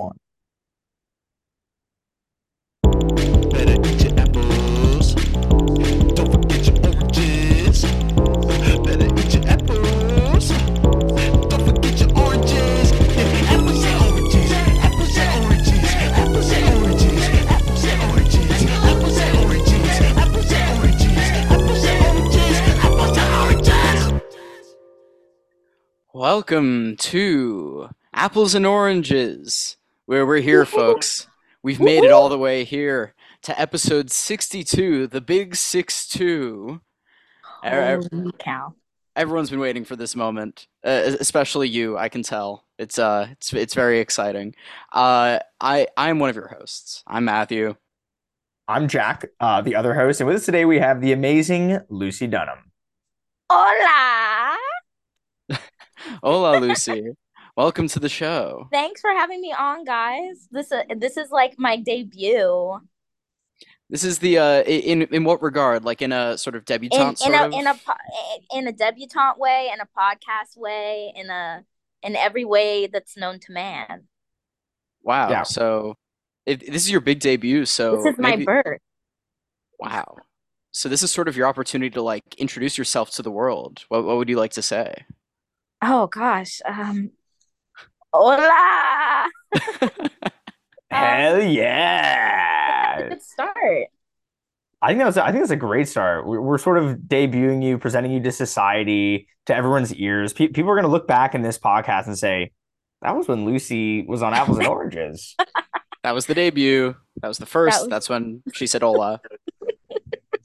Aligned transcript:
one. 0.00 0.16
Better 3.50 3.76
eat 3.88 4.00
your 4.04 4.14
apples. 4.20 5.14
Don't 6.16 6.30
forget 6.32 6.62
your 6.66 6.76
oranges. 6.86 7.78
Better 8.86 9.08
eat 9.20 9.32
your 9.34 9.44
apples. 9.48 10.46
Don't 11.50 11.64
forget 11.66 11.96
your 12.00 12.10
oranges. 12.18 12.88
Apples 13.52 13.84
and 13.84 13.98
oranges. 14.06 14.50
Apples 14.86 15.16
and 15.18 15.30
oranges. 15.44 15.90
Apples 16.20 16.50
and 16.52 16.66
oranges. 16.84 17.24
Apples 17.50 17.84
and 17.84 18.02
oranges. 18.10 18.60
Apples 18.86 19.18
and 19.20 19.34
oranges. 19.44 19.88
Apples 20.22 20.52
and 20.52 20.68
oranges. 20.78 21.18
Apples 21.52 21.84
and 21.84 22.00
oranges. 22.06 22.56
Apples 22.86 23.16
and 23.18 23.30
oranges. 23.42 24.00
Welcome 26.12 26.96
to 26.96 27.88
Apples 28.12 28.54
and 28.54 28.66
Oranges, 28.66 29.76
where 30.10 30.26
we're 30.26 30.40
here, 30.40 30.64
folks. 30.64 31.28
We've 31.62 31.78
made 31.78 32.02
it 32.02 32.10
all 32.10 32.28
the 32.28 32.36
way 32.36 32.64
here 32.64 33.14
to 33.42 33.58
episode 33.60 34.10
62, 34.10 35.06
the 35.06 35.20
big 35.20 35.54
6 35.54 36.08
2. 36.08 36.80
Holy 37.62 38.32
cow. 38.40 38.74
Everyone's 39.14 39.50
been 39.50 39.60
waiting 39.60 39.84
for 39.84 39.94
this 39.94 40.16
moment, 40.16 40.66
uh, 40.84 41.14
especially 41.20 41.68
you. 41.68 41.96
I 41.96 42.08
can 42.08 42.24
tell. 42.24 42.64
It's 42.76 42.98
uh, 42.98 43.28
it's 43.30 43.52
it's 43.52 43.74
very 43.74 44.00
exciting. 44.00 44.56
Uh, 44.92 45.38
I 45.60 45.86
I'm 45.96 46.18
one 46.18 46.28
of 46.28 46.34
your 46.34 46.48
hosts. 46.48 47.04
I'm 47.06 47.24
Matthew. 47.24 47.76
I'm 48.66 48.88
Jack, 48.88 49.26
uh, 49.38 49.60
the 49.60 49.76
other 49.76 49.94
host, 49.94 50.20
and 50.20 50.26
with 50.26 50.34
us 50.34 50.44
today 50.44 50.64
we 50.64 50.80
have 50.80 51.00
the 51.00 51.12
amazing 51.12 51.78
Luci 51.88 52.28
Dunham. 52.28 52.72
Hola! 53.48 54.56
Hola, 56.20 56.60
Luci. 56.60 57.14
Welcome 57.60 57.88
to 57.88 58.00
the 58.00 58.08
show. 58.08 58.68
Thanks 58.72 59.02
for 59.02 59.10
having 59.10 59.38
me 59.38 59.52
on, 59.52 59.84
guys. 59.84 60.48
This 60.50 60.72
uh, 60.72 60.82
this 60.96 61.18
is 61.18 61.30
like 61.30 61.56
my 61.58 61.76
debut. 61.76 62.80
This 63.90 64.02
is 64.02 64.18
the 64.18 64.38
uh, 64.38 64.62
in 64.62 65.02
in 65.02 65.24
what 65.24 65.42
regard? 65.42 65.84
Like 65.84 66.00
in 66.00 66.10
a 66.10 66.38
sort 66.38 66.56
of 66.56 66.62
In 66.62 66.64
debutante 66.64 67.20
in 67.20 67.34
sort 67.34 67.34
a 67.34 67.44
of. 67.44 67.52
in 67.52 67.66
a 67.66 67.76
in 68.54 68.66
a 68.66 68.72
debutante 68.72 69.38
way, 69.38 69.70
in 69.74 69.78
a 69.78 69.84
podcast 69.84 70.56
way, 70.56 71.12
in 71.14 71.28
a 71.28 71.62
in 72.02 72.16
every 72.16 72.46
way 72.46 72.86
that's 72.86 73.18
known 73.18 73.38
to 73.40 73.52
man. 73.52 74.04
Wow. 75.02 75.28
Yeah. 75.28 75.42
So 75.42 75.96
if, 76.46 76.60
this 76.60 76.84
is 76.84 76.90
your 76.90 77.02
big 77.02 77.20
debut, 77.20 77.66
so 77.66 77.96
This 77.96 78.14
is 78.14 78.18
my 78.18 78.36
birth. 78.36 78.80
Wow. 79.78 80.16
So 80.72 80.88
this 80.88 81.02
is 81.02 81.12
sort 81.12 81.28
of 81.28 81.36
your 81.36 81.46
opportunity 81.46 81.90
to 81.90 82.00
like 82.00 82.24
introduce 82.38 82.78
yourself 82.78 83.10
to 83.16 83.22
the 83.22 83.30
world. 83.30 83.84
What 83.88 84.06
what 84.06 84.16
would 84.16 84.30
you 84.30 84.38
like 84.38 84.52
to 84.52 84.62
say? 84.62 85.04
Oh 85.82 86.06
gosh. 86.06 86.62
Um 86.64 87.10
Hola! 88.12 89.28
Hell 90.90 91.40
yeah! 91.42 93.08
Good 93.08 93.22
start. 93.22 93.86
I 94.82 94.88
think 94.88 95.00
that's 95.00 95.16
I 95.16 95.30
think 95.30 95.42
that's 95.42 95.52
a 95.52 95.56
great 95.56 95.88
start. 95.88 96.26
We're, 96.26 96.40
we're 96.40 96.58
sort 96.58 96.78
of 96.78 96.96
debuting 97.06 97.62
you, 97.62 97.78
presenting 97.78 98.12
you 98.12 98.20
to 98.22 98.32
society, 98.32 99.28
to 99.46 99.54
everyone's 99.54 99.94
ears. 99.94 100.32
Pe- 100.32 100.48
people 100.48 100.70
are 100.70 100.74
going 100.74 100.84
to 100.86 100.90
look 100.90 101.06
back 101.06 101.34
in 101.34 101.42
this 101.42 101.58
podcast 101.58 102.06
and 102.06 102.18
say, 102.18 102.50
"That 103.02 103.16
was 103.16 103.28
when 103.28 103.46
Luci 103.46 104.06
was 104.08 104.22
on 104.22 104.34
Apples 104.34 104.58
and 104.58 104.66
Oranges." 104.66 105.36
That 106.02 106.12
was 106.14 106.26
the 106.26 106.34
debut. 106.34 106.96
That 107.22 107.28
was 107.28 107.38
the 107.38 107.46
first. 107.46 107.78
was- 107.80 107.88
That's 107.88 108.08
when 108.08 108.42
she 108.54 108.66
said 108.66 108.82
hola. 108.82 109.20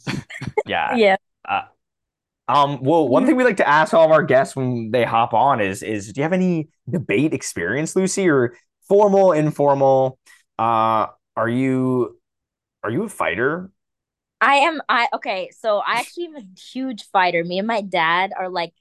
yeah. 0.68 0.96
Yeah. 0.96 1.16
Uh, 1.48 1.62
Um. 2.48 2.82
Well, 2.82 3.08
one 3.08 3.26
thing 3.26 3.36
we 3.36 3.44
like 3.44 3.58
to 3.58 3.68
ask 3.68 3.94
all 3.94 4.06
of 4.06 4.12
our 4.12 4.24
guests 4.24 4.56
when 4.56 4.92
they 4.92 5.04
hop 5.04 5.34
on 5.34 5.62
is, 5.62 5.82
is 5.82 6.14
do 6.14 6.20
you 6.20 6.24
have 6.24 6.34
any 6.34 6.70
debate 6.90 7.34
experience, 7.34 7.96
Luci, 7.96 8.32
or 8.32 8.56
formal, 8.88 9.32
informal? 9.32 10.20
Uh, 10.60 11.08
are 11.36 11.50
you 11.50 12.20
are 12.84 12.92
you 12.92 13.04
a 13.04 13.10
fighter? 13.10 13.72
I 14.42 14.56
am 14.56 14.82
I 14.88 15.08
okay, 15.14 15.50
so 15.58 15.80
I 15.80 15.94
actually 16.00 16.26
am 16.26 16.36
a 16.36 16.46
huge 16.72 17.04
fighter. 17.12 17.44
Me 17.44 17.58
and 17.58 17.68
my 17.68 17.82
dad 17.82 18.32
are 18.38 18.50
like 18.50 18.74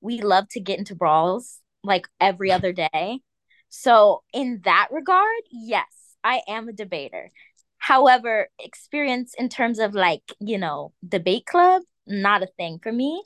we 0.00 0.20
love 0.20 0.48
to 0.50 0.60
get 0.60 0.78
into 0.78 0.94
brawls 0.94 1.60
like 1.82 2.08
every 2.20 2.50
other 2.50 2.72
day. 2.72 3.20
So 3.68 4.22
in 4.32 4.60
that 4.64 4.88
regard, 4.90 5.42
yes, 5.50 6.16
I 6.22 6.42
am 6.48 6.68
a 6.68 6.72
debater. 6.72 7.30
However, 7.78 8.48
experience 8.58 9.34
in 9.36 9.48
terms 9.48 9.78
of 9.78 9.94
like, 9.94 10.22
you 10.40 10.58
know, 10.58 10.92
debate 11.06 11.46
club, 11.46 11.82
not 12.06 12.42
a 12.42 12.46
thing 12.46 12.78
for 12.82 12.92
me. 12.92 13.22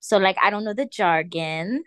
So 0.00 0.18
like 0.18 0.36
I 0.42 0.50
don't 0.50 0.64
know 0.64 0.74
the 0.74 0.86
jargon. 0.86 1.84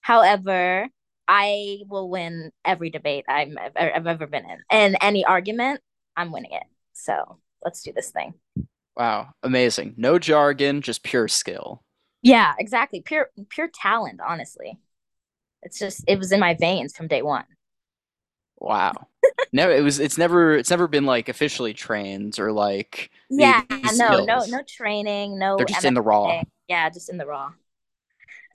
However, 0.00 0.88
I 1.28 1.78
will 1.88 2.10
win 2.10 2.50
every 2.64 2.90
debate 2.90 3.24
I'm 3.28 3.56
er, 3.56 3.92
I've 3.94 4.06
ever 4.06 4.26
been 4.26 4.44
in. 4.44 4.58
And 4.70 4.96
any 5.00 5.24
argument, 5.24 5.80
I'm 6.16 6.32
winning 6.32 6.52
it. 6.52 6.64
So 6.92 7.38
let's 7.64 7.82
do 7.82 7.92
this 7.92 8.10
thing. 8.10 8.34
Wow, 8.96 9.28
amazing. 9.42 9.94
No 9.96 10.18
jargon, 10.18 10.82
just 10.82 11.02
pure 11.02 11.28
skill. 11.28 11.82
Yeah, 12.22 12.54
exactly. 12.58 13.00
Pure 13.00 13.30
pure 13.48 13.68
talent, 13.72 14.20
honestly. 14.26 14.78
It's 15.62 15.78
just 15.78 16.04
it 16.06 16.18
was 16.18 16.32
in 16.32 16.40
my 16.40 16.54
veins 16.54 16.96
from 16.96 17.08
day 17.08 17.22
one. 17.22 17.44
Wow. 18.60 18.92
No, 19.52 19.70
it 19.70 19.80
was. 19.80 19.98
It's 19.98 20.16
never. 20.18 20.54
It's 20.56 20.70
never 20.70 20.86
been 20.86 21.06
like 21.06 21.28
officially 21.28 21.72
trained 21.74 22.38
or 22.38 22.52
like. 22.52 23.10
Yeah, 23.30 23.62
these 23.68 23.98
no, 23.98 24.24
no, 24.24 24.40
skills. 24.40 24.50
no 24.52 24.62
training, 24.68 25.38
no 25.38 25.56
They're 25.56 25.66
just 25.66 25.84
in 25.84 25.94
the 25.94 26.02
raw. 26.02 26.42
Yeah, 26.68 26.88
just 26.90 27.08
in 27.08 27.16
the 27.16 27.26
raw. 27.26 27.52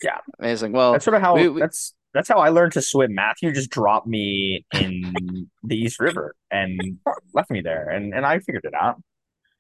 Yeah. 0.04 0.20
Amazing. 0.40 0.72
Well, 0.74 0.92
That's 0.94 1.04
sort 1.06 1.16
of 1.16 1.22
how 1.22 1.36
we- 1.36 1.50
we- 1.50 1.60
that's 1.62 1.94
that's 2.14 2.30
how 2.30 2.38
I 2.38 2.50
learned 2.50 2.74
to 2.74 2.82
swim. 2.82 3.14
Matthew 3.16 3.52
just 3.54 3.70
dropped 3.70 4.08
me 4.08 4.66
in 4.74 5.50
the 5.64 5.76
East 5.76 6.00
River 6.00 6.34
and 6.52 7.00
left 7.34 7.50
me 7.52 7.62
there, 7.62 7.90
and 7.90 8.14
and 8.14 8.26
I 8.26 8.40
figured 8.40 8.64
it 8.66 8.74
out. 8.74 9.02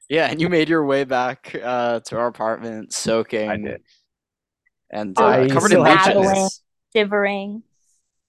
yeah, 0.09 0.27
and 0.27 0.39
you 0.39 0.47
made 0.49 0.69
your 0.69 0.85
way 0.85 1.03
back 1.05 1.55
uh, 1.61 1.99
to 2.01 2.17
our 2.17 2.27
apartment, 2.27 2.93
soaking. 2.93 3.49
I 3.49 3.57
did. 3.57 3.81
And 4.91 5.19
uh, 5.19 5.25
I 5.25 5.47
covered 5.49 5.69
still 5.69 5.83
in 5.85 5.91
have 5.91 6.05
Paddling. 6.05 6.29
leeches. 6.29 6.61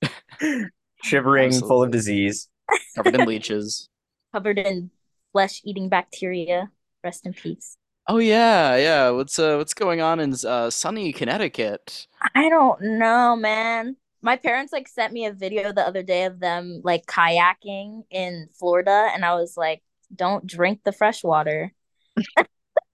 Shivering, 1.07 1.53
shivering, 1.53 1.69
full 1.69 1.83
of 1.85 1.91
disease. 1.93 2.49
Covered 2.97 3.15
in 3.15 3.27
leeches. 3.27 3.89
covered 4.33 4.59
in 4.59 4.91
flesh 5.33 5.61
eating 5.65 5.89
bacteria. 5.89 6.71
Rest 7.05 7.27
in 7.27 7.33
peace. 7.33 7.77
Oh 8.09 8.19
yeah, 8.19 8.77
yeah. 8.77 9.11
What's 9.11 9.39
uh 9.39 9.57
what's 9.57 9.75
going 9.75 10.01
on 10.01 10.19
in 10.19 10.35
uh 10.45 10.71
sunny 10.71 11.13
Connecticut? 11.13 12.09
I 12.35 12.49
don't 12.49 12.81
know, 12.99 13.37
man. 13.37 13.97
My 14.21 14.37
parents 14.37 14.73
like 14.73 14.89
sent 14.89 15.13
me 15.13 15.27
a 15.27 15.33
video 15.33 15.73
the 15.73 15.87
other 15.87 16.03
day 16.03 16.25
of 16.25 16.41
them 16.41 16.81
like 16.83 17.07
kayaking 17.07 18.03
in 18.11 18.49
Florida, 18.59 19.09
and 19.15 19.25
I 19.25 19.35
was 19.35 19.57
like, 19.57 19.83
don't 20.15 20.45
drink 20.45 20.81
the 20.85 20.93
fresh 20.93 21.23
water. 21.23 21.73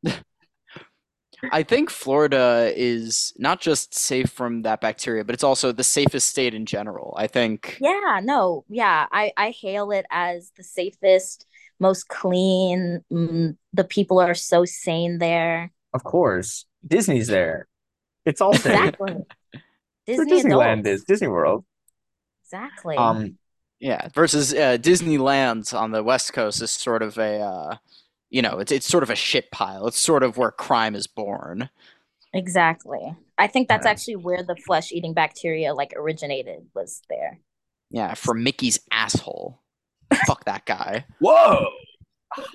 I 1.50 1.62
think 1.62 1.90
Florida 1.90 2.72
is 2.74 3.32
not 3.36 3.60
just 3.60 3.94
safe 3.94 4.30
from 4.30 4.62
that 4.62 4.80
bacteria, 4.80 5.24
but 5.24 5.34
it's 5.34 5.44
also 5.44 5.72
the 5.72 5.84
safest 5.84 6.30
state 6.30 6.54
in 6.54 6.66
general. 6.66 7.14
I 7.16 7.26
think 7.26 7.78
Yeah, 7.80 8.20
no, 8.22 8.64
yeah, 8.68 9.06
I 9.10 9.32
I 9.36 9.50
hail 9.50 9.90
it 9.90 10.06
as 10.10 10.52
the 10.56 10.62
safest, 10.62 11.46
most 11.80 12.08
clean. 12.08 13.04
Mm, 13.12 13.56
the 13.72 13.84
people 13.84 14.20
are 14.20 14.34
so 14.34 14.64
sane 14.64 15.18
there. 15.18 15.72
Of 15.92 16.04
course, 16.04 16.66
Disney's 16.86 17.26
there. 17.26 17.66
It's 18.24 18.40
all 18.40 18.54
safe. 18.54 18.66
Exactly. 18.66 19.16
Disney 20.06 20.32
Disneyland 20.32 20.80
adults. 20.80 21.00
is 21.00 21.04
Disney 21.04 21.28
World. 21.28 21.64
Exactly. 22.44 22.96
Um, 22.96 23.38
yeah, 23.80 24.08
versus 24.14 24.52
uh, 24.54 24.78
Disneyland 24.80 25.74
on 25.74 25.90
the 25.90 26.02
West 26.02 26.32
Coast 26.32 26.62
is 26.62 26.70
sort 26.70 27.02
of 27.02 27.18
a 27.18 27.40
uh 27.40 27.76
you 28.32 28.42
know, 28.42 28.58
it's 28.58 28.72
it's 28.72 28.86
sort 28.86 29.02
of 29.04 29.10
a 29.10 29.14
shit 29.14 29.50
pile. 29.52 29.86
It's 29.86 29.98
sort 30.00 30.22
of 30.24 30.36
where 30.36 30.50
crime 30.50 30.94
is 30.96 31.06
born. 31.06 31.70
exactly. 32.34 33.14
I 33.38 33.46
think 33.46 33.68
that's 33.68 33.84
Yeah. 33.84 33.90
actually 33.92 34.16
where 34.16 34.42
the 34.42 34.56
flesh 34.56 34.90
eating 34.92 35.14
bacteria 35.14 35.74
like 35.74 35.92
originated 35.96 36.66
was 36.74 37.02
there. 37.08 37.38
Yeah, 37.90 38.14
from 38.14 38.42
Mickey's 38.42 38.80
asshole. 38.90 39.60
Fuck 40.26 40.44
that 40.46 40.64
guy. 40.66 41.04
whoa, 41.20 41.66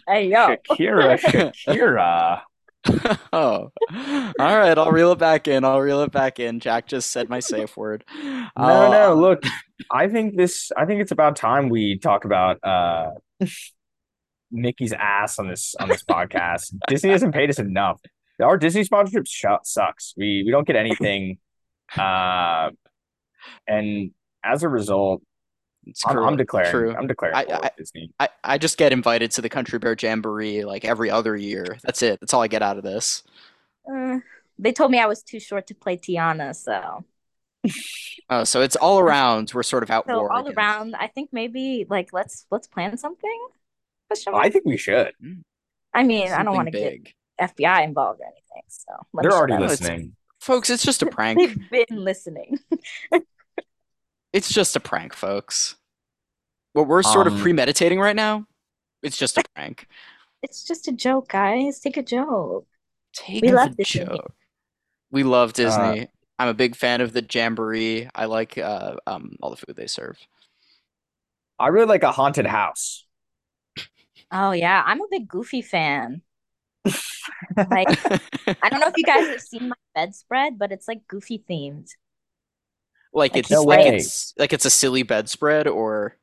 Hey 0.08 0.30
yo. 0.30 0.56
Shakira, 0.70 1.20
Shakira. 1.54 2.42
oh, 3.34 3.70
all 3.92 4.58
right. 4.58 4.78
I'll 4.78 4.92
reel 4.92 5.12
it 5.12 5.20
back 5.20 5.48
in. 5.48 5.66
I'll 5.66 5.82
reel 5.82 6.02
it 6.04 6.12
back 6.12 6.40
in. 6.40 6.60
Jack 6.60 6.88
just 6.88 7.12
said 7.12 7.28
my 7.30 7.40
safe 7.40 7.76
word. 7.76 8.04
No, 8.24 8.48
Uh, 8.56 8.90
no. 8.90 9.16
Look, 9.16 9.44
I 9.92 10.08
think 10.08 10.38
this. 10.38 10.72
I 10.78 10.86
think 10.86 11.02
it's 11.02 11.12
about 11.12 11.36
time 11.36 11.70
we 11.70 11.98
talk 12.00 12.24
about 12.26 12.64
uh, 12.64 13.12
Mickey's 14.52 14.94
ass 14.94 15.40
on 15.40 15.48
this 15.48 15.76
on 15.80 15.88
this 15.90 16.04
podcast. 16.04 16.74
Disney 16.88 17.10
hasn't 17.12 17.34
paid 17.34 17.50
us 17.50 17.60
enough. 17.60 18.00
Our 18.42 18.58
Disney 18.58 18.84
sponsorship 18.84 19.26
sh- 19.28 19.46
sucks. 19.64 20.14
We 20.18 20.44
we 20.46 20.52
don't 20.52 20.66
get 20.68 20.76
anything, 20.76 21.38
uh, 21.98 22.70
and 23.68 24.12
as 24.44 24.64
a 24.64 24.70
result, 24.70 25.22
It's 25.86 26.04
I'm. 26.06 26.18
I'm 26.20 26.38
declaring. 26.38 26.72
True. 26.72 26.96
I'm 26.96 27.08
declaring 27.08 27.36
I- 27.36 27.46
I- 27.50 27.72
Disney. 27.78 28.12
I, 28.20 28.30
I 28.44 28.58
just 28.58 28.78
get 28.78 28.92
invited 28.94 29.32
to 29.32 29.42
the 29.42 29.50
Country 29.50 29.80
Bear 29.80 29.96
Jamboree 30.00 30.64
like 30.66 30.86
every 30.86 31.10
other 31.10 31.36
year. 31.36 31.78
That's 31.84 32.02
it. 32.02 32.20
That's 32.20 32.34
all 32.34 32.42
I 32.42 32.48
get 32.48 32.62
out 32.62 32.78
of 32.78 32.84
this. 32.84 33.24
Uh, 33.92 34.20
they 34.60 34.72
told 34.72 34.92
me 34.92 35.00
I 35.00 35.06
was 35.08 35.24
too 35.24 35.40
short 35.40 35.68
to 35.68 35.76
play 35.76 35.98
Tiana, 35.98 36.56
so 36.56 37.04
Oh, 38.30 38.44
so 38.44 38.62
it's 38.62 38.76
all 38.76 39.00
around. 39.00 39.52
We're 39.54 39.64
sort 39.64 39.84
of 39.84 39.90
out 39.90 40.06
So 40.08 40.14
all 40.14 40.30
Oregon. 40.30 40.54
around, 40.58 40.96
I 40.96 41.08
think 41.08 41.30
maybe 41.32 41.86
like 41.90 42.12
let's 42.14 42.46
let's 42.52 42.68
plan 42.68 42.98
something. 42.98 43.48
Question 44.08 44.34
I 44.36 44.50
think 44.50 44.66
we 44.66 44.78
should. 44.78 45.12
I 45.94 46.04
mean, 46.04 46.32
I 46.32 46.44
don't 46.44 46.56
want 46.56 46.68
to 46.68 46.72
get 46.72 46.92
big. 46.92 47.14
FBI 47.42 47.84
involved 47.84 48.20
or 48.22 48.26
anything. 48.26 48.64
So 48.68 48.92
let 49.14 49.24
me 49.24 49.30
They're 49.30 49.38
already 49.38 49.54
up. 49.54 49.62
It's- 49.62 49.82
listening. 49.82 50.14
Folks, 50.40 50.70
it's 50.70 50.84
just 50.84 51.02
a 51.02 51.08
prank. 51.08 51.40
They've 51.40 51.88
been 51.88 52.04
listening. 52.04 52.60
It's 54.34 54.54
just 54.54 54.76
a 54.76 54.80
prank, 54.80 55.14
folks. 55.14 55.78
What 56.74 56.88
we're 56.88 57.02
sort 57.02 57.28
of 57.28 57.34
Um, 57.34 57.40
premeditating 57.42 58.00
right 58.00 58.16
now, 58.16 58.46
it's 59.02 59.18
just 59.18 59.38
a 59.38 59.44
prank. 59.56 59.88
It's 60.44 60.64
just 60.64 60.88
a 60.88 60.92
joke, 60.92 61.30
guys. 61.30 61.80
Take 61.80 61.98
a 61.98 62.04
joke. 62.04 62.68
Take 63.14 63.42
We 63.42 63.50
the 63.50 63.56
love 63.56 63.78
Disney. 63.78 64.06
joke. 64.06 64.34
We 65.10 65.24
love 65.24 65.50
Uh, 65.52 65.54
Disney. 65.54 66.08
I'm 66.38 66.50
a 66.50 66.54
big 66.54 66.76
fan 66.76 67.02
of 67.02 67.14
the 67.14 67.26
Jamboree. 67.28 68.10
I 68.14 68.26
like 68.26 68.58
uh, 68.60 68.98
um, 69.08 69.38
all 69.42 69.50
the 69.50 69.56
food 69.58 69.76
they 69.76 69.88
serve. 69.88 70.20
I 71.58 71.70
really 71.70 71.88
like 71.88 72.04
a 72.04 72.12
haunted 72.12 72.46
house. 72.46 73.07
Oh 74.32 74.52
yeah, 74.52 74.84
I'm 74.86 75.02
a 75.02 75.08
big 75.10 75.28
Goofy 75.28 75.62
fan. 75.62 76.22
Like 77.70 77.92
I 78.62 78.70
don't 78.70 78.80
know 78.80 78.88
if 78.88 78.98
you 78.98 79.06
guys 79.06 79.30
have 79.30 79.42
seen 79.42 79.70
my 79.70 79.76
bedspread, 79.96 80.58
but 80.60 80.72
it's 80.72 80.88
like 80.88 81.08
Goofy 81.08 81.44
themed. 81.50 81.90
like 83.14 83.36
Like, 83.36 83.50
it's 83.50 83.50
no 83.50 83.64
like 83.66 83.86
it's 83.86 84.34
like 84.38 84.54
it's 84.54 84.66
a 84.66 84.70
silly 84.70 85.04
bedspread 85.04 85.68
or 85.68 86.18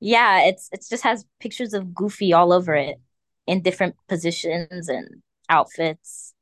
Yeah, 0.00 0.44
it's 0.44 0.68
it 0.72 0.84
just 0.88 1.02
has 1.04 1.26
pictures 1.40 1.74
of 1.74 1.94
Goofy 1.94 2.32
all 2.32 2.52
over 2.52 2.74
it 2.74 3.00
in 3.46 3.62
different 3.62 3.96
positions 4.08 4.88
and 4.88 5.22
outfits. 5.48 6.34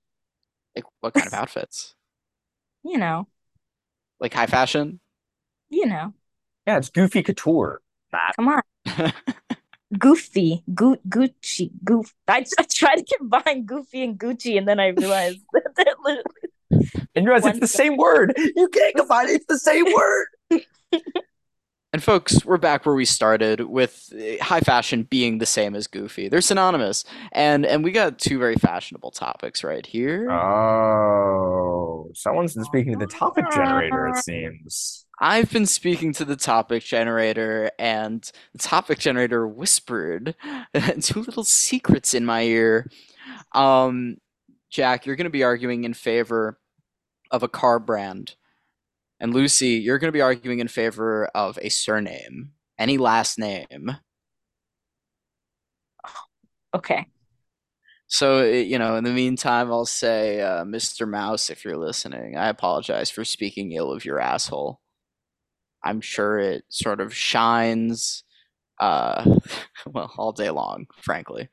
like 0.75 0.85
what 1.01 1.15
kind 1.15 1.27
of 1.29 1.35
outfits? 1.35 1.95
You 2.83 2.99
know, 2.99 3.29
Like 4.21 4.35
high 4.35 4.47
fashion? 4.47 5.01
you 5.71 5.87
know. 5.87 6.15
Yeah, 6.67 6.79
it's 6.79 6.91
Goofy 6.91 7.23
Couture. 7.23 7.81
Matt. 8.13 8.37
Come 8.37 8.49
on, 8.49 8.63
Goofy, 9.97 10.63
Gu 10.75 10.97
Gucci, 11.09 11.71
Goof. 11.85 12.15
I, 12.27 12.45
I 12.59 12.65
tried 12.71 12.97
to 12.97 13.17
combine 13.17 13.65
Goofy 13.65 14.05
and 14.05 14.19
Gucci, 14.19 14.59
and 14.59 14.69
then 14.69 14.81
I 14.81 14.89
realized 14.89 15.41
that 15.53 15.75
they're 15.77 15.95
literally 16.05 17.09
And 17.15 17.25
you 17.25 17.33
realize 17.33 17.47
it's 17.47 17.61
the 17.61 17.69
same 17.69 17.97
word. 17.97 18.35
You 18.37 18.69
can't 18.69 18.97
combine 18.97 19.29
it. 19.29 19.33
It's 19.33 19.47
the 19.47 19.59
same 19.59 19.87
word. 19.93 20.27
And 21.91 22.05
folks, 22.05 22.45
we're 22.45 22.59
back 22.59 22.85
where 22.85 22.95
we 22.95 23.07
started 23.07 23.63
with 23.63 24.13
uh, 24.15 24.45
high 24.45 24.61
fashion 24.61 25.05
being 25.05 25.39
the 25.39 25.47
same 25.47 25.75
as 25.75 25.87
goofy. 25.87 26.29
They're 26.29 26.43
synonymous. 26.43 27.03
And 27.33 27.65
and 27.65 27.83
we 27.83 27.93
got 27.93 28.19
two 28.19 28.39
very 28.39 28.57
fashionable 28.57 29.13
topics 29.13 29.65
right 29.65 29.87
here. 29.87 30.31
Oh, 30.31 32.11
someone's 32.15 32.55
been 32.55 32.65
speaking 32.65 32.93
to 32.93 32.99
the 32.99 33.07
topic 33.07 33.47
generator, 33.51 34.09
it 34.09 34.17
seems. 34.17 35.07
I've 35.19 35.51
been 35.51 35.65
speaking 35.65 36.13
to 36.15 36.27
the 36.27 36.37
topic 36.37 36.85
generator 36.85 37.71
and 37.79 38.31
the 38.53 38.59
topic 38.59 38.99
generator 38.99 39.49
whispered 39.49 40.35
two 41.01 41.23
little 41.23 41.45
secrets 41.45 42.13
in 42.13 42.27
my 42.27 42.43
ear. 42.43 42.91
Um 43.55 44.19
Jack, 44.71 45.07
you're 45.07 45.17
going 45.17 45.25
to 45.25 45.31
be 45.31 45.45
arguing 45.45 45.85
in 45.85 45.95
favor 45.95 46.59
of 47.31 47.43
a 47.43 47.49
car 47.49 47.79
brand. 47.79 48.35
And 49.21 49.35
Luci, 49.35 49.83
you're 49.83 49.99
going 49.99 50.09
to 50.09 50.17
be 50.17 50.21
arguing 50.21 50.61
in 50.61 50.69
favor 50.69 51.27
of 51.35 51.59
a 51.61 51.69
surname. 51.69 52.53
Any 52.79 52.99
last 52.99 53.39
name. 53.39 53.97
okay. 56.75 57.07
So, 58.07 58.43
you 58.45 58.79
know, 58.79 58.97
in 58.97 59.05
the 59.05 59.11
meantime, 59.11 59.71
I'll 59.71 59.85
say, 59.85 60.41
uh, 60.41 60.65
Mr. 60.65 61.07
Mouse, 61.07 61.51
if 61.51 61.65
you're 61.65 61.77
listening, 61.77 62.37
I 62.37 62.49
apologize 62.49 63.11
for 63.11 63.25
speaking 63.25 63.73
ill 63.73 63.93
of 63.93 64.05
your 64.05 64.19
asshole. 64.19 64.81
I'm 65.85 66.01
sure 66.01 66.39
it 66.39 66.65
sort 66.69 67.01
of 67.01 67.15
shines, 67.15 68.25
uh, 68.81 69.25
well, 69.87 70.13
all 70.17 70.33
day 70.33 70.51
long, 70.51 70.87
frankly. 71.03 71.49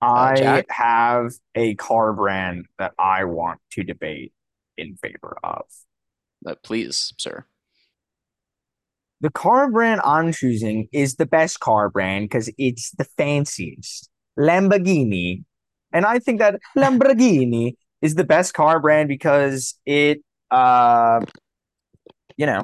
I 0.00 0.64
have 0.68 1.32
a 1.54 1.74
car 1.74 2.12
brand 2.12 2.66
that 2.78 2.92
I 2.98 3.24
want 3.24 3.60
to 3.72 3.84
debate 3.84 4.32
in 4.76 4.96
favor 4.96 5.38
of. 5.42 5.64
But 6.42 6.62
please, 6.62 7.12
sir. 7.18 7.44
The 9.20 9.30
car 9.30 9.70
brand 9.70 10.00
I'm 10.04 10.32
choosing 10.32 10.88
is 10.92 11.16
the 11.16 11.26
best 11.26 11.58
car 11.60 11.90
brand 11.90 12.26
because 12.26 12.50
it's 12.56 12.92
the 12.92 13.04
fanciest. 13.04 14.08
Lamborghini. 14.38 15.44
And 15.92 16.04
I 16.04 16.20
think 16.20 16.38
that 16.38 16.60
Lamborghini 16.76 17.74
is 18.00 18.14
the 18.14 18.24
best 18.24 18.54
car 18.54 18.78
brand 18.80 19.08
because 19.08 19.74
it 19.84 20.22
uh 20.50 21.20
you 22.36 22.46
know, 22.46 22.62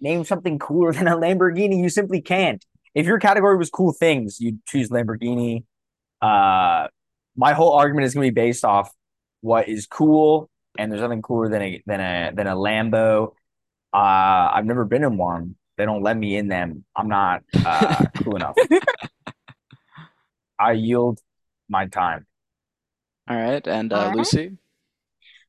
name 0.00 0.24
something 0.24 0.58
cooler 0.58 0.92
than 0.92 1.06
a 1.06 1.16
Lamborghini. 1.16 1.82
You 1.82 1.90
simply 1.90 2.22
can't. 2.22 2.64
If 2.94 3.06
your 3.06 3.18
category 3.18 3.58
was 3.58 3.68
cool 3.68 3.92
things, 3.92 4.40
you'd 4.40 4.64
choose 4.66 4.88
Lamborghini. 4.88 5.64
Uh 6.22 6.88
my 7.36 7.52
whole 7.52 7.74
argument 7.74 8.06
is 8.06 8.14
gonna 8.14 8.26
be 8.26 8.30
based 8.30 8.64
off 8.64 8.90
what 9.42 9.68
is 9.68 9.86
cool, 9.86 10.48
and 10.78 10.90
there's 10.90 11.02
nothing 11.02 11.22
cooler 11.22 11.48
than 11.48 11.62
a 11.62 11.82
than 11.86 12.00
a 12.00 12.32
than 12.34 12.46
a 12.46 12.54
Lambo. 12.54 13.32
Uh 13.92 14.50
I've 14.52 14.66
never 14.66 14.84
been 14.84 15.04
in 15.04 15.16
one. 15.16 15.56
They 15.76 15.84
don't 15.84 16.02
let 16.02 16.16
me 16.16 16.36
in 16.36 16.48
them. 16.48 16.84
I'm 16.96 17.08
not 17.08 17.42
uh 17.64 18.04
cool 18.22 18.36
enough. 18.36 18.56
I 20.58 20.72
yield 20.72 21.20
my 21.68 21.86
time. 21.86 22.26
All 23.28 23.36
right. 23.36 23.66
And 23.66 23.92
uh, 23.92 23.96
Alright. 23.96 24.18
Luci? 24.18 24.58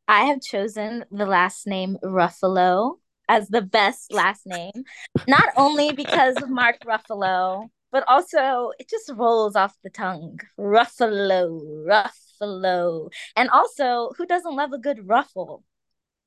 I 0.08 0.26
have 0.26 0.42
chosen 0.42 1.06
the 1.12 1.26
last 1.26 1.66
name 1.66 1.98
Ruffalo 2.04 2.98
as 3.30 3.48
the 3.48 3.62
best 3.62 4.12
last 4.12 4.46
name, 4.46 4.84
not 5.28 5.50
only 5.56 5.94
because 5.94 6.42
of 6.42 6.50
Mark 6.50 6.80
Ruffalo, 6.86 7.70
but 7.92 8.04
also 8.08 8.72
it 8.80 8.90
just 8.90 9.12
rolls 9.16 9.56
off 9.56 9.78
the 9.84 9.90
tongue. 9.90 10.40
Ruffalo, 10.60 11.62
Ruffalo, 11.88 12.23
Ruffalo. 12.44 13.12
And 13.36 13.50
also, 13.50 14.12
who 14.18 14.26
doesn't 14.26 14.56
love 14.56 14.74
a 14.74 14.78
good 14.78 15.08
ruffle? 15.08 15.64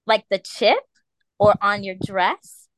Like 0.07 0.25
the 0.31 0.39
chip 0.39 0.85
or 1.39 1.55
on 1.61 1.85
your 1.85 1.97
dress? 2.05 2.69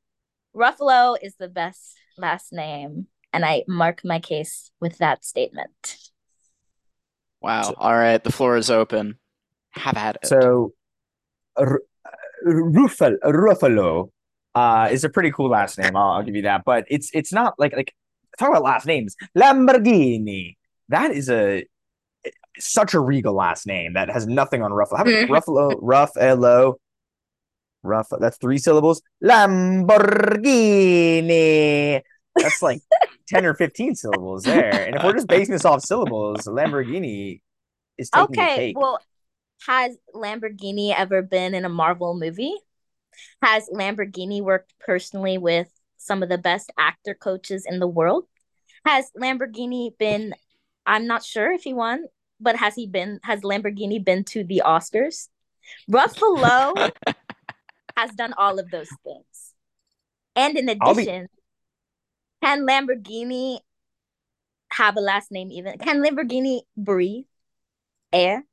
Ruffalo 0.55 1.17
is 1.23 1.37
the 1.37 1.49
best 1.49 1.97
last 2.17 2.53
name. 2.53 3.07
And 3.33 3.45
I 3.45 3.65
mark 3.69 4.01
my 4.05 4.21
case 4.21 4.71
with 4.81 4.99
that 4.99 5.25
statement. 5.25 5.97
Wow. 7.41 7.75
All 7.77 7.95
right. 7.95 8.23
The 8.23 8.33
floor 8.33 8.57
is 8.57 8.71
open. 8.71 9.19
Have 9.71 9.97
at 9.97 10.17
it. 10.17 10.27
So, 10.27 10.73
R- 11.57 11.83
Ruffalo, 12.47 13.19
Ruffalo 13.23 14.11
uh, 14.55 14.89
is 14.91 15.05
a 15.05 15.11
pretty 15.11 15.31
cool 15.31 15.51
last 15.51 15.79
name. 15.79 15.95
I'll, 15.95 16.13
I'll 16.13 16.23
give 16.23 16.35
you 16.35 16.43
that. 16.43 16.65
But 16.65 16.87
it's 16.89 17.11
it's 17.13 17.33
not 17.33 17.55
like 17.59 17.77
like 17.77 17.95
talk 18.39 18.49
about 18.49 18.63
last 18.63 18.87
names. 18.87 19.15
Lamborghini. 19.37 20.57
That 20.89 21.13
is 21.13 21.29
a 21.29 21.67
such 22.61 22.95
a 22.95 23.01
regal 23.01 23.35
last 23.35 23.67
name 23.67 23.95
that 23.95 24.09
has 24.11 24.27
nothing 24.27 24.63
on 24.63 24.71
Ruffalo. 24.71 24.97
How 24.97 25.03
about 25.03 25.15
Mhm. 25.15 25.29
Ruffalo? 25.29 25.81
Ruffalo. 25.81 26.75
Ruff. 27.83 28.09
That's 28.19 28.37
three 28.39 28.59
syllables. 28.59 29.03
Lamborghini. 30.59 32.03
That's 32.37 32.63
like 32.63 32.81
ten 33.29 33.47
or 33.47 33.55
fifteen 33.55 33.95
syllables 33.95 34.43
there. 34.45 34.87
And 34.87 34.97
if 34.97 35.05
we're 35.05 35.13
just 35.13 35.29
basing 35.29 35.53
this 35.53 35.65
off 35.65 35.83
syllables, 35.83 36.41
Lamborghini 36.47 37.41
is 37.97 38.11
taking 38.11 38.33
the 38.33 38.43
Okay, 38.43 38.75
well, 38.77 38.99
has 39.67 39.97
Lamborghini 40.15 40.95
ever 40.97 41.23
been 41.23 41.55
in 41.55 41.65
a 41.65 41.69
Marvel 41.69 42.15
movie? 42.19 42.55
Has 43.43 43.69
Lamborghini 43.73 44.41
worked 44.43 44.75
personally 44.81 45.39
with 45.39 45.69
some 45.97 46.23
of 46.23 46.29
the 46.29 46.39
best 46.39 46.71
actor 46.79 47.15
coaches 47.15 47.65
in 47.67 47.81
the 47.81 47.89
world? 47.89 48.27
Has 48.85 49.11
Lamborghini 49.21 49.97
been, 49.99 50.35
I'm 50.87 51.07
not 51.09 51.25
sure 51.25 51.51
if 51.53 51.63
he 51.63 51.75
won, 51.75 52.05
but 52.41 52.57
has 52.57 52.75
he 52.75 52.87
been, 52.87 53.21
has 53.23 53.41
Lamborghini 53.41 54.05
been 54.05 54.25
to 54.25 54.45
the 54.45 54.63
Oscars? 54.65 55.29
Ruffalo 55.91 56.91
has 57.97 58.11
done 58.13 58.35
all 58.37 58.59
of 58.59 58.71
those 58.71 58.89
things. 59.05 59.55
And 60.37 60.57
in 60.57 60.69
I'll 60.81 60.95
be- 60.95 61.03
addition, 61.03 61.29
can 62.43 62.67
Lamborghini 62.67 63.59
have 64.71 64.97
a 64.97 65.01
last 65.01 65.33
name 65.33 65.51
even? 65.51 65.79
Can 65.79 66.03
Lamborghini 66.03 66.61
breathe 66.77 67.25
air? 68.13 68.45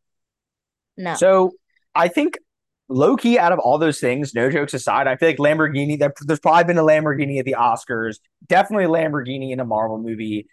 No. 0.98 1.16
So 1.16 1.52
I 1.94 2.08
think 2.08 2.40
low 2.88 3.16
key 3.16 3.38
out 3.38 3.52
of 3.52 3.60
all 3.60 3.78
those 3.78 4.00
things, 4.00 4.34
no 4.34 4.50
jokes 4.50 4.74
aside, 4.74 5.08
I 5.08 5.16
feel 5.16 5.30
like 5.30 5.38
Lamborghini. 5.38 6.00
There's 6.00 6.40
probably 6.40 6.64
been 6.64 6.78
a 6.78 6.84
Lamborghini 6.84 7.40
at 7.40 7.46
the 7.46 7.56
Oscars. 7.58 8.18
Definitely 8.48 8.86
a 8.86 8.90
Lamborghini 8.90 9.52
in 9.52 9.60
a 9.60 9.66
Marvel 9.66 9.98
movie. 9.98 10.48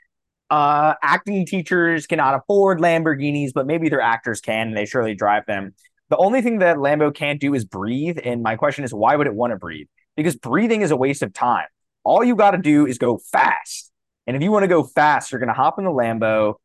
Uh, 0.52 0.92
acting 1.02 1.46
teachers 1.46 2.06
cannot 2.06 2.34
afford 2.34 2.78
Lamborghinis, 2.78 3.52
but 3.54 3.66
maybe 3.66 3.88
their 3.88 4.02
actors 4.02 4.42
can, 4.42 4.68
and 4.68 4.76
they 4.76 4.84
surely 4.84 5.14
drive 5.14 5.46
them. 5.46 5.74
The 6.10 6.18
only 6.18 6.42
thing 6.42 6.58
that 6.58 6.76
Lambo 6.76 7.14
can't 7.14 7.40
do 7.40 7.54
is 7.54 7.64
breathe. 7.64 8.18
And 8.22 8.42
my 8.42 8.56
question 8.56 8.84
is, 8.84 8.92
why 8.92 9.16
would 9.16 9.26
it 9.26 9.34
want 9.34 9.52
to 9.52 9.56
breathe? 9.56 9.86
Because 10.14 10.36
breathing 10.36 10.82
is 10.82 10.90
a 10.90 10.96
waste 10.96 11.22
of 11.22 11.32
time. 11.32 11.68
All 12.04 12.22
you 12.22 12.36
got 12.36 12.50
to 12.50 12.58
do 12.58 12.86
is 12.86 12.98
go 12.98 13.16
fast. 13.16 13.90
And 14.26 14.36
if 14.36 14.42
you 14.42 14.52
want 14.52 14.64
to 14.64 14.68
go 14.68 14.84
fast, 14.84 15.32
you're 15.32 15.38
going 15.38 15.48
to 15.48 15.54
hop 15.54 15.78
in 15.78 15.86
the 15.86 15.90
Lambo 15.90 16.56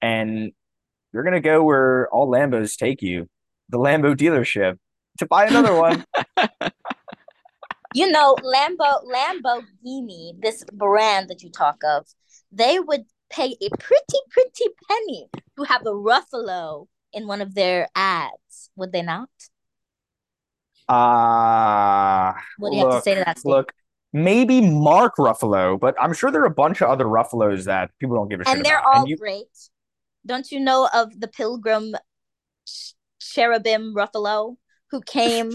and 0.00 0.52
you're 1.12 1.24
going 1.24 1.34
to 1.34 1.40
go 1.40 1.64
where 1.64 2.08
all 2.12 2.30
Lambos 2.30 2.76
take 2.76 3.02
you, 3.02 3.28
the 3.70 3.78
Lambo 3.78 4.14
dealership, 4.14 4.78
to 5.18 5.26
buy 5.26 5.46
another 5.46 5.74
one. 5.74 6.04
You 7.94 8.10
know, 8.10 8.36
Lambo 8.36 9.04
Lamborghini, 9.04 10.40
this 10.40 10.64
brand 10.72 11.28
that 11.28 11.42
you 11.42 11.50
talk 11.50 11.82
of, 11.84 12.06
they 12.50 12.80
would 12.80 13.02
pay 13.32 13.56
a 13.60 13.68
pretty, 13.70 14.18
pretty 14.30 14.66
penny 14.88 15.28
to 15.56 15.64
have 15.64 15.82
a 15.82 15.90
Ruffalo 15.90 16.86
in 17.12 17.26
one 17.26 17.40
of 17.40 17.54
their 17.54 17.88
ads, 17.94 18.70
would 18.76 18.92
they 18.92 19.02
not? 19.02 19.30
Uh 20.88 22.32
What 22.58 22.70
do 22.70 22.76
you 22.76 22.84
have 22.84 22.96
to 22.96 23.02
say 23.02 23.14
to 23.14 23.24
that? 23.24 23.38
Look, 23.44 23.72
maybe 24.12 24.60
Mark 24.60 25.16
Ruffalo, 25.16 25.78
but 25.78 25.94
I'm 26.00 26.12
sure 26.12 26.30
there 26.30 26.42
are 26.42 26.46
a 26.46 26.50
bunch 26.50 26.82
of 26.82 26.90
other 26.90 27.06
Ruffalos 27.06 27.64
that 27.64 27.90
people 27.98 28.16
don't 28.16 28.28
give 28.28 28.40
a 28.40 28.44
shit 28.44 28.56
and 28.56 28.64
they're 28.64 28.78
about. 28.78 28.96
all 28.96 29.08
you, 29.08 29.16
great. 29.16 29.46
Don't 30.26 30.50
you 30.50 30.60
know 30.60 30.88
of 30.92 31.18
the 31.18 31.28
pilgrim 31.28 31.94
ch- 32.66 32.94
cherubim 33.20 33.94
Ruffalo 33.94 34.56
who 34.90 35.00
came 35.02 35.52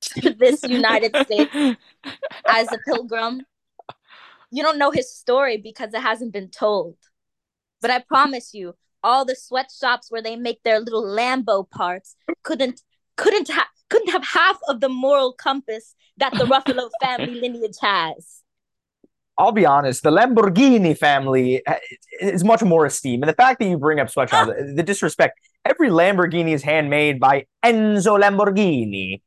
to 0.00 0.30
this 0.38 0.62
United 0.62 1.14
States 1.16 1.54
as 2.48 2.72
a 2.72 2.78
pilgrim? 2.86 3.42
You 4.50 4.62
don't 4.62 4.78
know 4.78 4.90
his 4.90 5.12
story 5.14 5.58
because 5.58 5.92
it 5.92 6.00
hasn't 6.00 6.32
been 6.32 6.48
told. 6.48 6.96
But 7.80 7.90
I 7.90 8.00
promise 8.00 8.54
you, 8.54 8.74
all 9.02 9.24
the 9.24 9.36
sweatshops 9.36 10.10
where 10.10 10.22
they 10.22 10.36
make 10.36 10.62
their 10.62 10.80
little 10.80 11.04
Lambo 11.04 11.68
parts 11.70 12.16
couldn't 12.42 12.82
couldn't 13.16 13.48
have 13.48 13.66
couldn't 13.88 14.10
have 14.10 14.24
half 14.24 14.58
of 14.68 14.80
the 14.80 14.88
moral 14.88 15.32
compass 15.32 15.94
that 16.16 16.32
the 16.32 16.44
Ruffalo 16.44 16.90
family 17.02 17.40
lineage 17.40 17.76
has. 17.80 18.42
I'll 19.38 19.52
be 19.52 19.64
honest, 19.64 20.02
the 20.02 20.10
Lamborghini 20.10 20.98
family 20.98 21.64
uh, 21.64 21.76
is 22.20 22.42
much 22.42 22.62
more 22.62 22.86
esteemed. 22.86 23.22
And 23.22 23.28
the 23.28 23.36
fact 23.36 23.60
that 23.60 23.66
you 23.66 23.78
bring 23.78 24.00
up 24.00 24.10
sweatshops, 24.10 24.50
the 24.74 24.82
disrespect, 24.82 25.38
every 25.64 25.90
Lamborghini 25.90 26.52
is 26.52 26.62
handmade 26.64 27.20
by 27.20 27.46
Enzo 27.64 28.20
Lamborghini, 28.20 29.22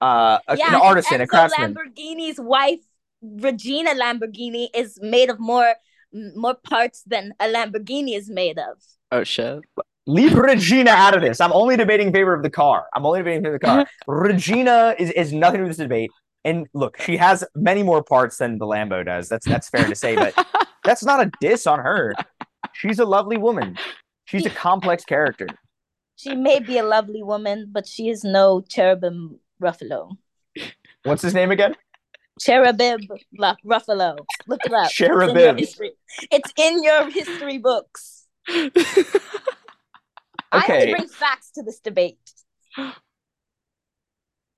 uh, 0.00 0.40
a- 0.48 0.58
an 0.66 0.74
artisan, 0.74 1.20
a 1.20 1.28
craftsman. 1.28 1.74
Lamborghini's 1.76 2.40
wife, 2.40 2.80
Regina 3.22 3.90
Lamborghini, 3.94 4.66
is 4.74 4.98
made 5.00 5.30
of 5.30 5.38
more 5.38 5.76
more 6.36 6.54
parts 6.54 7.02
than 7.06 7.32
a 7.40 7.46
Lamborghini 7.46 8.16
is 8.16 8.28
made 8.30 8.58
of. 8.58 8.78
oh 9.10 9.24
shit. 9.24 9.60
Leave 10.06 10.34
Regina 10.34 10.90
out 10.90 11.14
of 11.14 11.22
this. 11.22 11.40
I'm 11.40 11.52
only 11.52 11.76
debating 11.76 12.08
in 12.08 12.12
favor 12.12 12.34
of 12.34 12.42
the 12.42 12.50
car. 12.50 12.86
I'm 12.92 13.06
only 13.06 13.20
debating 13.20 13.38
in 13.38 13.44
favor 13.44 13.54
of 13.54 13.60
the 13.60 13.66
car. 13.66 13.86
Regina 14.08 14.96
is, 14.98 15.12
is 15.12 15.32
nothing 15.32 15.58
to 15.58 15.64
do 15.64 15.68
with 15.68 15.76
this 15.76 15.84
debate. 15.84 16.10
And 16.44 16.66
look, 16.74 17.00
she 17.00 17.16
has 17.18 17.44
many 17.54 17.84
more 17.84 18.02
parts 18.02 18.38
than 18.38 18.58
the 18.58 18.66
Lambo 18.66 19.04
does. 19.06 19.28
That's 19.28 19.46
that's 19.46 19.68
fair 19.68 19.86
to 19.86 19.94
say, 19.94 20.16
but 20.16 20.34
that's 20.84 21.04
not 21.04 21.24
a 21.24 21.30
diss 21.40 21.68
on 21.68 21.78
her. 21.78 22.14
She's 22.72 22.98
a 22.98 23.04
lovely 23.04 23.36
woman. 23.36 23.78
She's 24.24 24.44
a 24.44 24.50
complex 24.66 25.04
character. 25.04 25.46
She 26.16 26.34
may 26.34 26.58
be 26.58 26.78
a 26.78 26.82
lovely 26.82 27.22
woman, 27.22 27.68
but 27.70 27.86
she 27.86 28.08
is 28.08 28.24
no 28.24 28.60
cherubim 28.60 29.38
Ruffalo. 29.62 30.16
What's 31.04 31.22
his 31.22 31.32
name 31.34 31.52
again? 31.52 31.76
Cherubim 32.42 33.00
Lu- 33.38 33.54
Ruffalo. 33.64 34.18
Look 34.46 34.60
it 34.64 34.72
up. 34.72 34.86
It's 34.90 35.00
in 35.00 35.06
your 35.08 35.20
Cherubim. 35.26 35.58
history. 35.58 35.92
It's 36.30 36.52
in 36.56 36.82
your 36.82 37.10
history 37.10 37.58
books. 37.58 38.26
I 38.48 38.70
Okay. 40.54 40.80
only 40.82 40.92
bring 40.94 41.08
facts 41.08 41.50
to 41.52 41.62
this 41.62 41.80
debate. 41.80 42.18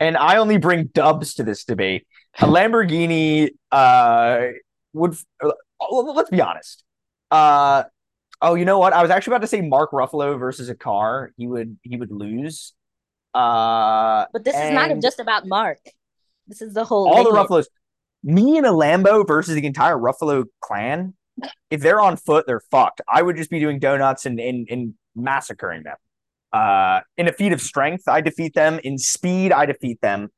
and 0.00 0.16
I 0.16 0.36
only 0.38 0.58
bring 0.58 0.86
dubs 0.86 1.34
to 1.34 1.44
this 1.44 1.64
debate. 1.64 2.06
A 2.40 2.46
Lamborghini 2.46 3.50
uh 3.70 4.46
would 4.92 5.16
uh, 5.42 5.50
let's 5.90 6.30
be 6.30 6.40
honest. 6.40 6.82
Uh 7.30 7.84
oh, 8.42 8.54
you 8.54 8.64
know 8.64 8.78
what? 8.78 8.92
I 8.92 9.02
was 9.02 9.10
actually 9.10 9.32
about 9.34 9.42
to 9.42 9.46
say 9.48 9.60
Mark 9.60 9.92
Ruffalo 9.92 10.38
versus 10.38 10.68
a 10.68 10.74
car. 10.74 11.32
He 11.36 11.46
would 11.46 11.78
he 11.82 11.96
would 11.96 12.10
lose. 12.10 12.72
Uh 13.34 14.26
But 14.32 14.44
this 14.44 14.56
is 14.56 14.70
not 14.72 14.90
just 15.00 15.20
about 15.20 15.46
Mark. 15.46 15.78
This 16.46 16.62
is 16.62 16.74
the 16.74 16.84
whole. 16.84 17.08
all 17.08 17.24
the. 17.24 17.30
Ruffalos. 17.30 17.66
Me 18.22 18.56
and 18.56 18.66
a 18.66 18.70
Lambo 18.70 19.26
versus 19.26 19.54
the 19.54 19.66
entire 19.66 19.96
Ruffalo 19.96 20.44
clan. 20.60 21.14
If 21.70 21.80
they're 21.80 22.00
on 22.00 22.16
foot, 22.16 22.46
they're 22.46 22.62
fucked. 22.70 23.00
I 23.12 23.22
would 23.22 23.36
just 23.36 23.50
be 23.50 23.60
doing 23.60 23.78
donuts 23.78 24.24
and 24.26 24.40
and, 24.40 24.66
and 24.70 24.94
massacring 25.14 25.82
them. 25.82 25.96
Uh, 26.52 27.00
in 27.16 27.26
a 27.26 27.32
feat 27.32 27.52
of 27.52 27.60
strength, 27.60 28.04
I 28.06 28.20
defeat 28.20 28.54
them. 28.54 28.78
In 28.84 28.96
speed, 28.98 29.52
I 29.52 29.66
defeat 29.66 30.00
them. 30.00 30.28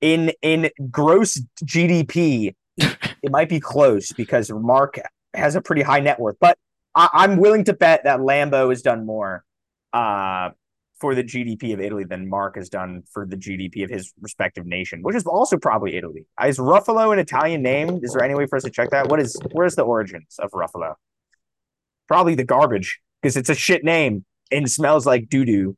In 0.00 0.32
in 0.42 0.70
gross 0.90 1.40
GDP, 1.64 2.54
it 2.76 3.30
might 3.30 3.48
be 3.48 3.60
close 3.60 4.12
because 4.12 4.50
Mark 4.50 5.00
has 5.34 5.56
a 5.56 5.60
pretty 5.60 5.82
high 5.82 6.00
net 6.00 6.20
worth. 6.20 6.36
But 6.40 6.56
I, 6.94 7.08
I'm 7.12 7.38
willing 7.38 7.64
to 7.64 7.72
bet 7.72 8.04
that 8.04 8.20
Lambo 8.20 8.70
has 8.70 8.82
done 8.82 9.04
more 9.04 9.44
uh, 9.92 10.50
for 11.04 11.14
the 11.14 11.22
GDP 11.22 11.74
of 11.74 11.82
Italy 11.82 12.04
than 12.04 12.26
Mark 12.30 12.56
has 12.56 12.70
done 12.70 13.02
for 13.12 13.26
the 13.26 13.36
GDP 13.36 13.84
of 13.84 13.90
his 13.90 14.14
respective 14.22 14.64
nation, 14.64 15.02
which 15.02 15.14
is 15.14 15.26
also 15.26 15.58
probably 15.58 15.96
Italy. 15.96 16.24
Is 16.46 16.56
Ruffalo 16.56 17.12
an 17.12 17.18
Italian 17.18 17.60
name? 17.60 18.00
Is 18.02 18.14
there 18.14 18.24
any 18.24 18.34
way 18.34 18.46
for 18.46 18.56
us 18.56 18.62
to 18.62 18.70
check 18.70 18.88
that? 18.88 19.08
What 19.08 19.20
is 19.20 19.38
where's 19.52 19.74
the 19.74 19.82
origins 19.82 20.36
of 20.38 20.50
Ruffalo? 20.52 20.94
Probably 22.08 22.34
the 22.34 22.44
garbage 22.44 23.00
because 23.20 23.36
it's 23.36 23.50
a 23.50 23.54
shit 23.54 23.84
name 23.84 24.24
and 24.50 24.70
smells 24.70 25.04
like 25.04 25.28
doo 25.28 25.44
doo. 25.44 25.76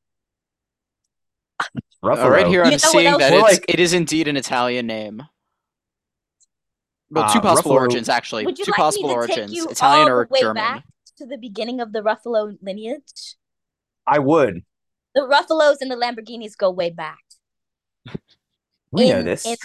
Ruffalo. 2.05 2.27
Uh, 2.27 2.31
right 2.31 2.47
here, 2.47 2.63
I'm 2.63 2.71
know 2.71 2.77
seeing 2.79 3.19
that 3.19 3.33
it's, 3.33 3.43
like- 3.43 3.65
it 3.67 3.81
is 3.81 3.95
indeed 3.95 4.29
an 4.29 4.37
Italian 4.37 4.87
name. 4.87 5.25
Well, 7.11 7.33
two 7.33 7.41
Uh, 7.41 7.43
possible 7.43 7.73
Ruffalo- 7.73 7.81
origins 7.81 8.09
actually. 8.09 8.45
Would 8.45 8.61
you 8.61 8.65
two 8.65 8.71
like 8.71 8.77
possible 8.79 9.09
me 9.09 9.15
to 9.17 9.27
take 9.27 9.37
origins: 9.39 9.53
you 9.57 9.67
Italian 9.71 10.07
all 10.09 10.15
or 10.19 10.29
way 10.31 10.39
German. 10.41 10.55
back 10.55 10.85
to 11.17 11.27
the 11.27 11.37
beginning 11.37 11.81
of 11.81 11.93
the 11.93 11.99
Ruffalo 12.01 12.57
lineage? 12.63 13.35
I 14.07 14.21
would. 14.21 14.63
The 15.17 15.23
Ruffalos 15.23 15.79
and 15.81 15.91
the 15.91 15.97
Lamborghinis 15.97 16.57
go 16.57 16.71
way 16.71 16.91
back. 16.91 17.19
We 18.93 19.09
know 19.09 19.21
in, 19.21 19.25
this. 19.25 19.47
In, 19.47 19.57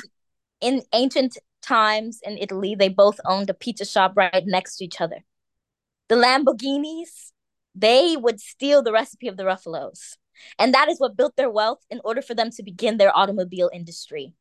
in 0.61 0.81
ancient 0.93 1.37
times 1.61 2.21
in 2.23 2.37
Italy, 2.37 2.73
they 2.73 2.87
both 2.87 3.19
owned 3.25 3.49
a 3.49 3.53
pizza 3.53 3.83
shop 3.83 4.13
right 4.15 4.45
next 4.45 4.77
to 4.77 4.85
each 4.85 5.01
other. 5.01 5.25
The 6.07 6.15
Lamborghinis, 6.15 7.33
they 7.75 8.15
would 8.15 8.39
steal 8.39 8.81
the 8.81 8.93
recipe 8.93 9.27
of 9.27 9.35
the 9.35 9.43
Ruffalos. 9.43 10.15
And 10.57 10.73
that 10.73 10.87
is 10.87 10.99
what 10.99 11.17
built 11.17 11.35
their 11.35 11.49
wealth 11.49 11.83
in 11.89 11.99
order 12.05 12.21
for 12.21 12.33
them 12.33 12.49
to 12.51 12.63
begin 12.63 12.97
their 12.97 13.15
automobile 13.15 13.69
industry. 13.73 14.33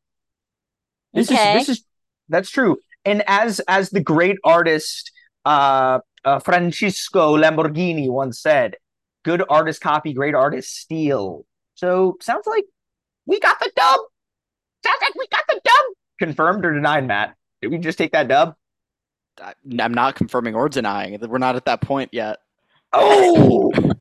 This 1.13 1.29
okay. 1.29 1.59
is 1.59 1.67
this 1.67 1.77
is 1.77 1.85
that's 2.29 2.49
true. 2.49 2.77
And 3.03 3.21
as 3.27 3.59
as 3.67 3.89
the 3.89 3.99
great 3.99 4.37
artist 4.45 5.11
uh, 5.43 5.99
uh 6.23 6.39
Francisco 6.39 7.37
Lamborghini 7.37 8.09
once 8.09 8.39
said, 8.39 8.77
good 9.23 9.43
artists 9.49 9.81
copy, 9.81 10.13
great 10.13 10.35
artists 10.35 10.73
steal. 10.77 11.45
So 11.75 12.17
sounds 12.21 12.47
like 12.47 12.65
we 13.25 13.39
got 13.39 13.59
the 13.59 13.71
dub. 13.75 13.99
Sounds 14.85 14.99
like 15.01 15.15
we 15.15 15.27
got 15.31 15.43
the 15.47 15.61
dub. 15.63 15.85
Confirmed 16.19 16.65
or 16.65 16.73
denied, 16.73 17.07
Matt? 17.07 17.35
Did 17.61 17.71
we 17.71 17.77
just 17.77 17.97
take 17.97 18.11
that 18.13 18.27
dub? 18.27 18.55
I- 19.41 19.53
I'm 19.79 19.93
not 19.93 20.15
confirming 20.15 20.55
or 20.55 20.69
denying 20.69 21.17
we're 21.19 21.37
not 21.37 21.55
at 21.55 21.65
that 21.65 21.81
point 21.81 22.09
yet. 22.13 22.39
Oh, 22.93 23.71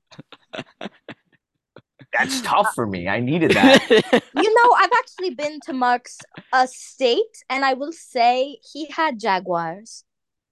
that's 2.13 2.41
tough 2.43 2.73
for 2.75 2.87
me. 2.87 3.09
I 3.09 3.21
needed 3.21 3.53
that. 3.53 3.89
you 4.35 4.55
know, 4.55 4.75
I've 4.77 4.91
actually 4.99 5.31
been 5.35 5.61
to 5.67 5.73
Mark's 5.73 6.19
estate, 6.55 7.45
and 7.49 7.65
I 7.65 7.75
will 7.75 7.93
say 7.93 8.59
he 8.73 8.87
had 8.91 9.21
Jaguars. 9.21 10.05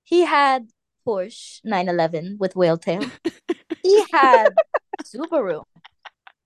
He 0.05 0.25
had 0.25 0.69
Porsche 1.09 1.61
911 1.65 2.37
with 2.39 2.55
whale 2.55 2.77
tail. 2.77 3.03
he 3.83 4.05
had 4.13 4.51
Subaru, 5.03 5.65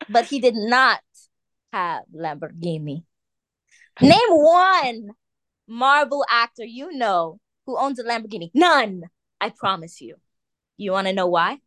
but 0.09 0.27
he 0.27 0.39
did 0.39 0.55
not 0.55 1.01
have 1.73 2.05
Lamborghini. 2.15 3.03
Name 4.01 4.19
one 4.29 5.11
Marvel 5.67 6.25
actor 6.31 6.65
you 6.65 6.93
know 6.93 7.41
who 7.67 7.77
owns 7.77 7.99
a 7.99 8.05
Lamborghini. 8.05 8.51
None. 8.55 9.03
I 9.41 9.49
promise 9.51 10.01
you. 10.01 10.17
You 10.77 10.93
want 10.93 11.09
to 11.09 11.13
know 11.13 11.27
why? 11.27 11.59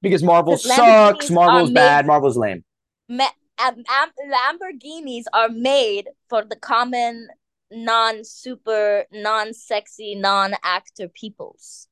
Because 0.00 0.24
Marvel 0.24 0.56
sucks. 0.56 1.30
Marvel's 1.30 1.70
bad. 1.70 2.04
made- 2.04 2.08
Marvel's 2.08 2.36
lame. 2.36 2.64
Ma- 3.08 3.28
um, 3.64 3.76
um, 3.76 4.10
Lamborghinis 4.34 5.24
are 5.32 5.48
made 5.48 6.08
for 6.28 6.42
the 6.44 6.56
common, 6.56 7.28
non-super, 7.70 9.04
non-sexy, 9.12 10.16
non-actor 10.16 11.08
peoples. 11.08 11.86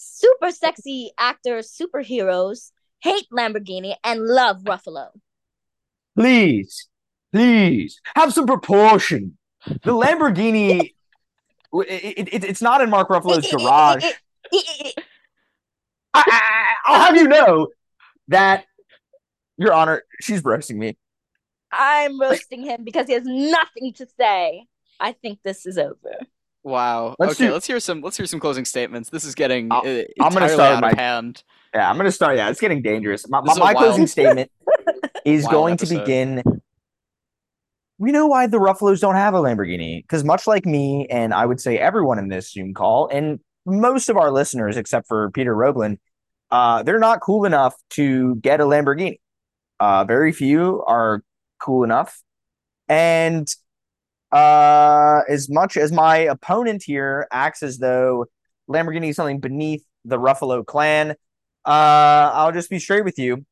Super 0.00 0.52
sexy 0.52 1.10
actors, 1.18 1.76
superheroes 1.76 2.70
hate 3.00 3.26
Lamborghini 3.32 3.96
and 4.04 4.20
love 4.22 4.58
Ruffalo. 4.62 5.08
Please, 6.16 6.88
please 7.32 8.00
have 8.14 8.32
some 8.32 8.46
proportion. 8.46 9.36
The 9.66 9.90
Lamborghini, 9.90 10.94
it, 11.72 12.28
it, 12.32 12.44
it's 12.44 12.62
not 12.62 12.80
in 12.80 12.90
Mark 12.90 13.08
Ruffalo's 13.08 13.50
garage. 13.50 14.04
I, 14.54 14.92
I, 16.14 16.66
I'll 16.86 17.00
have 17.00 17.16
you 17.16 17.26
know 17.26 17.66
that, 18.28 18.66
Your 19.56 19.72
Honor, 19.72 20.04
she's 20.20 20.44
roasting 20.44 20.78
me. 20.78 20.96
I'm 21.72 22.20
roasting 22.20 22.62
him 22.62 22.84
because 22.84 23.08
he 23.08 23.14
has 23.14 23.24
nothing 23.24 23.94
to 23.94 24.06
say. 24.16 24.66
I 25.00 25.10
think 25.10 25.40
this 25.42 25.66
is 25.66 25.76
over. 25.76 26.18
Wow. 26.62 27.14
Let's 27.18 27.34
okay, 27.34 27.46
do- 27.46 27.52
let's 27.52 27.66
hear 27.66 27.80
some. 27.80 28.00
Let's 28.00 28.16
hear 28.16 28.26
some 28.26 28.40
closing 28.40 28.64
statements. 28.64 29.10
This 29.10 29.24
is 29.24 29.34
getting. 29.34 29.70
Uh, 29.70 30.04
I'm 30.20 30.32
gonna 30.32 30.48
start 30.48 30.60
out 30.60 30.82
with 30.82 30.92
of 30.92 30.96
my- 30.96 31.02
hand. 31.02 31.42
Yeah, 31.74 31.90
I'm 31.90 31.96
going 31.96 32.06
to 32.06 32.12
start. 32.12 32.38
Yeah, 32.38 32.48
it's 32.48 32.62
getting 32.62 32.80
dangerous. 32.80 33.28
My, 33.28 33.42
my, 33.42 33.54
my 33.58 33.74
closing 33.74 34.06
statement 34.06 34.50
is 35.26 35.46
going 35.46 35.74
episode. 35.74 35.94
to 35.96 36.00
begin 36.00 36.42
we 37.98 38.12
know 38.12 38.26
why 38.28 38.46
the 38.46 38.58
Ruffalos 38.58 39.00
don't 39.00 39.16
have 39.16 39.34
a 39.34 39.38
Lamborghini. 39.38 40.02
Because 40.02 40.24
much 40.24 40.46
like 40.46 40.64
me, 40.64 41.06
and 41.10 41.34
I 41.34 41.44
would 41.44 41.60
say 41.60 41.78
everyone 41.78 42.18
in 42.18 42.28
this 42.28 42.52
Zoom 42.52 42.72
call, 42.72 43.08
and 43.08 43.40
most 43.66 44.08
of 44.08 44.16
our 44.16 44.30
listeners, 44.30 44.76
except 44.76 45.06
for 45.08 45.30
Peter 45.32 45.54
Roglin, 45.54 45.98
uh, 46.50 46.82
they're 46.84 47.00
not 47.00 47.20
cool 47.20 47.44
enough 47.44 47.74
to 47.90 48.36
get 48.36 48.60
a 48.60 48.64
Lamborghini. 48.64 49.20
Uh, 49.80 50.04
very 50.04 50.32
few 50.32 50.82
are 50.86 51.22
cool 51.58 51.84
enough. 51.84 52.22
And 52.88 53.46
uh, 54.32 55.20
as 55.28 55.48
much 55.48 55.76
as 55.76 55.92
my 55.92 56.18
opponent 56.18 56.82
here 56.84 57.26
acts 57.30 57.62
as 57.62 57.78
though 57.78 58.26
Lamborghini 58.68 59.10
is 59.10 59.16
something 59.16 59.40
beneath 59.40 59.84
the 60.04 60.18
Ruffalo 60.18 60.64
clan, 60.64 61.12
uh, 61.64 62.30
I'll 62.34 62.52
just 62.52 62.70
be 62.70 62.78
straight 62.78 63.04
with 63.04 63.18
you. 63.18 63.44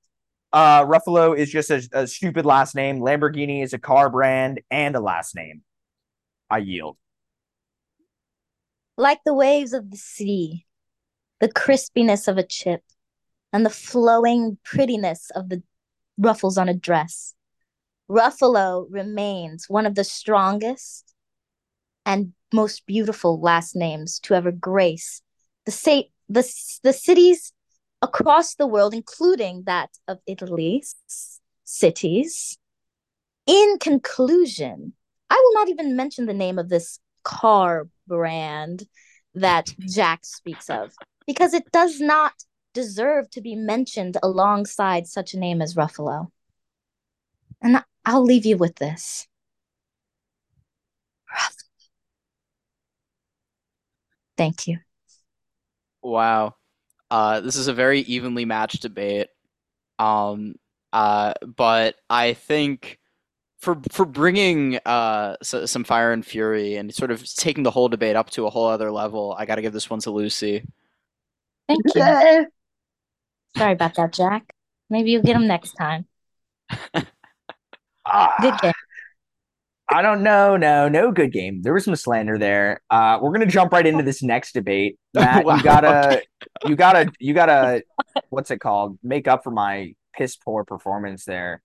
Uh, 0.52 0.84
Ruffalo 0.84 1.36
is 1.36 1.50
just 1.50 1.70
a, 1.70 1.88
a 1.92 2.06
stupid 2.06 2.46
last 2.46 2.74
name. 2.74 3.00
Lamborghini 3.00 3.62
is 3.62 3.72
a 3.72 3.78
car 3.78 4.10
brand 4.10 4.60
and 4.70 4.94
a 4.96 5.00
last 5.00 5.34
name. 5.34 5.62
I 6.48 6.58
yield. 6.58 6.96
Like 8.96 9.20
the 9.26 9.34
waves 9.34 9.72
of 9.72 9.90
the 9.90 9.96
sea, 9.96 10.66
the 11.40 11.48
crispiness 11.48 12.28
of 12.28 12.38
a 12.38 12.42
chip, 12.42 12.82
and 13.52 13.66
the 13.66 13.70
flowing 13.70 14.58
prettiness 14.64 15.30
of 15.34 15.48
the 15.48 15.62
ruffles 16.18 16.56
on 16.56 16.68
a 16.68 16.74
dress. 16.74 17.34
Ruffalo 18.08 18.86
remains 18.88 19.68
one 19.68 19.86
of 19.86 19.94
the 19.94 20.04
strongest 20.04 21.14
and 22.04 22.32
most 22.52 22.86
beautiful 22.86 23.40
last 23.40 23.74
names 23.74 24.20
to 24.20 24.34
ever 24.34 24.52
grace 24.52 25.22
the, 25.64 25.72
sa- 25.72 26.02
the, 26.28 26.48
the 26.82 26.92
cities 26.92 27.52
across 28.00 28.54
the 28.54 28.66
world, 28.66 28.94
including 28.94 29.64
that 29.66 29.90
of 30.06 30.18
Italy's 30.26 30.94
cities. 31.64 32.58
In 33.46 33.78
conclusion, 33.80 34.92
I 35.28 35.34
will 35.34 35.54
not 35.54 35.68
even 35.68 35.96
mention 35.96 36.26
the 36.26 36.34
name 36.34 36.58
of 36.58 36.68
this 36.68 37.00
car 37.24 37.88
brand 38.06 38.84
that 39.34 39.74
Jack 39.80 40.24
speaks 40.24 40.70
of 40.70 40.94
because 41.26 41.52
it 41.52 41.70
does 41.72 42.00
not 42.00 42.32
deserve 42.72 43.28
to 43.30 43.40
be 43.40 43.56
mentioned 43.56 44.16
alongside 44.22 45.06
such 45.06 45.34
a 45.34 45.38
name 45.38 45.60
as 45.60 45.74
Ruffalo. 45.74 46.30
And 47.62 47.82
I'll 48.06 48.22
leave 48.22 48.46
you 48.46 48.56
with 48.56 48.76
this. 48.76 49.26
Thank 54.36 54.68
you. 54.68 54.78
Wow. 56.02 56.54
Uh, 57.10 57.40
this 57.40 57.56
is 57.56 57.66
a 57.68 57.74
very 57.74 58.00
evenly 58.00 58.44
matched 58.44 58.82
debate. 58.82 59.28
Um, 59.98 60.54
uh, 60.92 61.34
but 61.44 61.96
I 62.08 62.34
think 62.34 62.98
for 63.58 63.80
for 63.90 64.04
bringing 64.04 64.76
uh 64.84 65.34
s 65.40 65.54
some 65.70 65.82
fire 65.82 66.12
and 66.12 66.24
fury 66.24 66.76
and 66.76 66.94
sort 66.94 67.10
of 67.10 67.24
taking 67.34 67.62
the 67.62 67.70
whole 67.70 67.88
debate 67.88 68.14
up 68.14 68.28
to 68.30 68.46
a 68.46 68.50
whole 68.50 68.66
other 68.66 68.92
level, 68.92 69.34
I 69.36 69.46
got 69.46 69.56
to 69.56 69.62
give 69.62 69.72
this 69.72 69.90
one 69.90 70.00
to 70.00 70.10
Luci. 70.10 70.64
Thank 71.66 71.80
you. 71.94 72.02
Sorry 73.56 73.72
about 73.72 73.94
that, 73.94 74.12
Jack. 74.12 74.54
Maybe 74.90 75.10
you'll 75.10 75.22
get 75.22 75.36
him 75.36 75.46
next 75.46 75.72
time. 75.72 76.06
Ah, 78.16 78.34
Good 78.40 78.54
game. 78.60 78.72
I 79.88 80.02
don't 80.02 80.22
know. 80.24 80.56
No, 80.56 80.88
no 80.88 81.12
good 81.12 81.32
game. 81.32 81.62
There 81.62 81.72
was 81.72 81.84
some 81.84 81.94
slander 81.94 82.38
there. 82.38 82.80
Uh, 82.90 83.18
we're 83.22 83.30
gonna 83.32 83.46
jump 83.46 83.72
right 83.72 83.86
into 83.86 84.02
this 84.02 84.20
next 84.22 84.52
debate. 84.52 84.98
Matt, 85.14 85.44
Wow, 85.44 85.56
you 85.56 85.62
gotta, 85.62 86.06
okay. 86.08 86.22
you 86.66 86.74
gotta, 86.76 87.12
you 87.20 87.34
gotta, 87.34 87.82
what's 88.30 88.50
it 88.50 88.58
called? 88.58 88.98
Make 89.04 89.28
up 89.28 89.44
for 89.44 89.52
my 89.52 89.94
piss 90.16 90.34
poor 90.36 90.64
performance 90.64 91.24
there. 91.24 91.62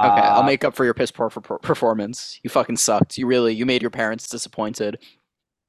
Okay, 0.00 0.08
I'll 0.10 0.40
Uh, 0.42 0.46
make 0.46 0.64
up 0.64 0.74
for 0.76 0.84
your 0.84 0.94
piss 0.94 1.10
poor 1.10 1.28
for 1.28 1.40
performance. 1.40 2.40
You 2.42 2.48
fucking 2.50 2.76
sucked. 2.78 3.18
You 3.18 3.26
really 3.26 3.52
you 3.54 3.66
made 3.66 3.82
your 3.82 3.90
parents 3.90 4.28
disappointed. 4.28 4.98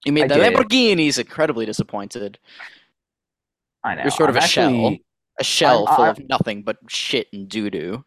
You 0.05 0.13
made 0.13 0.31
I 0.31 0.37
the 0.37 0.43
did. 0.43 0.53
Lamborghinis 0.53 1.19
incredibly 1.19 1.65
disappointed. 1.65 2.39
I 3.83 3.95
know. 3.95 4.03
You're 4.03 4.11
sort 4.11 4.29
of 4.29 4.37
I'm 4.37 4.43
a 4.43 4.47
shell. 4.47 4.95
A 5.39 5.43
shell 5.43 5.85
I- 5.89 5.95
full 5.97 6.05
I- 6.05 6.09
of 6.09 6.29
nothing 6.29 6.63
but 6.63 6.77
shit 6.87 7.27
and 7.33 7.49
doo 7.49 7.69
doo. 7.69 8.05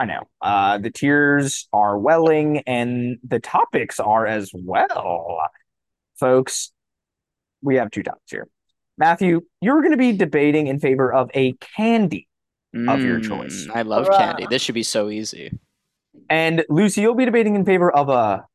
I 0.00 0.06
know. 0.06 0.22
Uh, 0.40 0.78
the 0.78 0.90
tears 0.90 1.68
are 1.74 1.98
welling, 1.98 2.62
and 2.66 3.18
the 3.22 3.38
topics 3.38 4.00
are 4.00 4.26
as 4.26 4.50
well, 4.54 5.38
folks. 6.18 6.72
We 7.60 7.76
have 7.76 7.90
two 7.90 8.02
topics 8.02 8.30
here. 8.30 8.48
Matthew, 8.96 9.42
you're 9.60 9.80
going 9.82 9.90
to 9.92 9.98
be 9.98 10.12
debating 10.12 10.68
in 10.68 10.80
favor 10.80 11.12
of 11.12 11.30
a 11.34 11.52
candy, 11.76 12.28
Of 12.74 13.02
your 13.04 13.20
choice. 13.20 13.66
Mm, 13.66 13.76
I 13.76 13.82
love 13.82 14.06
Bruh. 14.06 14.16
candy. 14.16 14.46
This 14.48 14.62
should 14.62 14.74
be 14.74 14.82
so 14.82 15.10
easy. 15.10 15.52
and 16.30 16.64
Luci, 16.70 17.02
you'll 17.02 17.14
be 17.14 17.26
debating 17.26 17.54
in 17.54 17.66
favor 17.66 17.90
of 17.94 18.08
a 18.08 18.46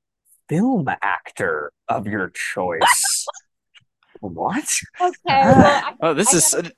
film 0.49 0.87
actor 1.03 1.71
of 1.87 2.07
your 2.07 2.31
choice. 2.33 3.25
what? 4.19 4.67
Okay, 4.99 5.13
well, 5.27 5.83
I, 5.85 5.93
Oh, 6.01 6.13
this 6.15 6.33
I 6.33 6.37
is 6.37 6.71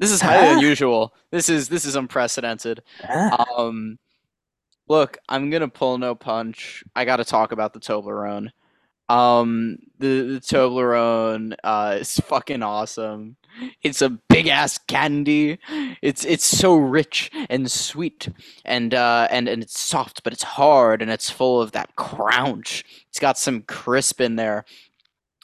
gotta 0.00 0.16
look 0.16 0.32
it 0.36 0.48
up. 0.48 0.54
this 0.54 0.54
is 0.54 0.54
highly 0.54 0.54
unusual. 0.54 1.14
This 1.30 1.48
is 1.48 1.68
this 1.68 1.84
is 1.84 1.96
unprecedented. 1.96 2.82
Um, 3.56 3.98
look, 4.88 5.18
I'm 5.28 5.50
gonna 5.50 5.68
pull 5.68 5.98
no 5.98 6.14
punch. 6.14 6.84
I 6.94 7.04
got 7.04 7.16
to 7.16 7.24
talk 7.24 7.52
about 7.52 7.72
the 7.72 7.80
Toblerone. 7.80 8.50
Um, 9.08 9.78
the, 9.98 10.22
the 10.22 10.40
Toblerone 10.40 11.54
uh, 11.62 11.98
is 12.00 12.16
fucking 12.20 12.62
awesome. 12.62 13.36
It's 13.82 14.02
a 14.02 14.10
big 14.10 14.48
ass 14.48 14.78
candy. 14.78 15.58
It's 16.02 16.24
it's 16.24 16.44
so 16.44 16.76
rich 16.76 17.30
and 17.48 17.70
sweet, 17.70 18.28
and 18.64 18.92
uh, 18.94 19.28
and 19.30 19.48
and 19.48 19.62
it's 19.62 19.78
soft, 19.80 20.24
but 20.24 20.32
it's 20.32 20.42
hard, 20.42 21.02
and 21.02 21.10
it's 21.10 21.30
full 21.30 21.62
of 21.62 21.72
that 21.72 21.96
crunch. 21.96 22.84
It's 23.08 23.18
got 23.20 23.38
some 23.38 23.62
crisp 23.62 24.20
in 24.20 24.36
there. 24.36 24.64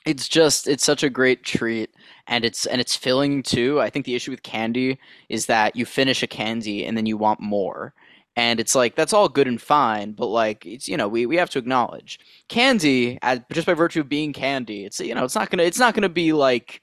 It's 0.05 0.29
just 0.29 0.67
it's 0.69 0.85
such 0.85 1.03
a 1.03 1.11
great 1.11 1.45
treat, 1.45 1.91
and 2.27 2.45
it's 2.45 2.67
and 2.67 2.81
it's 2.81 2.97
filling 2.97 3.43
too. 3.43 3.81
I 3.81 3.91
think 3.91 4.07
the 4.07 4.15
issue 4.15 4.31
with 4.31 4.43
candy 4.43 4.99
is 5.29 5.47
that 5.47 5.77
you 5.77 5.87
finish 5.87 6.23
a 6.23 6.27
candy 6.27 6.85
and 6.85 6.97
then 6.97 7.07
you 7.07 7.17
want 7.17 7.41
more. 7.41 7.95
And 8.35 8.59
it's 8.61 8.75
like 8.75 8.97
that's 8.97 9.13
all 9.13 9.29
good 9.29 9.47
and 9.47 9.61
fine, 9.61 10.13
but 10.13 10.27
like 10.27 10.65
it's 10.67 10.89
you 10.89 10.97
know 10.97 11.09
we, 11.09 11.27
we 11.27 11.37
have 11.37 11.51
to 11.51 11.59
acknowledge 11.59 12.19
candy 12.49 13.19
as, 13.23 13.41
just 13.53 13.67
by 13.67 13.75
virtue 13.75 14.01
of 14.01 14.09
being 14.09 14.33
candy. 14.33 14.85
It's 14.85 15.01
you 15.01 15.15
know 15.15 15.25
it's 15.25 15.35
not 15.35 15.51
gonna 15.51 15.65
it's 15.65 15.79
not 15.79 15.95
gonna 15.95 16.09
be 16.09 16.33
like 16.33 16.81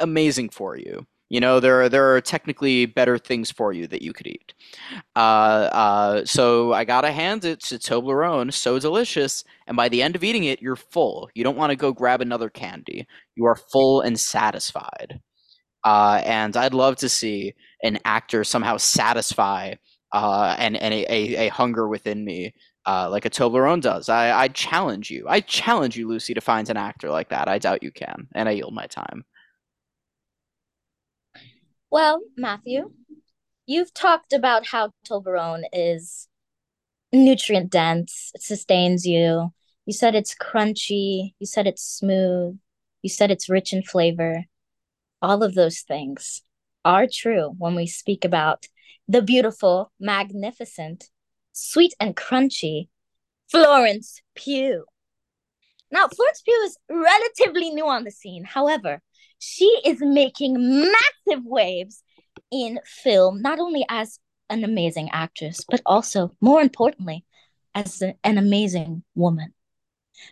amazing 0.00 0.50
for 0.50 0.76
you. 0.76 1.06
You 1.30 1.40
know 1.40 1.60
there 1.60 1.82
are 1.82 1.88
there 1.88 2.14
are 2.14 2.20
technically 2.22 2.86
better 2.86 3.18
things 3.18 3.50
for 3.50 3.72
you 3.72 3.86
that 3.88 4.02
you 4.02 4.12
could 4.14 4.26
eat. 4.26 4.54
Uh, 5.16 5.68
uh, 5.72 6.24
so 6.24 6.72
I 6.72 6.84
gotta 6.84 7.12
hand 7.12 7.44
it 7.44 7.60
to 7.64 7.78
Toblerone, 7.78 8.52
so 8.52 8.78
delicious, 8.78 9.44
and 9.66 9.76
by 9.76 9.88
the 9.88 10.02
end 10.02 10.16
of 10.16 10.24
eating 10.24 10.44
it, 10.44 10.62
you're 10.62 10.76
full. 10.76 11.28
You 11.34 11.44
don't 11.44 11.56
want 11.56 11.70
to 11.70 11.76
go 11.76 11.92
grab 11.92 12.20
another 12.22 12.48
candy. 12.48 13.06
You 13.36 13.44
are 13.46 13.56
full 13.56 14.00
and 14.00 14.18
satisfied. 14.18 15.20
Uh, 15.84 16.20
and 16.24 16.56
I'd 16.56 16.74
love 16.74 16.96
to 16.96 17.08
see 17.08 17.54
an 17.82 17.98
actor 18.04 18.44
somehow 18.44 18.76
satisfy 18.76 19.74
uh, 20.12 20.56
and, 20.58 20.76
and 20.76 20.92
a, 20.92 21.12
a, 21.12 21.46
a 21.46 21.48
hunger 21.48 21.88
within 21.88 22.24
me 22.24 22.54
uh, 22.86 23.08
like 23.10 23.24
a 23.26 23.30
Toblerone 23.30 23.80
does. 23.82 24.08
I, 24.08 24.32
I 24.32 24.48
challenge 24.48 25.10
you. 25.10 25.26
I 25.28 25.40
challenge 25.40 25.96
you, 25.96 26.08
Luci, 26.08 26.34
to 26.34 26.40
find 26.40 26.68
an 26.70 26.76
actor 26.78 27.10
like 27.10 27.28
that. 27.28 27.48
I 27.48 27.58
doubt 27.58 27.82
you 27.82 27.90
can. 27.92 28.26
And 28.34 28.48
I 28.48 28.52
yield 28.52 28.74
my 28.74 28.86
time. 28.86 29.24
Well, 31.90 32.20
Matthew, 32.36 32.92
you've 33.64 33.94
talked 33.94 34.34
about 34.34 34.66
how 34.66 34.92
Toblerone 35.08 35.64
is 35.72 36.28
nutrient 37.12 37.70
dense, 37.70 38.30
it 38.34 38.42
sustains 38.42 39.06
you. 39.06 39.52
You 39.86 39.92
said 39.94 40.14
it's 40.14 40.34
crunchy, 40.34 41.32
you 41.38 41.46
said 41.46 41.66
it's 41.66 41.82
smooth, 41.82 42.58
you 43.00 43.08
said 43.08 43.30
it's 43.30 43.48
rich 43.48 43.72
in 43.72 43.82
flavor. 43.82 44.44
All 45.22 45.42
of 45.42 45.54
those 45.54 45.80
things 45.80 46.42
are 46.84 47.06
true 47.10 47.54
when 47.56 47.74
we 47.74 47.86
speak 47.86 48.22
about 48.22 48.66
the 49.08 49.22
beautiful, 49.22 49.90
magnificent, 49.98 51.08
sweet 51.52 51.94
and 51.98 52.14
crunchy 52.14 52.88
Florence 53.50 54.20
Pugh. 54.34 54.84
Now, 55.90 56.06
Florence 56.06 56.42
Pugh 56.42 56.62
is 56.64 56.76
relatively 56.90 57.70
new 57.70 57.86
on 57.86 58.04
the 58.04 58.10
scene. 58.10 58.44
However, 58.44 59.00
she 59.38 59.66
is 59.84 60.00
making 60.00 60.54
massive 60.58 61.44
waves 61.44 62.02
in 62.50 62.80
film, 62.84 63.42
not 63.42 63.58
only 63.58 63.84
as 63.88 64.18
an 64.50 64.64
amazing 64.64 65.10
actress, 65.12 65.64
but 65.68 65.80
also, 65.84 66.34
more 66.40 66.60
importantly, 66.60 67.24
as 67.74 68.02
a- 68.02 68.16
an 68.24 68.38
amazing 68.38 69.04
woman. 69.14 69.54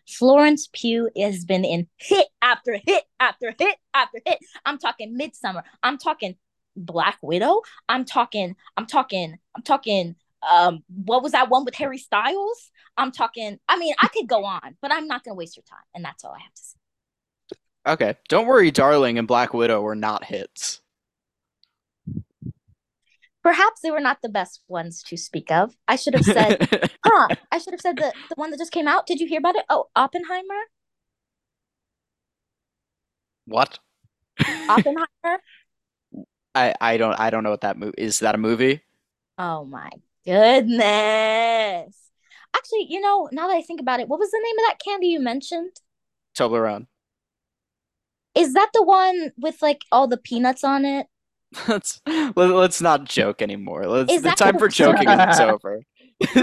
Florence 0.09 0.69
Pugh 0.73 1.11
has 1.17 1.45
been 1.45 1.65
in 1.65 1.89
hit 1.97 2.27
after 2.43 2.79
hit 2.85 3.05
after 3.21 3.55
hit 3.59 3.77
after 3.95 4.21
hit. 4.25 4.39
I'm 4.65 4.79
talking 4.79 5.17
Midsommar. 5.19 5.63
I'm 5.83 5.99
talking 5.99 6.37
Black 6.77 7.19
Widow. 7.23 7.63
I'm 7.89 8.05
talking. 8.05 8.57
I'm 8.77 8.87
talking. 8.87 9.39
I'm 9.55 9.63
talking. 9.63 10.17
Um, 10.49 10.83
what 10.89 11.23
was 11.23 11.33
that 11.33 11.49
one 11.51 11.65
with 11.65 11.75
Harry 11.75 11.99
Styles? 11.99 12.71
I'm 12.97 13.13
talking. 13.13 13.59
I 13.69 13.77
mean, 13.79 13.95
I 14.01 14.09
could 14.09 14.29
go 14.29 14.45
on, 14.45 14.77
but 14.81 14.93
I'm 14.93 15.07
not 15.07 15.25
gonna 15.25 15.35
waste 15.35 15.57
your 15.57 15.65
time, 15.69 15.85
and 15.95 16.05
that's 16.05 16.25
all 16.25 16.33
I 16.33 16.41
have 16.41 16.55
to 16.55 16.63
say. 16.63 16.79
Okay. 17.87 18.17
Don't 18.29 18.47
worry, 18.47 18.71
Darling 18.71 19.19
and 19.19 19.29
Black 19.29 19.55
Widow 19.55 19.81
were 19.81 19.95
not 19.95 20.25
hits. 20.25 20.81
Perhaps 23.43 23.81
they 23.81 23.91
were 23.91 24.01
not 24.01 24.21
the 24.23 24.29
best 24.29 24.61
ones 24.69 25.03
to 25.05 25.17
speak 25.17 25.51
of. 25.51 25.75
I 25.87 25.97
should 25.97 26.15
have 26.15 26.25
said, 26.25 26.69
huh? 27.07 27.29
I 27.53 27.59
should 27.59 27.73
have 27.73 27.81
said 27.81 27.99
the 27.99 28.13
the 28.29 28.35
one 28.35 28.51
that 28.51 28.59
just 28.59 28.73
came 28.73 28.89
out. 28.89 29.07
Did 29.07 29.21
you 29.21 29.27
hear 29.29 29.39
about 29.39 29.57
it? 29.57 29.65
Oh, 29.71 29.89
Oppenheimer. 29.95 30.65
What? 33.47 33.79
Oppenheimer. 34.69 35.07
I 36.55 36.75
I 36.81 36.97
don't 36.97 37.19
I 37.19 37.31
don't 37.31 37.45
know 37.45 37.51
what 37.51 37.61
that 37.63 37.79
movie 37.79 37.95
is. 37.99 38.21
That 38.21 38.35
a 38.35 38.39
movie? 38.39 38.83
oh 39.39 39.65
my 39.65 39.91
goodness. 40.25 41.97
Actually, 42.57 42.87
you 42.89 43.01
know, 43.01 43.29
now 43.33 43.49
that 43.49 43.57
I 43.57 43.63
think 43.63 43.81
about 43.81 44.01
it, 44.01 44.09
what 44.09 44.19
was 44.19 44.31
the 44.31 44.41
name 44.43 44.59
of 44.59 44.65
that 44.71 44.81
candy 44.83 45.09
you 45.09 45.21
mentioned? 45.21 45.81
Toblerone. 46.37 46.87
Is 48.37 48.53
that 48.53 48.69
the 48.75 48.83
one 48.83 49.33
with 49.39 49.63
like 49.63 49.83
all 49.91 50.07
the 50.07 50.19
peanuts 50.19 50.63
on 50.63 50.85
it? 50.85 51.07
Let's 51.69 52.01
let, 52.07 52.37
let's 52.37 52.83
not 52.83 53.05
joke 53.05 53.41
anymore. 53.41 53.87
Let's 53.87 54.13
Is 54.13 54.23
the 54.23 54.29
that 54.29 54.37
time 54.37 54.59
for 54.59 54.69
joking 54.69 55.09
is 55.09 55.41
over. 55.41 55.81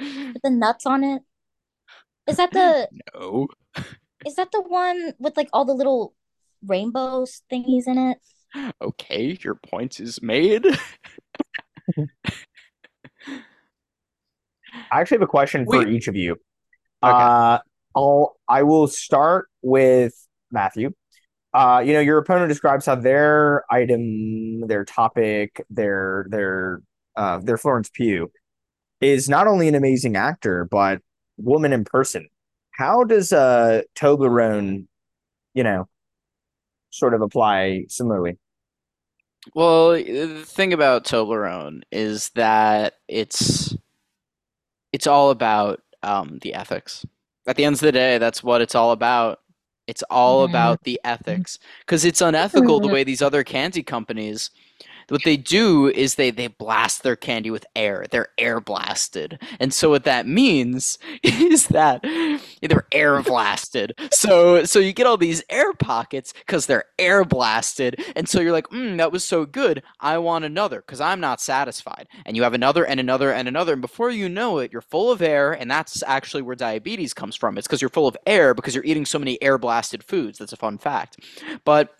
With 0.00 0.42
the 0.42 0.50
nuts 0.50 0.84
on 0.86 1.04
it? 1.04 1.22
Is 2.28 2.36
that 2.36 2.50
the 2.52 2.88
no. 3.14 3.48
is 4.26 4.34
that 4.36 4.52
the 4.52 4.62
one 4.62 5.14
with 5.18 5.36
like 5.36 5.48
all 5.52 5.64
the 5.64 5.74
little 5.74 6.14
rainbows 6.66 7.42
thingies 7.50 7.86
in 7.86 7.98
it? 7.98 8.18
Okay, 8.82 9.38
your 9.42 9.54
point 9.54 10.00
is 10.00 10.22
made. 10.22 10.66
I 14.90 15.00
actually 15.00 15.16
have 15.16 15.22
a 15.22 15.26
question 15.26 15.64
for 15.64 15.86
each 15.86 16.08
of 16.08 16.16
you. 16.16 16.32
Okay. 17.02 17.12
Uh, 17.12 17.58
I'll 17.96 18.36
I 18.48 18.62
will 18.62 18.86
start 18.86 19.48
with 19.62 20.27
Matthew. 20.50 20.92
Uh, 21.54 21.82
you 21.84 21.92
know, 21.94 22.00
your 22.00 22.18
opponent 22.18 22.48
describes 22.48 22.86
how 22.86 22.94
their 22.94 23.64
item, 23.70 24.66
their 24.66 24.84
topic, 24.84 25.64
their 25.70 26.26
their 26.30 26.82
uh 27.16 27.38
their 27.38 27.56
Florence 27.56 27.90
Pugh 27.92 28.30
is 29.00 29.28
not 29.28 29.46
only 29.46 29.68
an 29.68 29.74
amazing 29.74 30.16
actor, 30.16 30.66
but 30.70 31.00
woman 31.38 31.72
in 31.72 31.84
person. 31.84 32.28
How 32.72 33.04
does 33.04 33.32
uh 33.32 33.82
Toblerone, 33.96 34.86
you 35.54 35.64
know, 35.64 35.88
sort 36.90 37.14
of 37.14 37.22
apply 37.22 37.86
similarly? 37.88 38.38
Well, 39.54 39.92
the 39.92 40.44
thing 40.44 40.72
about 40.72 41.04
Toblerone 41.04 41.82
is 41.90 42.30
that 42.30 42.94
it's 43.08 43.74
it's 44.92 45.06
all 45.06 45.30
about 45.30 45.80
um, 46.02 46.38
the 46.42 46.54
ethics. 46.54 47.04
At 47.46 47.56
the 47.56 47.64
end 47.64 47.74
of 47.74 47.80
the 47.80 47.92
day, 47.92 48.18
that's 48.18 48.42
what 48.42 48.60
it's 48.60 48.74
all 48.74 48.92
about. 48.92 49.40
It's 49.88 50.04
all 50.10 50.46
Mhm. 50.46 50.50
about 50.50 50.84
the 50.84 51.00
ethics 51.04 51.58
because 51.80 52.04
it's 52.04 52.20
unethical 52.20 52.78
the 52.80 52.88
way 52.94 53.02
these 53.04 53.22
other 53.22 53.42
candy 53.42 53.82
companies. 53.82 54.50
What 55.08 55.24
they 55.24 55.36
do 55.36 55.88
is 55.88 56.14
they 56.14 56.30
they 56.30 56.48
blast 56.48 57.02
their 57.02 57.16
candy 57.16 57.50
with 57.50 57.66
air. 57.74 58.06
They're 58.10 58.28
air 58.36 58.60
blasted, 58.60 59.40
and 59.58 59.72
so 59.72 59.90
what 59.90 60.04
that 60.04 60.26
means 60.26 60.98
is 61.22 61.68
that 61.68 62.02
they're 62.62 62.86
air 62.92 63.22
blasted. 63.22 63.94
So 64.12 64.64
so 64.64 64.78
you 64.78 64.92
get 64.92 65.06
all 65.06 65.16
these 65.16 65.42
air 65.48 65.72
pockets 65.72 66.32
because 66.32 66.66
they're 66.66 66.84
air 66.98 67.24
blasted, 67.24 68.02
and 68.16 68.28
so 68.28 68.40
you're 68.40 68.52
like, 68.52 68.68
mm, 68.68 68.98
that 68.98 69.12
was 69.12 69.24
so 69.24 69.46
good. 69.46 69.82
I 70.00 70.18
want 70.18 70.44
another 70.44 70.80
because 70.80 71.00
I'm 71.00 71.20
not 71.20 71.40
satisfied. 71.40 72.08
And 72.26 72.36
you 72.36 72.42
have 72.42 72.54
another 72.54 72.84
and 72.84 73.00
another 73.00 73.32
and 73.32 73.48
another, 73.48 73.72
and 73.72 73.82
before 73.82 74.10
you 74.10 74.28
know 74.28 74.58
it, 74.58 74.72
you're 74.72 74.82
full 74.82 75.10
of 75.10 75.22
air, 75.22 75.52
and 75.52 75.70
that's 75.70 76.02
actually 76.06 76.42
where 76.42 76.56
diabetes 76.56 77.14
comes 77.14 77.34
from. 77.36 77.56
It's 77.56 77.66
because 77.66 77.80
you're 77.80 77.88
full 77.88 78.08
of 78.08 78.16
air 78.26 78.54
because 78.54 78.74
you're 78.74 78.84
eating 78.84 79.06
so 79.06 79.18
many 79.18 79.40
air 79.42 79.58
blasted 79.58 80.02
foods. 80.02 80.38
That's 80.38 80.52
a 80.52 80.56
fun 80.56 80.78
fact. 80.78 81.18
But 81.64 81.94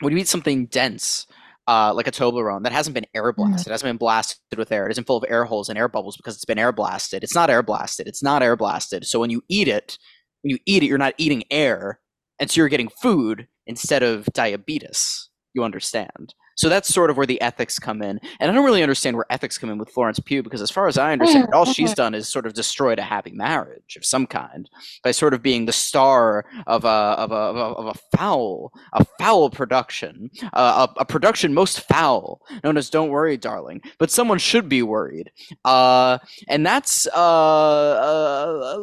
when 0.00 0.12
you 0.12 0.18
eat 0.18 0.28
something 0.28 0.66
dense, 0.66 1.26
uh, 1.68 1.92
like 1.94 2.06
a 2.06 2.10
Toblerone 2.10 2.62
that 2.64 2.72
hasn't 2.72 2.94
been 2.94 3.06
air 3.14 3.32
blasted, 3.32 3.68
it 3.68 3.72
hasn't 3.72 3.88
been 3.88 3.98
blasted 3.98 4.38
with 4.56 4.72
air, 4.72 4.86
it 4.86 4.90
isn't 4.92 5.06
full 5.06 5.18
of 5.18 5.24
air 5.28 5.44
holes 5.44 5.68
and 5.68 5.78
air 5.78 5.86
bubbles 5.86 6.16
because 6.16 6.34
it's 6.34 6.46
been 6.46 6.58
air 6.58 6.72
blasted. 6.72 7.22
It's 7.22 7.34
not 7.34 7.50
air 7.50 7.62
blasted. 7.62 8.08
It's 8.08 8.22
not 8.22 8.42
air 8.42 8.56
blasted. 8.56 9.06
So 9.06 9.20
when 9.20 9.30
you 9.30 9.42
eat 9.48 9.68
it, 9.68 9.98
when 10.42 10.50
you 10.50 10.58
eat 10.66 10.82
it, 10.82 10.86
you're 10.86 10.98
not 10.98 11.14
eating 11.18 11.44
air, 11.50 12.00
and 12.40 12.50
so 12.50 12.60
you're 12.60 12.68
getting 12.68 12.88
food 12.88 13.46
instead 13.66 14.02
of 14.02 14.24
diabetes. 14.32 15.28
You 15.52 15.62
understand? 15.62 16.34
So 16.58 16.68
that's 16.68 16.92
sort 16.92 17.08
of 17.08 17.16
where 17.16 17.26
the 17.26 17.40
ethics 17.40 17.78
come 17.78 18.02
in. 18.02 18.18
And 18.40 18.50
I 18.50 18.54
don't 18.54 18.64
really 18.64 18.82
understand 18.82 19.16
where 19.16 19.24
ethics 19.30 19.58
come 19.58 19.70
in 19.70 19.78
with 19.78 19.90
Florence 19.90 20.18
Pugh 20.18 20.42
because, 20.42 20.60
as 20.60 20.72
far 20.72 20.88
as 20.88 20.98
I 20.98 21.12
understand, 21.12 21.44
it, 21.44 21.54
all 21.54 21.64
she's 21.64 21.94
done 21.94 22.14
is 22.16 22.28
sort 22.28 22.46
of 22.46 22.52
destroyed 22.52 22.98
a 22.98 23.02
happy 23.02 23.30
marriage 23.30 23.94
of 23.96 24.04
some 24.04 24.26
kind 24.26 24.68
by 25.04 25.12
sort 25.12 25.34
of 25.34 25.40
being 25.40 25.66
the 25.66 25.72
star 25.72 26.44
of 26.66 26.84
a 26.84 26.88
of 26.88 27.30
a 27.30 27.34
of 27.34 27.56
a, 27.56 27.60
of 27.60 27.86
a 27.86 28.16
foul 28.16 28.72
a 28.92 29.04
foul 29.20 29.50
production, 29.50 30.30
uh, 30.52 30.88
a, 30.96 31.00
a 31.02 31.04
production 31.04 31.54
most 31.54 31.82
foul, 31.82 32.42
known 32.64 32.76
as 32.76 32.90
"Don't 32.90 33.10
Worry, 33.10 33.36
Darling." 33.36 33.80
But 33.98 34.10
someone 34.10 34.38
should 34.38 34.68
be 34.68 34.82
worried, 34.82 35.30
uh, 35.64 36.18
and 36.48 36.66
that's 36.66 37.06
uh, 37.06 37.10
uh, 37.14 38.76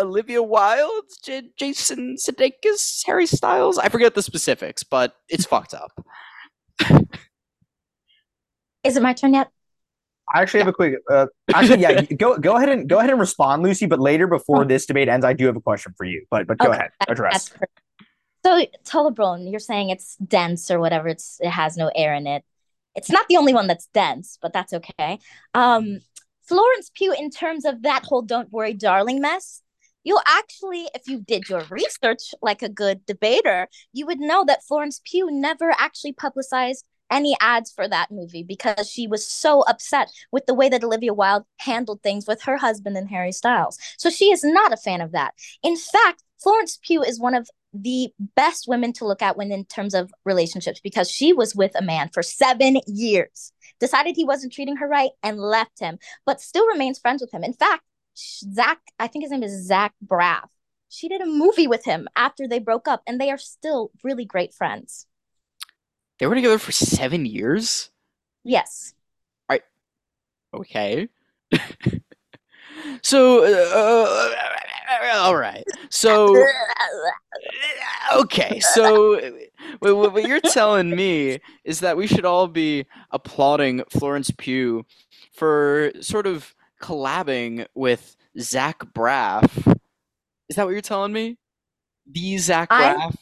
Olivia 0.00 0.42
Wilde, 0.42 1.04
J- 1.24 1.50
Jason 1.56 2.14
Sudeikis, 2.16 3.04
Harry 3.06 3.26
Styles. 3.26 3.76
I 3.76 3.88
forget 3.88 4.14
the 4.14 4.22
specifics, 4.22 4.84
but 4.84 5.16
it's 5.28 5.46
fucked 5.46 5.74
up. 5.74 5.90
Is 8.84 8.96
it 8.96 9.02
my 9.02 9.12
turn 9.12 9.34
yet? 9.34 9.50
I 10.32 10.42
actually 10.42 10.60
have 10.60 10.68
a 10.68 10.72
quick. 10.72 10.96
Uh, 11.10 11.26
actually, 11.54 11.80
yeah, 11.80 12.02
go 12.02 12.36
go 12.38 12.56
ahead 12.56 12.68
and 12.68 12.88
go 12.88 12.98
ahead 12.98 13.10
and 13.10 13.18
respond, 13.18 13.64
Luci. 13.64 13.88
But 13.88 13.98
later, 13.98 14.26
before 14.26 14.64
this 14.64 14.84
debate 14.86 15.08
ends, 15.08 15.24
I 15.24 15.32
do 15.32 15.46
have 15.46 15.56
a 15.56 15.60
question 15.60 15.94
for 15.96 16.04
you. 16.04 16.26
But 16.30 16.46
but 16.46 16.58
go 16.58 16.68
Okay, 16.68 16.78
ahead, 16.78 16.90
address. 17.08 17.50
So 18.44 18.64
Tolobron, 18.84 19.50
you're 19.50 19.58
saying 19.60 19.90
it's 19.90 20.16
dense 20.16 20.70
or 20.70 20.80
whatever. 20.80 21.08
It's 21.08 21.38
it 21.40 21.50
has 21.50 21.76
no 21.76 21.90
air 21.94 22.14
in 22.14 22.26
it. 22.26 22.44
It's 22.94 23.10
not 23.10 23.26
the 23.28 23.36
only 23.36 23.54
one 23.54 23.66
that's 23.66 23.86
dense, 23.94 24.38
but 24.40 24.52
that's 24.52 24.72
okay. 24.72 25.18
Um, 25.54 26.00
Florence 26.46 26.90
Pugh, 26.94 27.14
in 27.18 27.30
terms 27.30 27.64
of 27.64 27.82
that 27.82 28.04
whole 28.04 28.22
"Don't 28.22 28.52
worry, 28.52 28.74
darling" 28.74 29.20
mess, 29.20 29.62
you'll 30.04 30.22
actually, 30.26 30.88
if 30.94 31.06
you 31.06 31.20
did 31.20 31.48
your 31.48 31.64
research 31.70 32.34
like 32.42 32.62
a 32.62 32.68
good 32.68 33.04
debater, 33.06 33.68
you 33.92 34.06
would 34.06 34.20
know 34.20 34.44
that 34.46 34.64
Florence 34.64 35.00
Pugh 35.04 35.30
never 35.30 35.70
actually 35.78 36.12
publicized 36.12 36.84
any 37.10 37.36
ads 37.40 37.70
for 37.70 37.88
that 37.88 38.10
movie 38.10 38.42
because 38.42 38.88
she 38.88 39.06
was 39.06 39.26
so 39.26 39.62
upset 39.62 40.10
with 40.30 40.46
the 40.46 40.54
way 40.54 40.68
that 40.68 40.84
Olivia 40.84 41.14
Wilde 41.14 41.44
handled 41.58 42.02
things 42.02 42.26
with 42.26 42.42
her 42.42 42.58
husband 42.58 42.96
and 42.96 43.08
Harry 43.08 43.32
Styles. 43.32 43.78
So 43.96 44.10
she 44.10 44.26
is 44.26 44.44
not 44.44 44.72
a 44.72 44.76
fan 44.76 45.00
of 45.00 45.12
that. 45.12 45.34
In 45.62 45.76
fact, 45.76 46.22
Florence 46.42 46.78
Pugh 46.82 47.02
is 47.02 47.18
one 47.18 47.34
of 47.34 47.48
the 47.74 48.12
best 48.36 48.66
women 48.68 48.92
to 48.94 49.06
look 49.06 49.22
at 49.22 49.36
when 49.36 49.52
in 49.52 49.64
terms 49.64 49.94
of 49.94 50.12
relationships 50.24 50.80
because 50.80 51.10
she 51.10 51.32
was 51.32 51.54
with 51.54 51.72
a 51.74 51.82
man 51.82 52.08
for 52.12 52.22
seven 52.22 52.80
years, 52.86 53.52
decided 53.80 54.16
he 54.16 54.24
wasn't 54.24 54.52
treating 54.52 54.76
her 54.76 54.88
right, 54.88 55.10
and 55.22 55.38
left 55.38 55.78
him, 55.80 55.98
but 56.24 56.40
still 56.40 56.66
remains 56.66 56.98
friends 56.98 57.20
with 57.20 57.32
him. 57.32 57.44
In 57.44 57.52
fact, 57.52 57.82
Zach, 58.18 58.80
I 58.98 59.06
think 59.06 59.24
his 59.24 59.30
name 59.30 59.42
is 59.42 59.66
Zach 59.66 59.94
Braff. 60.04 60.48
She 60.88 61.08
did 61.08 61.20
a 61.20 61.26
movie 61.26 61.68
with 61.68 61.84
him 61.84 62.08
after 62.16 62.48
they 62.48 62.58
broke 62.58 62.88
up, 62.88 63.02
and 63.06 63.20
they 63.20 63.30
are 63.30 63.38
still 63.38 63.90
really 64.02 64.24
great 64.24 64.54
friends. 64.54 65.06
They 66.18 66.26
were 66.26 66.34
together 66.34 66.58
for 66.58 66.72
seven 66.72 67.26
years. 67.26 67.90
Yes. 68.42 68.94
Alright. 69.48 69.62
Okay. 70.54 71.08
so, 73.02 73.44
uh, 73.44 74.34
all 75.14 75.36
right. 75.36 75.64
So, 75.90 76.34
okay. 78.14 78.58
So, 78.60 79.20
what, 79.78 80.12
what 80.12 80.26
you're 80.26 80.40
telling 80.40 80.94
me 80.94 81.38
is 81.64 81.80
that 81.80 81.96
we 81.96 82.06
should 82.06 82.24
all 82.24 82.48
be 82.48 82.86
applauding 83.10 83.84
Florence 83.90 84.32
Pugh 84.36 84.84
for 85.32 85.92
sort 86.00 86.26
of 86.26 86.54
collabing 86.80 87.66
with 87.74 88.16
Zach 88.38 88.84
Braff. 88.92 89.76
Is 90.48 90.56
that 90.56 90.64
what 90.64 90.72
you're 90.72 90.80
telling 90.80 91.12
me? 91.12 91.36
The 92.10 92.38
Zach 92.38 92.68
I'm- 92.70 92.98
Braff? 92.98 93.16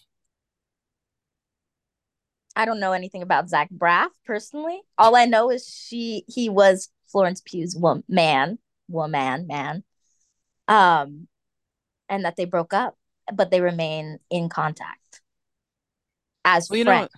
I 2.59 2.64
don't 2.64 2.81
know 2.81 2.92
anything 2.92 3.21
about 3.21 3.51
Zach 3.51 3.69
Braff 3.71 4.09
personally. 4.25 4.81
All 4.97 5.14
I 5.14 5.27
know 5.27 5.51
is 5.51 5.69
she 5.69 6.25
he 6.27 6.49
was 6.49 6.88
Florence 7.07 7.42
Pugh's 7.42 7.77
man, 8.09 8.59
woman, 8.88 9.47
man. 9.47 9.85
Um, 10.66 11.29
and 12.09 12.25
that 12.25 12.37
they 12.37 12.47
broke 12.47 12.73
up, 12.73 12.97
but 13.33 13.51
they 13.51 13.61
remain 13.61 14.21
in 14.31 14.49
contact 14.49 15.21
as 16.47 16.71
Well, 16.71 16.79
you 16.79 16.85
know, 16.85 16.90
friends. 16.92 17.11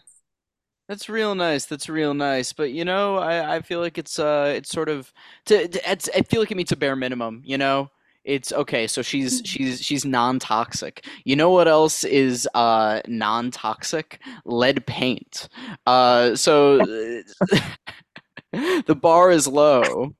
That's 0.88 1.08
real 1.08 1.34
nice. 1.34 1.66
That's 1.66 1.88
real 1.88 2.14
nice. 2.14 2.52
But 2.52 2.72
you 2.72 2.84
know, 2.84 3.16
I, 3.18 3.56
I 3.56 3.60
feel 3.62 3.80
like 3.80 3.98
it's 3.98 4.18
uh 4.18 4.52
it's 4.56 4.70
sort 4.70 4.88
of 4.88 5.12
to, 5.46 5.68
to 5.68 5.90
it's, 5.90 6.08
I 6.14 6.22
feel 6.22 6.40
like 6.40 6.50
it 6.50 6.56
meets 6.56 6.72
a 6.72 6.76
bare 6.76 6.96
minimum, 6.96 7.42
you 7.44 7.58
know? 7.58 7.90
It's 8.24 8.52
okay, 8.52 8.86
so 8.86 9.00
she's 9.02 9.40
she's 9.44 9.80
she's 9.82 10.04
non-toxic. 10.04 11.06
You 11.24 11.36
know 11.36 11.50
what 11.50 11.68
else 11.68 12.04
is 12.04 12.48
uh 12.54 13.00
non-toxic? 13.06 14.20
Lead 14.44 14.84
paint. 14.86 15.48
Uh 15.86 16.34
so 16.34 16.78
the 18.52 18.98
bar 19.00 19.30
is 19.30 19.46
low. 19.46 20.14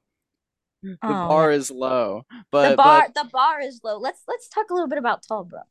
The 0.83 0.97
Oh, 1.03 1.15
bar 1.15 1.51
is 1.51 1.71
low. 1.71 2.25
But 2.51 2.77
the 2.77 2.77
bar 2.77 3.09
but 3.09 3.15
the 3.15 3.25
bar 3.25 3.61
is 3.61 3.81
low. 3.83 3.99
Let's 3.99 4.23
let's 4.29 4.49
talk 4.49 4.71
a 4.71 4.75
little 4.75 4.89
bit 4.89 4.99
about 4.99 5.23
Tall 5.27 5.45
Bro. 5.45 5.63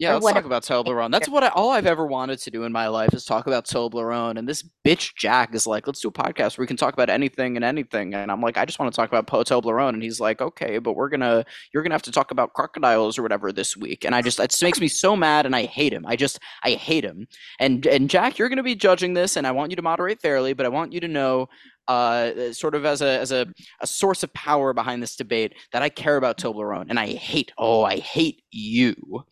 Yeah, 0.00 0.14
let's 0.14 0.32
talk 0.32 0.46
about 0.46 0.62
Toblerone. 0.62 1.12
That's 1.12 1.28
what 1.28 1.44
I, 1.44 1.48
all 1.48 1.72
I've 1.72 1.84
ever 1.84 2.06
wanted 2.06 2.38
to 2.38 2.50
do 2.50 2.64
in 2.64 2.72
my 2.72 2.88
life 2.88 3.12
is 3.12 3.26
talk 3.26 3.46
about 3.46 3.66
Toblerone. 3.66 4.38
And 4.38 4.48
this 4.48 4.66
bitch 4.82 5.14
Jack 5.14 5.54
is 5.54 5.66
like, 5.66 5.86
let's 5.86 6.00
do 6.00 6.08
a 6.08 6.10
podcast 6.10 6.56
where 6.56 6.62
we 6.62 6.66
can 6.66 6.78
talk 6.78 6.94
about 6.94 7.10
anything 7.10 7.56
and 7.56 7.62
anything. 7.62 8.14
And 8.14 8.32
I'm 8.32 8.40
like, 8.40 8.56
I 8.56 8.64
just 8.64 8.78
want 8.78 8.90
to 8.90 8.96
talk 8.96 9.10
about 9.10 9.26
po- 9.26 9.42
Toblerone. 9.44 9.90
And 9.90 10.02
he's 10.02 10.18
like, 10.18 10.40
okay, 10.40 10.78
but 10.78 10.94
we're 10.94 11.10
gonna, 11.10 11.44
you're 11.74 11.82
gonna 11.82 11.94
have 11.94 12.00
to 12.02 12.12
talk 12.12 12.30
about 12.30 12.54
crocodiles 12.54 13.18
or 13.18 13.22
whatever 13.22 13.52
this 13.52 13.76
week. 13.76 14.06
And 14.06 14.14
I 14.14 14.22
just, 14.22 14.40
it 14.40 14.56
makes 14.62 14.80
me 14.80 14.88
so 14.88 15.14
mad, 15.14 15.44
and 15.44 15.54
I 15.54 15.64
hate 15.64 15.92
him. 15.92 16.06
I 16.06 16.16
just, 16.16 16.38
I 16.64 16.70
hate 16.70 17.04
him. 17.04 17.28
And 17.58 17.84
and 17.86 18.08
Jack, 18.08 18.38
you're 18.38 18.48
gonna 18.48 18.62
be 18.62 18.74
judging 18.74 19.12
this, 19.12 19.36
and 19.36 19.46
I 19.46 19.50
want 19.52 19.70
you 19.70 19.76
to 19.76 19.82
moderate 19.82 20.22
fairly, 20.22 20.54
but 20.54 20.64
I 20.64 20.70
want 20.70 20.94
you 20.94 21.00
to 21.00 21.08
know. 21.08 21.48
Uh, 21.88 22.52
sort 22.52 22.76
of 22.76 22.84
as 22.84 23.02
a 23.02 23.18
as 23.18 23.32
a, 23.32 23.44
a 23.80 23.86
source 23.86 24.22
of 24.22 24.32
power 24.32 24.72
behind 24.72 25.02
this 25.02 25.16
debate 25.16 25.54
that 25.72 25.82
I 25.82 25.88
care 25.88 26.16
about 26.16 26.38
Toblerone 26.38 26.86
and 26.88 27.00
I 27.00 27.08
hate 27.08 27.50
oh 27.58 27.82
I 27.82 27.98
hate 27.98 28.42
you 28.52 29.24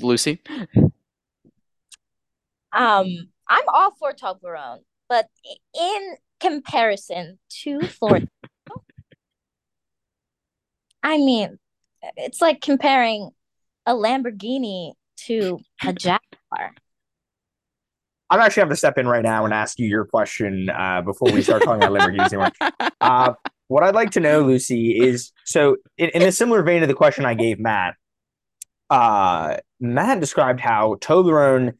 Luci 0.00 0.38
Um, 2.72 3.06
I'm 3.48 3.64
all 3.68 3.92
for 3.98 4.12
Toblerone, 4.12 4.80
but 5.08 5.28
in 5.78 6.16
comparison 6.40 7.38
to 7.62 7.80
Florida, 7.80 8.26
I 11.02 11.18
mean, 11.18 11.58
it's 12.16 12.40
like 12.40 12.60
comparing 12.60 13.30
a 13.86 13.92
Lamborghini 13.92 14.92
to 15.26 15.60
a 15.84 15.92
Jaguar. 15.92 16.74
I'm 18.30 18.40
actually 18.40 18.62
have 18.62 18.70
to 18.70 18.76
step 18.76 18.98
in 18.98 19.06
right 19.06 19.22
now 19.22 19.44
and 19.44 19.52
ask 19.52 19.78
you 19.78 19.86
your 19.86 20.06
question 20.06 20.70
uh, 20.70 21.02
before 21.02 21.30
we 21.30 21.42
start 21.42 21.62
talking 21.62 21.84
about 21.84 21.92
Lamborghinis 21.92 22.32
anymore. 22.32 22.50
Uh, 23.00 23.34
what 23.68 23.82
I'd 23.82 23.94
like 23.94 24.12
to 24.12 24.20
know, 24.20 24.44
Luci, 24.44 24.98
is 24.98 25.30
so 25.44 25.76
in, 25.98 26.08
in 26.10 26.22
a 26.22 26.32
similar 26.32 26.62
vein 26.62 26.80
to 26.80 26.86
the 26.86 26.94
question 26.94 27.26
I 27.26 27.34
gave 27.34 27.60
Matt. 27.60 27.96
Uh, 28.90 29.56
Matt 29.80 30.20
described 30.20 30.60
how 30.60 30.94
Toblerone. 31.00 31.74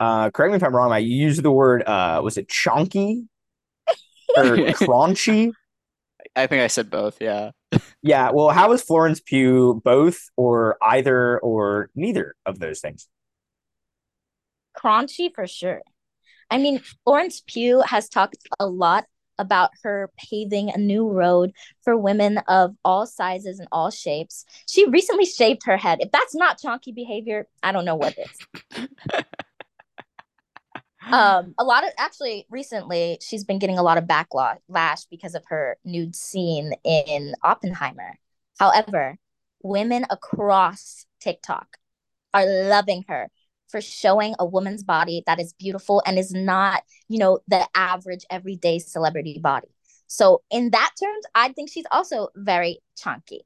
Uh, 0.00 0.30
correct 0.30 0.50
me 0.50 0.56
if 0.56 0.64
I'm 0.64 0.74
wrong. 0.74 0.92
I 0.92 0.98
used 0.98 1.42
the 1.42 1.52
word. 1.52 1.82
Uh, 1.84 2.20
was 2.22 2.36
it 2.36 2.48
chonky 2.48 3.26
or 4.36 4.56
crunchy? 4.72 5.52
I 6.34 6.46
think 6.46 6.62
I 6.62 6.68
said 6.68 6.90
both 6.90 7.20
yeah 7.20 7.50
Yeah. 8.02 8.30
Well, 8.32 8.50
how 8.50 8.72
is 8.72 8.82
Florence 8.82 9.20
Pugh 9.20 9.80
both 9.84 10.30
or 10.36 10.76
either 10.82 11.38
or 11.40 11.90
neither 11.94 12.34
of 12.46 12.58
those 12.58 12.80
things? 12.80 13.08
Crunchy 14.76 15.32
for 15.34 15.46
sure. 15.46 15.82
I 16.50 16.58
mean, 16.58 16.80
Florence 17.04 17.42
Pugh 17.46 17.80
has 17.80 18.08
talked 18.08 18.36
a 18.58 18.66
lot 18.66 19.06
about 19.42 19.70
her 19.82 20.10
paving 20.16 20.70
a 20.70 20.78
new 20.78 21.10
road 21.10 21.52
for 21.82 21.96
women 21.96 22.38
of 22.48 22.74
all 22.84 23.06
sizes 23.06 23.58
and 23.58 23.68
all 23.70 23.90
shapes. 23.90 24.46
She 24.66 24.88
recently 24.88 25.26
shaved 25.26 25.64
her 25.64 25.76
head. 25.76 25.98
If 26.00 26.10
that's 26.12 26.34
not 26.34 26.60
chonky 26.60 26.94
behavior, 26.94 27.46
I 27.62 27.72
don't 27.72 27.84
know 27.84 27.96
what 27.96 28.16
is. 28.16 28.78
um 31.10 31.52
a 31.58 31.64
lot 31.64 31.84
of 31.84 31.90
actually 31.98 32.46
recently 32.48 33.18
she's 33.20 33.42
been 33.42 33.58
getting 33.58 33.76
a 33.76 33.82
lot 33.82 33.98
of 33.98 34.04
backlash 34.04 35.04
because 35.10 35.34
of 35.34 35.42
her 35.48 35.76
nude 35.84 36.14
scene 36.14 36.74
in 36.84 37.34
oppenheimer 37.42 38.16
however 38.60 39.18
women 39.64 40.06
across 40.10 41.04
tiktok 41.20 41.76
are 42.32 42.46
loving 42.46 43.04
her 43.08 43.28
for 43.72 43.80
showing 43.80 44.34
a 44.38 44.46
woman's 44.46 44.84
body 44.84 45.24
that 45.26 45.40
is 45.40 45.54
beautiful 45.54 46.02
and 46.06 46.18
is 46.18 46.30
not 46.32 46.82
you 47.08 47.18
know 47.18 47.40
the 47.48 47.66
average 47.74 48.24
everyday 48.30 48.78
celebrity 48.78 49.40
body. 49.42 49.68
So 50.06 50.42
in 50.50 50.70
that 50.70 50.90
terms 51.02 51.24
i 51.34 51.48
think 51.52 51.70
she's 51.70 51.86
also 51.90 52.28
very 52.36 52.78
chunky. 52.96 53.42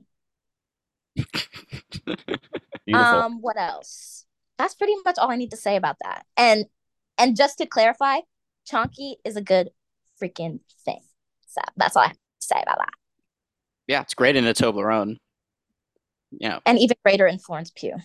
Um 2.93 3.41
what 3.41 3.57
else? 3.59 4.27
That's 4.59 4.75
pretty 4.75 4.95
much 5.05 5.17
all 5.19 5.31
i 5.31 5.37
need 5.37 5.51
to 5.53 5.57
say 5.57 5.77
about 5.77 5.97
that. 6.05 6.27
And 6.37 6.67
and 7.19 7.37
just 7.37 7.59
to 7.59 7.67
clarify, 7.67 8.19
chunky 8.67 9.17
is 9.25 9.37
a 9.37 9.43
good 9.43 9.71
freaking 10.23 10.61
thing. 10.85 11.01
So 11.47 11.63
that's 11.77 11.97
all 11.97 12.03
I 12.03 12.09
have 12.09 12.17
to 12.17 12.21
say 12.41 12.61
about 12.63 12.79
that. 12.79 12.95
yeah 13.87 14.03
it's 14.03 14.15
great 14.15 14.37
in 14.37 14.47
a 14.47 14.53
Toblerone. 14.55 15.17
Know 16.41 16.61
And 16.67 16.79
even 16.79 16.97
greater 17.05 17.27
in 17.27 17.39
Florence 17.39 17.71
Pugh. 17.75 17.97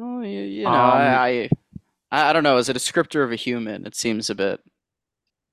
Oh, 0.00 0.20
you, 0.22 0.40
you 0.40 0.62
know 0.64 0.70
Um, 0.70 0.74
I, 0.76 1.48
I 2.10 2.30
I 2.30 2.32
don't 2.32 2.42
know 2.42 2.56
as 2.56 2.68
a 2.68 2.74
descriptor 2.74 3.24
of 3.24 3.32
a 3.32 3.36
human 3.36 3.86
it 3.86 3.94
seems 3.94 4.30
a 4.30 4.34
bit 4.34 4.60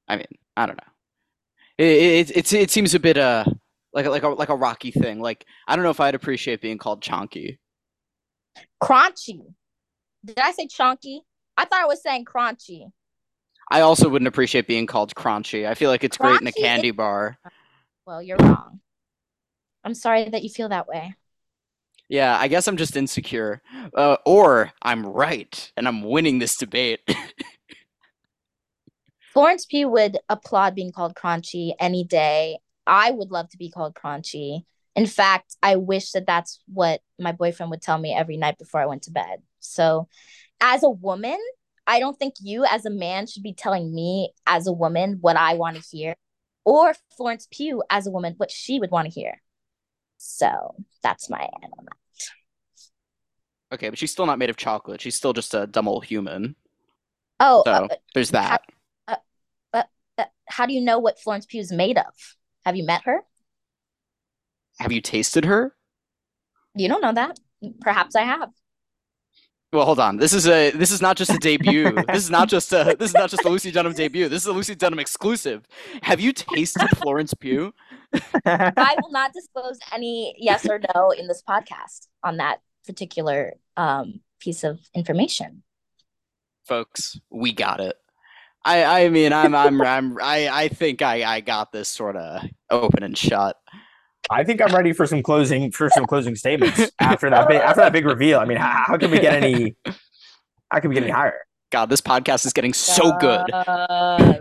I 0.08 0.18
mean 0.18 0.28
I 0.56 0.66
don't 0.66 0.78
know 0.78 0.92
it 1.78 2.30
it 2.30 2.38
it, 2.38 2.54
it 2.54 2.72
seems 2.72 2.94
a 2.94 3.00
bit 3.00 3.18
uh 3.18 3.46
like 3.94 4.06
a, 4.06 4.10
like 4.10 4.24
a 4.24 4.30
like 4.30 4.50
a 4.50 4.56
rocky 4.56 4.92
thing 4.92 5.20
like 5.22 5.46
I 5.68 5.76
don't 5.76 5.84
know 5.84 5.92
if 5.92 6.00
I'd 6.00 6.16
appreciate 6.16 6.62
being 6.62 6.78
called 6.78 7.02
chonky 7.02 7.58
Crunchy. 8.82 9.42
Did 10.24 10.38
I 10.40 10.52
say 10.52 10.68
chonky? 10.68 11.20
I 11.58 11.66
thought 11.66 11.82
I 11.82 11.86
was 11.86 12.02
saying 12.04 12.26
crunchy. 12.26 12.92
I 13.72 13.82
also 13.82 14.10
wouldn't 14.10 14.28
appreciate 14.28 14.68
being 14.68 14.86
called 14.88 15.14
crunchy 15.16 15.68
I 15.68 15.74
feel 15.74 15.90
like 15.90 16.04
it's 16.04 16.18
great 16.18 16.42
in 16.42 16.48
a 16.48 16.52
Crunchy 16.52 16.58
is- 16.58 16.64
candy 16.64 16.92
bar 16.92 17.38
Well, 18.06 18.22
you're 18.22 18.38
wrong. 18.38 18.80
I'm 19.84 19.94
sorry 19.94 20.30
that 20.30 20.44
you 20.44 20.50
feel 20.50 20.70
that 20.70 20.88
way. 20.88 21.16
Yeah, 22.14 22.38
I 22.40 22.48
guess 22.48 22.68
I'm 22.68 22.78
just 22.78 22.96
insecure. 22.96 23.64
Uh, 23.92 24.18
or 24.24 24.72
I'm 24.84 25.04
right 25.04 25.72
and 25.76 25.88
I'm 25.88 26.04
winning 26.04 26.38
this 26.38 26.56
debate. 26.56 27.00
Florence 29.34 29.66
Pugh 29.66 29.90
would 29.90 30.20
applaud 30.30 30.76
being 30.76 30.92
called 30.92 31.16
crunchy 31.16 31.72
any 31.80 32.04
day. 32.04 32.60
I 32.86 33.10
would 33.10 33.32
love 33.32 33.50
to 33.50 33.58
be 33.58 33.72
called 33.72 33.96
crunchy. 33.96 34.64
In 34.96 35.08
fact, 35.08 35.56
I 35.64 35.78
wish 35.78 36.12
that 36.12 36.28
that's 36.28 36.60
what 36.72 37.02
my 37.18 37.32
boyfriend 37.32 37.72
would 37.72 37.82
tell 37.82 37.98
me 37.98 38.14
every 38.14 38.38
night 38.38 38.60
before 38.60 38.80
I 38.80 38.86
went 38.86 39.02
to 39.04 39.12
bed. 39.12 39.42
So, 39.60 40.08
as 40.62 40.84
a 40.84 40.92
woman, 40.92 41.40
I 41.88 42.00
don't 42.00 42.20
think 42.20 42.36
you, 42.40 42.64
as 42.64 42.86
a 42.86 42.92
man, 42.92 43.26
should 43.26 43.42
be 43.42 43.56
telling 43.56 43.92
me, 43.92 44.34
as 44.46 44.68
a 44.68 44.72
woman, 44.72 45.18
what 45.20 45.36
I 45.36 45.56
want 45.56 45.78
to 45.78 45.82
hear, 45.82 46.14
or 46.64 46.94
Florence 47.18 47.48
Pugh, 47.50 47.82
as 47.90 48.06
a 48.06 48.12
woman, 48.12 48.36
what 48.38 48.52
she 48.52 48.80
would 48.80 48.92
want 48.92 49.12
to 49.12 49.20
hear. 49.20 49.42
So, 50.18 50.76
that's 51.02 51.28
my 51.28 51.42
end 51.42 51.74
on 51.80 51.86
that. 51.86 52.03
Okay, 53.74 53.90
but 53.90 53.98
she's 53.98 54.12
still 54.12 54.26
not 54.28 54.38
made 54.38 54.50
of 54.52 54.58
chocolate. 54.58 55.02
She's 55.02 55.16
still 55.16 55.34
just 55.34 55.54
a 55.54 55.66
dumb 55.66 55.88
old 55.88 56.06
human. 56.06 56.56
Oh, 57.40 57.64
So 57.66 57.72
uh, 57.72 57.88
there's 58.14 58.32
that. 58.32 58.62
uh, 59.08 59.16
how 60.48 60.66
do 60.66 60.74
you 60.74 60.82
know 60.82 61.00
what 61.00 61.20
Florence 61.20 61.46
Pugh 61.46 61.60
is 61.60 61.72
made 61.72 61.98
of? 61.98 62.14
Have 62.66 62.76
you 62.76 62.86
met 62.86 63.04
her? 63.06 63.22
Have 64.80 64.92
you 64.92 65.02
tasted 65.02 65.46
her? 65.46 65.76
You 66.76 66.88
don't 66.88 67.02
know 67.02 67.14
that. 67.14 67.40
Perhaps 67.82 68.16
I 68.16 68.22
have. 68.22 68.50
Well, 69.72 69.86
hold 69.86 70.00
on. 70.00 70.18
This 70.18 70.34
is 70.34 70.48
a 70.48 70.70
this 70.72 70.92
is 70.92 71.02
not 71.02 71.18
just 71.18 71.32
a 71.32 71.38
debut. 71.40 71.92
this 72.08 72.24
is 72.24 72.30
not 72.30 72.48
just 72.48 72.72
a 72.74 72.96
this 73.00 73.10
is 73.10 73.16
not 73.16 73.32
just 73.32 73.44
a 73.44 73.50
Luci 73.50 73.74
Dunham 73.74 73.94
debut. 73.94 74.30
This 74.30 74.44
is 74.44 74.48
a 74.48 74.52
Luci 74.52 74.78
Dunham 74.78 75.00
exclusive. 75.00 75.66
Have 76.04 76.20
you 76.20 76.32
tasted 76.32 76.90
Florence 76.98 77.34
Pugh? 77.34 77.74
I 78.46 78.96
will 79.02 79.12
not 79.12 79.34
disclose 79.34 79.80
any 79.92 80.36
yes 80.38 80.68
or 80.70 80.80
no 80.94 81.10
in 81.10 81.28
this 81.28 81.42
podcast 81.48 82.08
on 82.24 82.38
that 82.38 82.60
particular 82.86 83.54
um, 83.78 84.22
piece 84.40 84.64
of 84.64 84.80
information. 84.94 85.64
Folks, 86.66 87.20
we 87.30 87.54
got 87.54 87.80
it. 87.80 87.96
I 88.66 89.06
I 89.06 89.10
mean 89.10 89.34
I'm 89.34 89.54
I'm 89.56 89.82
I'm 89.86 90.18
I 90.22 90.50
I 90.50 90.68
think 90.70 91.02
I 91.02 91.24
I 91.24 91.42
got 91.42 91.72
this 91.72 91.90
sort 91.90 92.16
of 92.16 92.44
open 92.70 93.04
and 93.04 93.18
shut. 93.18 93.58
I 94.30 94.44
think 94.44 94.62
I'm 94.62 94.74
ready 94.74 94.94
for 94.94 95.06
some 95.06 95.22
closing 95.22 95.72
for 95.72 95.90
some 95.90 96.06
closing 96.06 96.36
statements 96.36 96.92
after 97.00 97.30
that 97.30 97.48
big 97.48 97.58
after 97.58 97.82
that 97.82 97.92
big 97.92 98.06
reveal. 98.06 98.40
I 98.40 98.46
mean, 98.46 98.58
how, 98.58 98.84
how 98.88 98.98
can 98.98 99.12
we 99.12 99.20
get 99.20 99.34
any? 99.34 99.76
How 100.72 100.80
can 100.80 100.90
we 100.90 100.96
get 100.96 101.04
any 101.04 101.12
higher? 101.12 101.46
God, 101.72 101.88
this 101.92 102.02
podcast 102.02 102.48
is 102.48 102.54
getting 102.54 102.74
so 102.74 103.16
good. 103.20 103.48
Uh, 103.54 104.40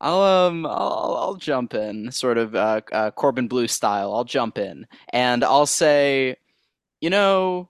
I'll 0.00 0.22
um 0.22 0.66
I'll 0.66 1.16
I'll 1.18 1.34
jump 1.34 1.74
in 1.74 2.10
sort 2.12 2.38
of 2.38 2.54
uh, 2.54 2.80
uh 2.92 3.10
Corbin 3.12 3.48
Bleu 3.48 3.66
style. 3.66 4.14
I'll 4.14 4.24
jump 4.24 4.58
in 4.58 4.86
and 5.10 5.44
I'll 5.44 5.66
say, 5.66 6.36
you 7.00 7.10
know, 7.10 7.68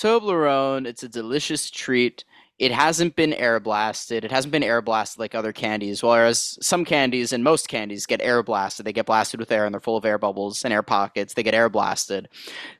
Toblerone, 0.00 0.86
it's 0.86 1.02
a 1.02 1.08
delicious 1.08 1.70
treat. 1.70 2.24
It 2.58 2.72
hasn't 2.72 3.14
been 3.14 3.32
air 3.34 3.60
blasted. 3.60 4.24
It 4.24 4.32
hasn't 4.32 4.50
been 4.50 4.64
air 4.64 4.82
blasted 4.82 5.20
like 5.20 5.34
other 5.34 5.52
candies. 5.52 6.02
Whereas 6.02 6.58
some 6.60 6.84
candies 6.84 7.32
and 7.32 7.44
most 7.44 7.68
candies 7.68 8.04
get 8.06 8.20
air 8.20 8.42
blasted. 8.42 8.84
They 8.84 8.92
get 8.92 9.06
blasted 9.06 9.38
with 9.38 9.52
air 9.52 9.64
and 9.64 9.72
they're 9.72 9.80
full 9.80 9.96
of 9.96 10.04
air 10.04 10.18
bubbles 10.18 10.64
and 10.64 10.74
air 10.74 10.82
pockets. 10.82 11.34
They 11.34 11.44
get 11.44 11.54
air 11.54 11.68
blasted. 11.68 12.28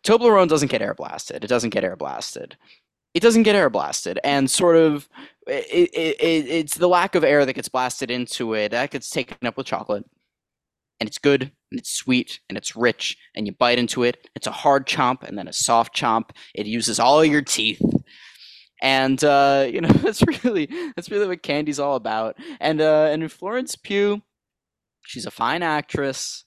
Toblerone 0.03 0.49
doesn't 0.49 0.71
get 0.71 0.83
air 0.83 0.95
blasted. 0.95 1.45
It 1.45 1.49
doesn't 1.49 1.71
get 1.71 1.85
air 1.85 1.95
blasted. 1.97 2.57
It 3.15 3.21
doesn't 3.21 3.43
get 3.45 3.55
air 3.57 3.71
blasted. 3.71 4.19
And 4.23 4.51
sort 4.51 4.77
of 4.77 5.09
it, 5.47 5.91
it, 5.95 6.21
it, 6.21 6.49
it's 6.49 6.75
the 6.77 6.89
lack 6.89 7.15
of 7.15 7.25
air 7.25 7.45
that 7.47 7.55
gets 7.55 7.69
blasted 7.69 8.11
into 8.11 8.55
it 8.55 8.71
that 8.71 8.91
gets 8.91 9.11
taken 9.11 9.47
up 9.47 9.57
with 9.57 9.67
chocolate. 9.67 10.05
And 11.01 11.09
it's 11.09 11.19
good 11.19 11.43
and 11.71 11.79
it's 11.79 11.93
sweet 11.93 12.41
and 12.49 12.59
it's 12.59 12.75
rich 12.75 13.17
and 13.35 13.47
you 13.47 13.53
bite 13.53 13.79
into 13.79 14.03
it. 14.03 14.29
It's 14.35 14.47
a 14.47 14.53
hard 14.53 14.87
chomp 14.87 15.23
and 15.23 15.39
then 15.39 15.49
a 15.49 15.53
soft 15.53 15.97
chomp. 15.97 16.31
It 16.55 16.67
uses 16.67 16.99
all 16.99 17.25
your 17.25 17.43
teeth. 17.43 17.81
And 18.83 19.23
uh, 19.25 19.67
you 19.73 19.81
know 19.81 19.89
that's 19.89 20.23
really 20.45 20.69
that's 20.97 21.11
really 21.11 21.29
what 21.29 21.43
candy's 21.43 21.81
all 21.81 21.97
about. 21.97 22.37
And 22.61 22.81
uh, 22.81 23.09
and 23.11 23.31
florence 23.31 23.77
pugh 23.77 24.23
she's 25.09 25.27
a 25.27 25.31
fine 25.31 25.63
actress 25.63 26.45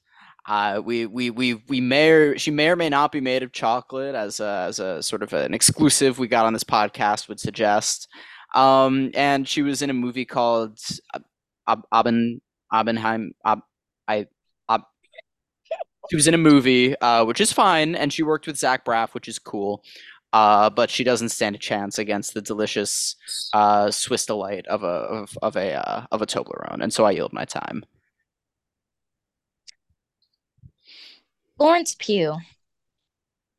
Uh, 0.48 0.82
we, 0.84 1.06
we, 1.06 1.30
we, 1.30 1.54
we 1.68 1.80
may 1.80 2.10
or, 2.10 2.38
she 2.38 2.52
may 2.52 2.70
or 2.70 2.76
may 2.76 2.90
not 2.90 3.12
be 3.12 3.22
made 3.22 3.44
of 3.44 3.52
chocolate, 3.52 4.16
as 4.16 4.40
a, 4.40 4.66
as 4.68 4.80
a 4.80 5.04
sort 5.04 5.24
of 5.24 5.34
an 5.34 5.54
exclusive 5.54 6.18
we 6.18 6.28
got 6.28 6.46
on 6.46 6.54
this 6.54 6.64
podcast 6.64 7.28
would 7.28 7.40
suggest. 7.40 8.08
Um, 8.56 9.12
and 9.14 9.48
she 9.48 9.62
was 9.62 9.82
in 9.82 9.90
a 9.90 9.94
movie 9.94 10.26
called 10.26 10.80
Ab- 11.16 11.24
Ab- 11.68 11.86
Aben, 11.92 12.42
Abenheim. 12.74 13.30
Ab- 13.46 13.62
I, 14.08 14.28
Ab- 14.68 14.82
she 16.10 16.16
was 16.16 16.28
in 16.28 16.34
a 16.34 16.40
movie, 16.40 16.98
uh, 17.00 17.24
which 17.24 17.40
is 17.40 17.54
fine, 17.54 17.96
and 17.96 18.12
she 18.12 18.24
worked 18.24 18.48
with 18.48 18.58
Zach 18.58 18.84
Braff, 18.84 19.14
which 19.14 19.28
is 19.28 19.40
cool. 19.40 19.84
Uh, 20.34 20.70
but 20.70 20.90
she 20.90 21.04
doesn't 21.04 21.30
stand 21.30 21.56
a 21.56 21.60
chance 21.60 22.00
against 22.00 22.34
the 22.34 22.42
delicious 22.42 23.16
uh, 23.54 23.92
Swiss 23.92 24.26
delight 24.26 24.66
of 24.68 24.82
a 24.84 24.88
of, 24.88 25.38
of 25.42 25.58
a 25.58 25.74
uh, 25.74 26.06
of 26.12 26.22
a 26.22 26.26
Toblerone, 26.26 26.82
and 26.82 26.94
so 26.94 27.06
I 27.06 27.12
yield 27.12 27.34
my 27.34 27.44
time. 27.44 27.84
Florence 31.58 31.96
Pugh. 31.98 32.38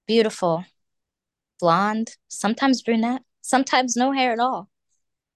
Beautiful. 0.06 0.64
Blonde, 1.60 2.16
sometimes 2.28 2.82
brunette, 2.82 3.22
sometimes 3.40 3.96
no 3.96 4.12
hair 4.12 4.32
at 4.32 4.40
all. 4.40 4.68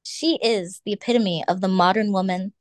She 0.03 0.38
is 0.42 0.81
the 0.85 0.92
epitome 0.92 1.45
of 1.47 1.61
the 1.61 1.69
modern 1.69 2.12
woman 2.12 2.53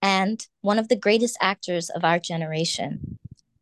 and 0.00 0.46
one 0.60 0.78
of 0.78 0.88
the 0.88 0.96
greatest 0.96 1.36
actors 1.40 1.90
of 1.90 2.04
our 2.04 2.18
generation. 2.18 3.18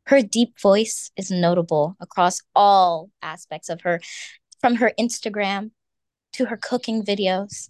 Her 0.07 0.23
deep 0.23 0.61
voice 0.61 1.11
is 1.17 1.31
notable 1.31 1.97
across 2.01 2.43
all 2.55 3.11
aspects 3.23 3.69
of 3.69 3.81
her, 3.81 4.01
from 4.61 4.77
her 4.77 4.93
Instagram 4.99 5.71
to 6.35 6.47
her 6.47 6.57
cooking 6.57 7.03
videos 7.03 7.69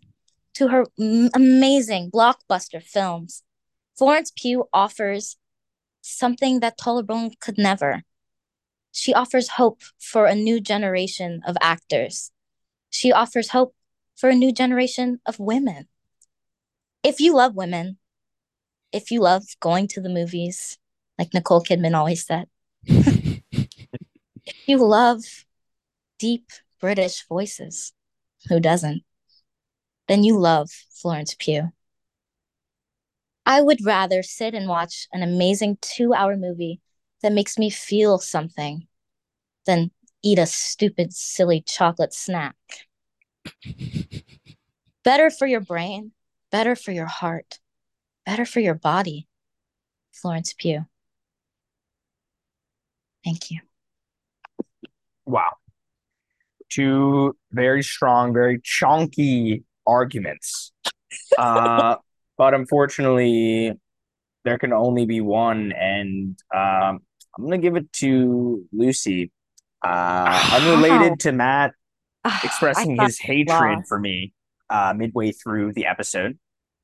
to 0.54 0.68
her 0.68 0.86
m- 0.98 1.30
amazing 1.34 2.10
blockbuster 2.10 2.82
films. 2.82 3.42
Florence 3.96 4.32
Pugh 4.34 4.68
offers 4.72 5.36
something 6.06 6.60
that 6.60 6.78
Toblerone 6.78 7.38
could 7.40 7.58
never. 7.58 8.02
She 8.92 9.12
offers 9.12 9.50
hope 9.50 9.80
for 9.98 10.26
a 10.26 10.34
new 10.34 10.60
generation 10.60 11.42
of 11.46 11.56
actors. 11.60 12.30
She 12.90 13.12
offers 13.12 13.50
hope 13.50 13.74
for 14.14 14.30
a 14.30 14.34
new 14.34 14.52
generation 14.52 15.20
of 15.26 15.38
women. 15.38 15.88
If 17.02 17.20
you 17.20 17.34
love 17.34 17.54
women, 17.54 17.98
if 18.92 19.10
you 19.10 19.20
love 19.20 19.44
going 19.60 19.88
to 19.88 20.00
the 20.00 20.08
movies, 20.08 20.78
like 21.18 21.34
Nicole 21.34 21.62
Kidman 21.62 21.94
always 21.94 22.24
said, 22.24 22.46
if 22.84 23.40
you 24.66 24.78
love 24.78 25.20
deep 26.18 26.50
British 26.80 27.26
voices, 27.28 27.92
who 28.48 28.60
doesn't? 28.60 29.02
Then 30.08 30.24
you 30.24 30.38
love 30.38 30.70
Florence 30.90 31.34
Pugh. 31.38 31.72
I 33.46 33.62
would 33.62 33.84
rather 33.84 34.24
sit 34.24 34.54
and 34.54 34.68
watch 34.68 35.06
an 35.12 35.22
amazing 35.22 35.78
two 35.80 36.12
hour 36.12 36.36
movie 36.36 36.80
that 37.22 37.32
makes 37.32 37.56
me 37.56 37.70
feel 37.70 38.18
something 38.18 38.88
than 39.66 39.92
eat 40.22 40.40
a 40.40 40.46
stupid, 40.46 41.14
silly 41.14 41.62
chocolate 41.62 42.12
snack. 42.12 42.56
better 45.04 45.30
for 45.30 45.46
your 45.46 45.60
brain, 45.60 46.10
better 46.50 46.74
for 46.74 46.90
your 46.90 47.06
heart, 47.06 47.60
better 48.26 48.44
for 48.44 48.58
your 48.58 48.74
body. 48.74 49.28
Florence 50.12 50.52
Pugh. 50.52 50.84
Thank 53.24 53.50
you. 53.52 53.60
Wow. 55.24 55.52
Two 56.68 57.36
very 57.52 57.84
strong, 57.84 58.32
very 58.32 58.60
chunky 58.64 59.62
arguments. 59.86 60.72
Uh, 61.38 61.96
but 62.38 62.54
unfortunately, 62.54 63.72
there 64.44 64.58
can 64.58 64.72
only 64.72 65.06
be 65.06 65.20
one, 65.20 65.72
and 65.72 66.38
um, 66.54 67.00
I'm 67.36 67.44
gonna 67.44 67.58
give 67.58 67.76
it 67.76 67.92
to 67.94 68.64
Luci. 68.74 69.30
Uh, 69.82 70.50
unrelated 70.54 71.20
to 71.20 71.32
Matt 71.32 71.74
expressing 72.44 72.96
his 72.96 73.18
hatred 73.18 73.86
for 73.88 73.98
me 73.98 74.32
uh, 74.70 74.94
midway 74.96 75.32
through 75.32 75.72
the 75.72 75.86
episode. 75.86 76.38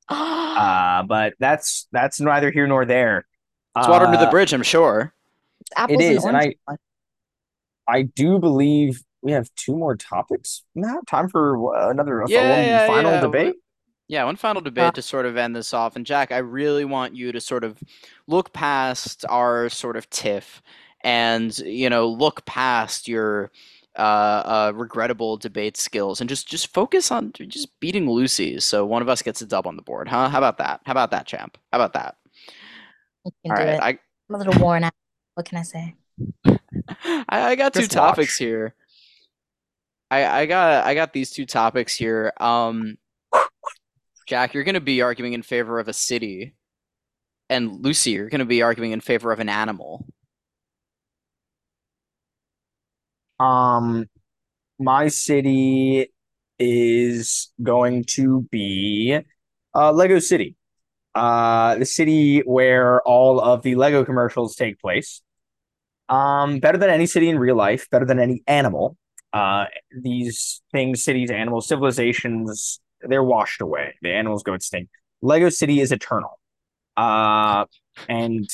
Uh, 0.55 1.01
but 1.03 1.33
that's 1.39 1.87
that's 1.91 2.19
neither 2.21 2.51
here 2.51 2.67
nor 2.67 2.85
there. 2.85 3.25
It's 3.75 3.87
water 3.87 4.05
under 4.05 4.17
the 4.17 4.27
Uh, 4.27 4.31
bridge, 4.31 4.53
I'm 4.53 4.61
sure. 4.61 5.13
Apples 5.75 5.99
it 5.99 6.03
is, 6.13 6.23
and 6.25 6.35
oranges. 6.35 6.59
I 7.87 8.03
do 8.03 8.39
believe 8.39 9.01
we 9.21 9.31
have 9.31 9.49
two 9.55 9.75
more 9.75 9.95
topics. 9.95 10.63
Now, 10.75 10.99
time 11.07 11.29
for 11.29 11.75
uh, 11.75 11.89
another 11.89 12.23
Yeah, 12.27 12.61
yeah, 12.61 12.87
final 12.87 13.11
yeah. 13.13 13.21
debate. 13.21 13.55
Yeah, 14.13 14.25
one 14.25 14.35
final 14.35 14.61
debate 14.61 14.93
to 14.93 15.01
sort 15.01 15.25
of 15.25 15.37
end 15.37 15.55
this 15.55 15.73
off. 15.73 15.95
And 15.95 16.05
Jack, 16.05 16.31
I 16.31 16.37
really 16.37 16.85
want 16.85 17.15
you 17.15 17.31
to 17.31 17.41
sort 17.41 17.63
of 17.63 17.79
look 18.27 18.53
past 18.53 19.25
our 19.27 19.69
sort 19.69 19.97
of 19.97 20.07
tiff 20.11 20.61
and, 21.01 21.57
you 21.57 21.89
know, 21.89 22.07
look 22.07 22.45
past 22.45 23.07
your 23.07 23.49
uh, 23.97 24.01
uh, 24.01 24.71
regrettable 24.75 25.37
debate 25.37 25.77
skills 25.77 26.21
and 26.21 26.29
just 26.29 26.47
just 26.47 26.71
focus 26.71 27.09
on 27.09 27.33
just 27.33 27.79
beating 27.79 28.05
Luci. 28.05 28.61
So 28.61 28.85
one 28.85 29.01
of 29.01 29.09
us 29.09 29.23
gets 29.23 29.41
a 29.41 29.47
dub 29.47 29.65
on 29.65 29.77
the 29.77 29.81
board, 29.81 30.07
huh? 30.07 30.29
How 30.29 30.37
about 30.37 30.59
that? 30.59 30.81
How 30.85 30.91
about 30.91 31.09
that, 31.09 31.25
champ? 31.25 31.57
How 31.71 31.79
about 31.79 31.93
that? 31.93 32.15
You 33.25 33.31
can 33.43 33.51
All 33.51 33.57
do 33.57 33.63
right, 33.63 33.73
it. 33.73 33.81
I 33.81 33.89
I'm 34.29 34.35
a 34.35 34.37
little 34.37 34.63
worn 34.63 34.83
out. 34.83 34.93
What 35.33 35.47
can 35.47 35.57
I 35.57 35.63
say? 35.63 35.95
I, 36.45 37.23
I 37.29 37.55
got 37.55 37.73
two 37.73 37.79
Just 37.79 37.93
topics 37.93 38.37
here. 38.37 38.75
I 40.11 40.41
I 40.41 40.45
got 40.45 40.85
I 40.85 40.93
got 40.93 41.13
these 41.13 41.31
two 41.31 41.47
topics 41.47 41.95
here. 41.95 42.31
Um, 42.39 42.99
Jack, 44.25 44.53
you're 44.53 44.63
gonna 44.63 44.79
be 44.81 45.01
arguing 45.01 45.33
in 45.33 45.41
favor 45.41 45.79
of 45.79 45.87
a 45.87 45.93
city, 45.93 46.55
and 47.49 47.83
Luci, 47.83 48.13
you're 48.13 48.29
gonna 48.29 48.45
be 48.45 48.61
arguing 48.61 48.91
in 48.91 49.01
favor 49.01 49.31
of 49.31 49.39
an 49.39 49.49
animal. 49.49 50.05
Um, 53.39 54.05
my 54.79 55.07
city 55.07 56.11
is 56.59 57.51
going 57.61 58.05
to 58.15 58.47
be 58.51 59.19
uh, 59.75 59.91
Lego 59.91 60.19
City, 60.19 60.55
uh, 61.15 61.75
the 61.75 61.85
city 61.85 62.39
where 62.39 63.01
all 63.01 63.39
of 63.39 63.63
the 63.63 63.75
Lego 63.75 64.05
commercials 64.05 64.55
take 64.55 64.79
place. 64.79 65.21
Um, 66.09 66.59
better 66.59 66.77
than 66.77 66.89
any 66.89 67.05
city 67.05 67.29
in 67.29 67.39
real 67.39 67.55
life, 67.55 67.89
better 67.89 68.05
than 68.05 68.19
any 68.19 68.43
animal. 68.47 68.97
Uh, 69.31 69.65
these 70.01 70.61
things, 70.71 71.03
cities, 71.03 71.31
animals, 71.31 71.67
civilizations, 71.67 72.79
they're 73.07 73.23
washed 73.23 73.61
away. 73.61 73.95
The 74.01 74.11
animals 74.13 74.43
go 74.43 74.53
extinct. 74.53 74.91
Lego 75.21 75.49
City 75.49 75.79
is 75.79 75.91
eternal. 75.91 76.39
Uh, 76.95 77.65
and 78.07 78.49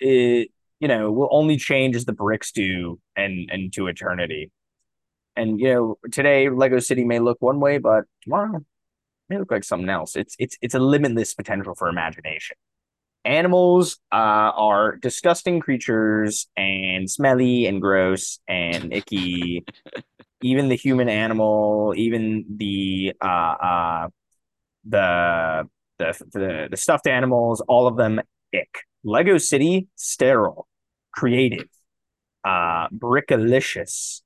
it, 0.00 0.50
you 0.80 0.88
know, 0.88 1.10
will 1.10 1.28
only 1.30 1.56
change 1.56 1.96
as 1.96 2.04
the 2.04 2.12
bricks 2.12 2.52
do 2.52 2.98
and 3.16 3.50
and 3.50 3.72
to 3.74 3.86
eternity. 3.86 4.50
And 5.36 5.58
you 5.58 5.72
know, 5.72 5.98
today 6.12 6.48
Lego 6.48 6.78
City 6.78 7.04
may 7.04 7.18
look 7.18 7.38
one 7.40 7.60
way, 7.60 7.78
but 7.78 8.04
tomorrow 8.22 8.64
may 9.28 9.38
look 9.38 9.50
like 9.50 9.64
something 9.64 9.88
else. 9.88 10.16
It's 10.16 10.36
it's 10.38 10.56
it's 10.60 10.74
a 10.74 10.78
limitless 10.78 11.34
potential 11.34 11.74
for 11.74 11.88
imagination. 11.88 12.56
Animals 13.24 13.98
uh, 14.12 14.52
are 14.54 14.96
disgusting 14.96 15.58
creatures 15.58 16.46
and 16.58 17.10
smelly 17.10 17.66
and 17.66 17.80
gross 17.80 18.38
and 18.46 18.92
icky. 18.92 19.64
even 20.44 20.68
the 20.68 20.76
human 20.76 21.08
animal, 21.08 21.94
even 21.96 22.44
the 22.56 23.14
uh, 23.20 23.26
uh, 23.26 24.08
the 24.84 25.66
the 25.98 26.24
the 26.32 26.68
the 26.70 26.76
stuffed 26.76 27.06
animals, 27.06 27.62
all 27.66 27.86
of 27.86 27.96
them 27.96 28.20
ick. 28.54 28.82
Lego 29.04 29.38
City, 29.38 29.88
sterile, 29.96 30.68
creative, 31.12 31.68
uh, 32.44 32.88
brickalicious. 32.88 34.20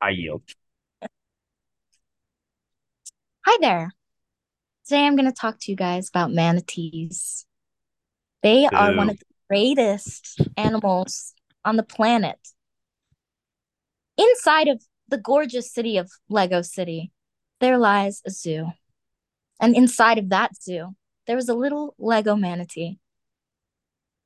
I 0.00 0.10
yield. 0.10 0.42
Hi 3.44 3.58
there. 3.60 3.92
Today 4.86 5.04
I'm 5.04 5.16
going 5.16 5.26
to 5.26 5.32
talk 5.32 5.58
to 5.60 5.72
you 5.72 5.76
guys 5.76 6.08
about 6.08 6.30
manatees. 6.30 7.44
They 8.42 8.66
are 8.66 8.94
one 8.94 9.10
of 9.10 9.18
the 9.18 9.24
greatest 9.48 10.40
animals 10.56 11.34
on 11.64 11.76
the 11.76 11.82
planet. 11.82 12.38
Inside 14.16 14.68
of 14.68 14.80
the 15.08 15.18
gorgeous 15.18 15.72
city 15.72 15.96
of 15.98 16.10
Lego 16.28 16.62
City, 16.62 17.12
there 17.60 17.78
lies 17.78 18.22
a 18.26 18.30
zoo. 18.30 18.72
And 19.60 19.76
inside 19.76 20.18
of 20.18 20.30
that 20.30 20.56
zoo, 20.60 20.94
there 21.26 21.38
is 21.38 21.48
a 21.48 21.54
little 21.54 21.94
Lego 21.98 22.36
manatee. 22.36 22.98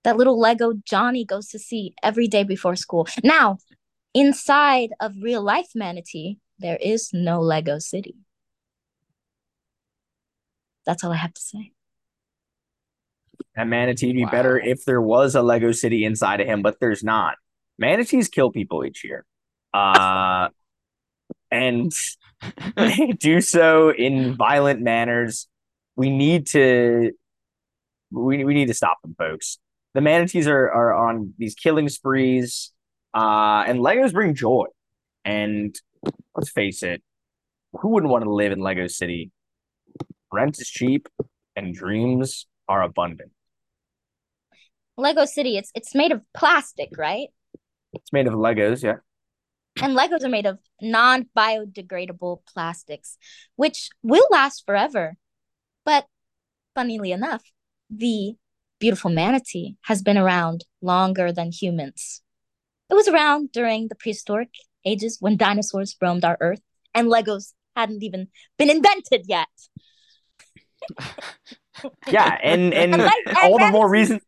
That 0.05 0.17
little 0.17 0.39
Lego 0.41 0.73
Johnny 0.85 1.25
goes 1.25 1.49
to 1.49 1.59
see 1.59 1.95
every 2.03 2.29
day 2.29 2.45
before 2.45 2.77
school. 2.77 3.07
Now, 3.23 3.59
inside 4.15 4.91
of 5.01 5.15
real 5.21 5.43
life 5.43 5.69
manatee, 5.75 6.39
there 6.59 6.79
is 6.81 7.11
no 7.13 7.41
Lego 7.41 7.79
City. 7.79 8.17
That's 10.87 11.05
all 11.05 11.13
I 11.13 11.17
have 11.17 11.35
to 11.35 11.41
say. 11.41 11.73
That 13.55 13.67
manatee 13.67 14.07
would 14.09 14.17
be 14.17 14.25
Wow. 14.25 14.31
better 14.31 14.59
if 14.59 14.85
there 14.85 15.03
was 15.03 15.35
a 15.35 15.43
Lego 15.43 15.73
City 15.73 16.05
inside 16.05 16.41
of 16.41 16.47
him, 16.47 16.63
but 16.63 16.81
there's 16.81 17.05
not. 17.05 17.37
Manatees 17.79 18.29
kill 18.29 18.51
people 18.51 18.85
each 18.85 19.05
year. 19.05 19.27
Uh, 19.75 20.49
and 21.51 21.93
they 22.77 23.09
do 23.19 23.41
so 23.41 23.91
in 23.91 24.37
violent 24.37 24.81
manners. 24.81 25.49
We 25.97 26.11
need 26.11 26.47
to 26.49 27.13
we, 28.11 28.45
we 28.45 28.55
need 28.55 28.69
to 28.69 28.75
stop 28.75 29.01
them, 29.03 29.15
folks. 29.19 29.59
the 29.95 30.01
manatees 30.01 30.47
are 30.47 30.71
are 30.71 30.95
on 30.95 31.35
these 31.39 31.55
killing 31.55 31.89
sprees, 31.89 32.73
uh, 33.15 33.65
and 33.67 33.81
Legos 33.81 34.13
bring 34.13 34.35
joy. 34.35 34.67
And 35.25 35.75
let's 36.35 36.51
face 36.51 36.83
it, 36.83 37.03
who 37.73 37.89
wouldn't 37.89 38.11
want 38.11 38.25
to 38.25 38.33
live 38.33 38.53
in 38.53 38.61
Lego 38.61 38.87
City? 38.87 39.31
Rent 40.33 40.59
is 40.61 40.69
cheap, 40.69 41.09
and 41.57 41.75
dreams 41.75 42.47
are 42.69 42.83
abundant. 42.83 43.33
Lego 44.97 45.25
City, 45.25 45.57
it's 45.57 45.71
it's 45.75 45.95
made 45.95 46.13
of 46.13 46.23
plastic, 46.35 46.91
right? 46.97 47.29
It's 47.93 48.13
made 48.13 48.27
of 48.27 48.35
Legos, 48.35 48.83
yeah. 48.83 48.97
And 49.81 49.97
Legos 49.97 50.25
are 50.25 50.29
made 50.29 50.47
of 50.47 50.59
non-biodegradable 50.81 52.41
plastics, 52.53 53.17
which 53.57 53.91
will 54.03 54.27
last 54.31 54.65
forever. 54.67 55.17
But 55.85 56.07
funnily 56.75 57.13
enough, 57.13 57.43
the 57.89 58.35
beautiful 58.81 59.11
manatee 59.11 59.77
has 59.83 60.03
been 60.03 60.19
around 60.19 60.65
longer 60.83 61.33
than 61.33 61.53
humans. 61.53 62.23
It 62.91 62.95
was 62.95 63.09
around 63.09 63.53
during 63.53 63.89
the 63.89 63.95
prehistoric 63.95 64.51
ages 64.85 65.19
when 65.21 65.37
dinosaurs 65.37 65.97
roamed 66.01 66.25
our 66.25 66.37
earth 66.41 66.61
and 66.95 67.09
Legos 67.09 67.53
hadn't 67.77 68.03
even 68.03 68.29
been 68.59 68.71
invented 68.71 69.27
yet. 69.29 69.49
Yeah, 72.09 72.37
and 72.43 72.75
and, 72.75 72.95
And 72.95 73.03
like- 73.05 73.27
and 73.27 73.37
all 73.39 73.59
the 73.59 73.71
more 73.71 73.89
reason 73.89 74.21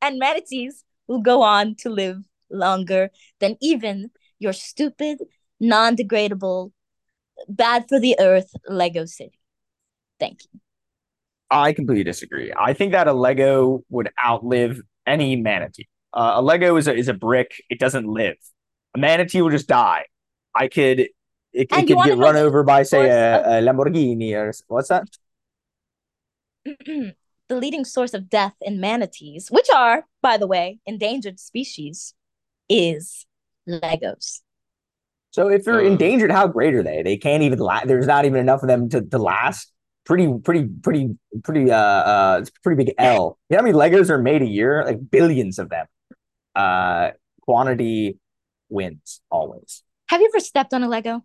And 0.00 0.18
manatees 0.20 0.84
will 1.08 1.20
go 1.20 1.42
on 1.42 1.74
to 1.80 1.90
live 1.90 2.22
longer 2.50 3.10
than 3.38 3.56
even 3.60 4.10
your 4.38 4.52
stupid, 4.52 5.18
non-degradable, 5.58 6.72
bad 7.48 7.86
for 7.88 8.00
the 8.00 8.16
earth 8.18 8.50
Lego 8.68 9.04
City. 9.04 9.38
Thank 10.18 10.42
you. 10.44 10.60
I 11.50 11.72
completely 11.72 12.04
disagree. 12.04 12.52
I 12.58 12.72
think 12.74 12.92
that 12.92 13.08
a 13.08 13.12
Lego 13.12 13.84
would 13.88 14.10
outlive 14.24 14.80
any 15.06 15.36
manatee. 15.36 15.88
Uh, 16.12 16.34
a 16.36 16.42
Lego 16.42 16.76
is 16.76 16.86
a, 16.86 16.94
is 16.94 17.08
a 17.08 17.14
brick. 17.14 17.62
It 17.68 17.78
doesn't 17.78 18.06
live. 18.06 18.36
A 18.94 18.98
manatee 18.98 19.42
will 19.42 19.50
just 19.50 19.68
die. 19.68 20.06
I 20.54 20.68
could, 20.68 21.00
it, 21.00 21.10
it 21.52 21.68
could 21.70 21.86
get 21.86 22.18
run 22.18 22.36
over 22.36 22.62
by, 22.62 22.82
say, 22.82 23.08
a, 23.08 23.58
a 23.58 23.62
Lamborghini 23.62 24.34
or 24.34 24.52
what's 24.68 24.88
that? 24.88 25.08
the 27.50 27.56
leading 27.56 27.84
source 27.84 28.14
of 28.14 28.30
death 28.30 28.54
in 28.60 28.80
manatees, 28.80 29.50
which 29.50 29.68
are, 29.74 30.06
by 30.22 30.36
the 30.36 30.46
way, 30.46 30.78
endangered 30.86 31.40
species, 31.40 32.14
is 32.70 33.26
Legos. 33.68 34.40
So 35.32 35.48
if 35.48 35.64
they're 35.64 35.80
Uh. 35.80 35.84
endangered, 35.84 36.30
how 36.32 36.46
great 36.48 36.74
are 36.74 36.82
they? 36.82 37.02
They 37.02 37.16
can't 37.18 37.42
even 37.42 37.58
last. 37.58 37.86
There's 37.86 38.06
not 38.06 38.24
even 38.24 38.38
enough 38.40 38.62
of 38.62 38.68
them 38.68 38.88
to, 38.90 39.02
to 39.02 39.18
last. 39.18 39.70
Pretty, 40.06 40.32
pretty, 40.42 40.66
pretty, 40.82 41.16
pretty. 41.44 41.70
Uh, 41.70 41.76
uh, 41.76 42.38
it's 42.40 42.48
a 42.48 42.52
pretty 42.64 42.84
big 42.84 42.94
L. 42.98 43.38
You 43.48 43.56
know 43.56 43.62
how 43.62 43.66
many 43.66 43.76
Legos 43.76 44.08
are 44.10 44.18
made 44.18 44.42
a 44.42 44.46
year? 44.46 44.82
Like 44.84 45.10
billions 45.10 45.58
of 45.58 45.68
them. 45.68 45.86
Uh, 46.56 47.10
quantity 47.42 48.18
wins 48.70 49.20
always. 49.30 49.82
Have 50.08 50.20
you 50.20 50.28
ever 50.34 50.40
stepped 50.40 50.72
on 50.74 50.82
a 50.82 50.88
Lego? 50.88 51.24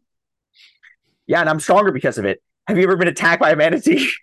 Yeah, 1.26 1.40
and 1.40 1.50
I'm 1.50 1.60
stronger 1.60 1.92
because 1.92 2.18
of 2.20 2.26
it. 2.26 2.44
Have 2.68 2.78
you 2.78 2.84
ever 2.84 2.96
been 2.98 3.08
attacked 3.08 3.42
by 3.42 3.52
a 3.52 3.56
manatee? 3.56 4.08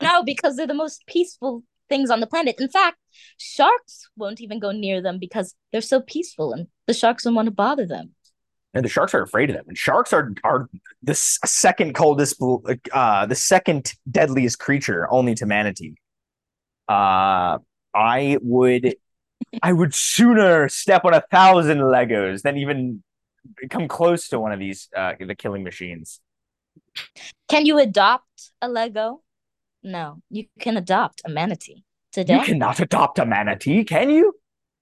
No, 0.00 0.22
because 0.22 0.56
they're 0.56 0.66
the 0.66 0.72
most 0.72 1.06
peaceful 1.06 1.62
things 1.90 2.08
on 2.10 2.20
the 2.20 2.26
planet. 2.26 2.56
In 2.58 2.68
fact, 2.70 2.96
sharks 3.38 4.08
won't 4.16 4.40
even 4.40 4.58
go 4.58 4.70
near 4.70 5.02
them 5.02 5.18
because 5.18 5.54
they're 5.72 5.80
so 5.80 6.00
peaceful 6.00 6.52
and 6.52 6.66
the 6.86 6.94
sharks 6.94 7.24
don't 7.24 7.34
want 7.34 7.46
to 7.46 7.52
bother 7.52 7.86
them. 7.86 8.14
And 8.74 8.84
the 8.84 8.88
sharks 8.88 9.14
are 9.14 9.22
afraid 9.22 9.50
of 9.50 9.56
them. 9.56 9.66
And 9.68 9.78
sharks 9.78 10.12
are 10.12 10.32
are 10.42 10.68
the 11.02 11.14
second 11.14 11.94
coldest, 11.94 12.42
uh, 12.92 13.26
the 13.26 13.34
second 13.34 13.92
deadliest 14.10 14.58
creature, 14.58 15.06
only 15.10 15.34
to 15.36 15.46
manatee. 15.46 15.94
Uh, 16.88 17.58
I 17.94 18.38
would, 18.42 18.96
I 19.62 19.72
would 19.72 19.94
sooner 19.94 20.68
step 20.68 21.04
on 21.04 21.14
a 21.14 21.22
thousand 21.30 21.78
Legos 21.78 22.42
than 22.42 22.56
even 22.56 23.04
come 23.70 23.86
close 23.86 24.28
to 24.30 24.40
one 24.40 24.52
of 24.52 24.58
these, 24.58 24.88
uh, 24.96 25.12
the 25.20 25.36
killing 25.36 25.62
machines. 25.62 26.20
Can 27.48 27.66
you 27.66 27.78
adopt 27.78 28.50
a 28.60 28.68
Lego? 28.68 29.22
No, 29.84 30.20
you 30.30 30.46
can 30.58 30.76
adopt 30.76 31.22
a 31.24 31.30
manatee 31.30 31.84
today. 32.14 32.38
You 32.38 32.42
cannot 32.42 32.80
adopt 32.80 33.18
a 33.18 33.26
manatee, 33.26 33.84
can 33.84 34.08
you? 34.08 34.34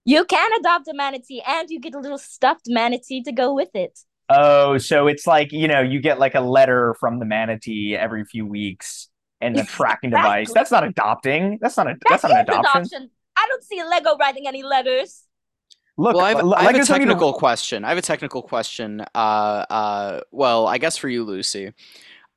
You 0.05 0.25
can 0.25 0.51
adopt 0.61 0.89
a 0.89 0.95
manatee 0.95 1.43
and 1.47 1.71
you 1.71 1.81
get 1.81 1.95
a 1.95 1.99
little 1.99 2.19
stuffed 2.19 2.67
manatee 2.69 3.23
to 3.23 3.33
go 3.33 3.55
with 3.55 3.71
it. 3.75 3.99
Oh, 4.29 4.79
so 4.79 5.07
it's 5.07 5.27
like, 5.27 5.53
you 5.53 5.69
know, 5.69 5.81
you 5.81 6.01
get 6.01 6.19
like 6.19 6.35
a 6.35 6.41
letter 6.41 6.95
from 7.01 7.19
the 7.19 7.25
manatee 7.25 7.97
every 7.97 8.25
few 8.25 8.47
weeks 8.47 9.09
and 9.41 9.59
a 9.59 9.65
tracking 9.77 10.11
device. 10.11 10.53
That's 10.53 10.71
not 10.71 10.85
adopting. 10.85 11.59
That's 11.61 11.77
not 11.77 11.89
a 11.89 11.97
that's 12.09 12.23
That 12.23 12.29
not 12.29 12.49
an 12.49 12.55
is 12.55 12.59
adoption. 12.59 13.11
I 13.37 13.47
don't 13.49 13.65
see 13.65 13.83
Lego 13.83 14.17
writing 14.17 14.47
any 14.47 14.63
letters. 14.63 15.25
Look, 15.99 16.17
well, 16.17 16.25
I 16.25 16.29
have, 16.31 16.43
Le- 16.43 16.57
I 16.57 16.63
have 16.63 16.75
a 16.75 16.79
Legos 16.79 16.89
don't 16.89 16.99
technical 16.99 17.33
question. 17.35 17.85
I 17.85 17.91
have 17.91 17.99
a 17.99 18.03
technical 18.03 18.43
question. 18.43 19.05
Uh, 19.15 19.67
uh, 19.69 20.21
well, 20.31 20.67
I 20.67 20.79
guess 20.79 20.97
for 20.97 21.09
you, 21.09 21.25
Luci. 21.25 21.75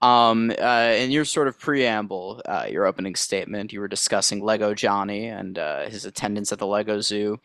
Um, 0.01 0.51
uh, 0.59 0.93
in 0.97 1.09
your 1.09 1.25
sort 1.25 1.47
of 1.47 1.59
preamble, 1.59 2.41
uh, 2.45 2.67
your 2.69 2.85
opening 2.85 3.15
statement, 3.15 3.73
you 3.73 3.79
were 3.79 3.87
discussing 3.87 4.43
Lego 4.43 4.73
Johnny 4.73 5.27
and 5.27 5.57
uh, 5.57 5.89
his 5.89 6.05
attendance 6.05 6.51
at 6.51 6.59
the 6.59 6.67
Lego 6.67 7.01
Zoo. 7.01 7.39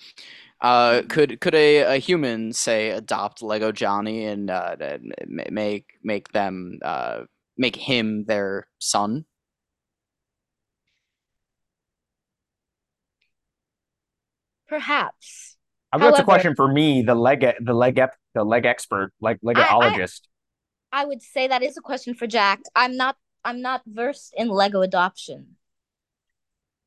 Uh, 0.61 1.03
could 1.09 1.41
could 1.41 1.55
a, 1.55 1.97
a 1.97 1.97
human 1.99 2.53
say 2.53 2.91
adopt 2.91 3.43
Lego 3.43 3.73
Johnny 3.73 4.27
and 4.27 4.51
uh, 4.51 4.77
and 4.81 5.15
make 5.27 5.87
make 6.03 6.33
them 6.33 6.79
uh, 6.83 7.23
make 7.57 7.77
him 7.77 8.25
their 8.27 8.67
son? 8.79 9.25
Perhaps. 14.69 15.57
I've 15.93 16.01
got 16.01 16.19
a 16.19 16.25
question 16.25 16.55
for 16.55 16.69
me, 16.73 17.03
the 17.03 17.15
leg 17.15 17.45
the 17.61 17.75
leg 17.75 17.99
ep, 17.99 18.15
the 18.35 18.45
leg 18.45 18.67
expert, 18.67 19.13
like 19.21 19.39
legologist. 19.43 20.29
I 20.93 21.05
would 21.05 21.23
say 21.23 21.49
that 21.49 21.63
is 21.63 21.77
a 21.77 21.81
question 21.81 22.15
for 22.15 22.27
Jack. 22.27 22.61
I'm 22.75 22.97
not 22.97 23.17
I'm 23.45 23.63
not 23.63 23.83
versed 23.87 24.35
in 24.37 24.49
Lego 24.49 24.83
adoption. 24.83 25.57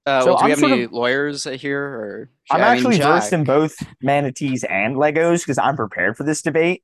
Uh, 0.06 0.22
So 0.22 0.28
well, 0.34 0.38
do 0.39 0.45
we 0.45 0.51
I'm 0.54 0.60
have 0.60 0.72
any 0.72 0.84
of- 0.84 0.91
lawyers 0.91 1.47
uh, 1.47 1.51
here? 1.51 1.82
Or 1.82 2.30
I'm 2.51 2.62
I 2.62 2.64
mean, 2.76 2.78
actually 2.78 2.97
versed 2.99 3.34
in 3.34 3.43
both 3.43 3.76
manatees 4.01 4.64
and 4.66 4.95
Legos 4.95 5.39
because 5.41 5.58
I'm 5.58 5.76
prepared 5.78 6.18
for 6.18 6.24
this 6.24 6.41
debate. 6.41 6.84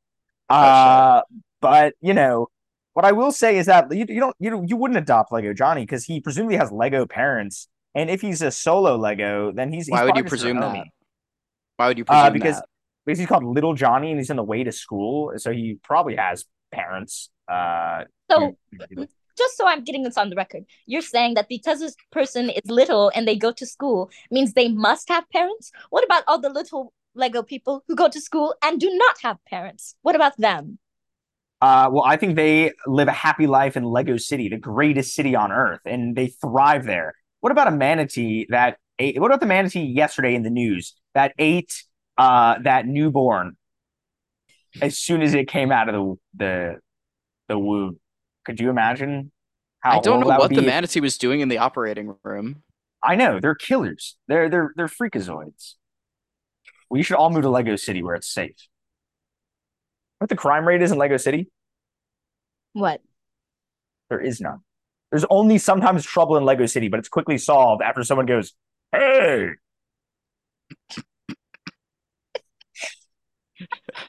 Oh, 0.50 0.56
Uh, 0.56 1.22
but 1.62 1.94
you 2.02 2.14
know, 2.14 2.48
what 2.94 3.06
I 3.06 3.12
will 3.12 3.32
say 3.32 3.58
is 3.58 3.66
that 3.68 3.92
you, 3.92 4.06
you 4.08 4.20
don't 4.20 4.36
you 4.40 4.64
you 4.68 4.78
wouldn't 4.78 4.98
adopt 4.98 5.32
Lego 5.32 5.54
Johnny 5.54 5.82
because 5.84 6.06
he 6.06 6.22
presumably 6.22 6.56
has 6.58 6.72
Lego 6.72 7.06
parents, 7.06 7.68
and 7.94 8.10
if 8.10 8.22
he's 8.22 8.42
a 8.42 8.50
solo 8.52 8.96
Lego, 8.96 9.52
then 9.52 9.72
he's, 9.72 9.86
he's 9.88 9.92
Why 9.92 10.06
would 10.06 10.16
you 10.16 10.24
probably 10.24 10.30
just 10.30 10.44
a 10.44 10.46
presume 10.48 10.60
that? 10.62 10.86
Why 11.78 11.88
would 11.88 11.98
you 11.98 12.06
presume 12.06 12.26
Uh, 12.26 12.30
because 12.32 12.56
that? 12.56 12.66
because 13.06 13.20
he's 13.20 13.28
called 13.28 13.44
Little 13.44 13.74
Johnny 13.74 14.12
and 14.12 14.20
he's 14.20 14.30
on 14.32 14.38
the 14.38 14.44
way 14.44 14.64
to 14.64 14.72
school, 14.72 15.34
so 15.38 15.52
he 15.52 15.78
probably 15.84 16.16
has 16.16 16.46
parents. 16.72 17.30
Uh, 17.48 18.04
So 18.30 18.56
just 19.38 19.58
so 19.58 19.66
I'm 19.68 19.84
getting 19.84 20.04
this 20.04 20.18
on 20.18 20.30
the 20.30 20.36
record, 20.36 20.66
you're 20.86 21.02
saying 21.02 21.36
that 21.36 21.48
because 21.50 21.80
this 21.80 21.96
person 22.12 22.50
is 22.50 22.70
little 22.70 23.12
and 23.16 23.28
they 23.28 23.36
go 23.36 23.52
to 23.54 23.66
school 23.66 24.12
means 24.30 24.54
they 24.54 24.68
must 24.68 25.10
have 25.10 25.24
parents? 25.30 25.72
What 25.90 26.04
about 26.04 26.24
all 26.28 26.40
the 26.40 26.50
little 26.50 26.94
Lego 27.16 27.42
people 27.42 27.84
who 27.88 27.96
go 27.96 28.10
to 28.10 28.22
school 28.22 28.54
and 28.62 28.80
do 28.80 28.90
not 28.94 29.16
have 29.24 29.38
parents? 29.46 29.96
What 30.02 30.16
about 30.16 30.38
them? 30.38 30.78
Uh, 31.62 31.90
well, 31.92 32.04
I 32.04 32.16
think 32.16 32.36
they 32.36 32.72
live 32.88 33.08
a 33.08 33.14
happy 33.14 33.48
life 33.48 33.76
in 33.76 33.84
Lego 33.84 34.18
City, 34.18 34.48
the 34.48 34.58
greatest 34.58 35.14
city 35.14 35.36
on 35.36 35.52
earth, 35.52 35.82
and 35.86 36.16
they 36.16 36.28
thrive 36.28 36.86
there. 36.86 37.14
What 37.42 37.52
about 37.52 37.68
a 37.68 37.72
manatee 37.72 38.46
that 38.50 38.78
ate? 38.98 39.20
What 39.20 39.28
about 39.28 39.42
the 39.42 39.46
manatee 39.46 39.84
yesterday 39.84 40.36
in 40.36 40.44
the 40.44 40.50
news 40.50 40.96
that 41.16 41.34
ate 41.38 41.84
uh, 42.18 42.60
that 42.64 42.86
newborn 42.88 43.58
as 44.82 44.98
soon 44.98 45.22
as 45.22 45.34
it 45.34 45.48
came 45.48 45.72
out 45.72 45.90
of 45.90 45.96
the 45.96 46.16
the 46.46 46.80
the 47.48 47.60
womb? 47.60 48.00
Could 48.46 48.60
you 48.60 48.70
imagine 48.70 49.32
how 49.80 49.98
I 49.98 50.02
don't 50.02 50.20
know 50.20 50.28
what 50.28 50.50
the 50.50 50.62
manatee 50.62 51.00
was 51.00 51.18
doing 51.18 51.40
in 51.40 51.50
the 51.50 51.58
operating 51.58 52.16
room. 52.24 52.64
I 53.04 53.16
know 53.16 53.40
they're 53.40 53.56
killers. 53.56 54.18
They're 54.28 54.50
they're 54.50 54.74
they're 54.76 54.88
freakazoids. 54.88 55.76
We 56.90 57.04
should 57.04 57.16
all 57.18 57.30
move 57.30 57.44
to 57.44 57.50
Lego 57.50 57.76
City 57.76 58.04
where 58.04 58.16
it's 58.16 58.32
safe. 58.32 58.68
What 60.18 60.30
the 60.30 60.36
crime 60.36 60.68
rate 60.68 60.82
is 60.82 60.92
in 60.92 60.98
Lego 60.98 61.18
City? 61.18 61.50
What? 62.74 63.02
There 64.10 64.20
is 64.20 64.42
none. 64.42 64.60
There's 65.12 65.26
only 65.30 65.58
sometimes 65.58 66.04
trouble 66.04 66.36
in 66.38 66.44
Lego 66.44 66.66
City, 66.66 66.90
but 66.90 67.00
it's 67.00 67.10
quickly 67.10 67.38
solved 67.38 67.82
after 67.82 68.04
someone 68.04 68.26
goes, 68.26 68.54
"Hey, 68.92 69.52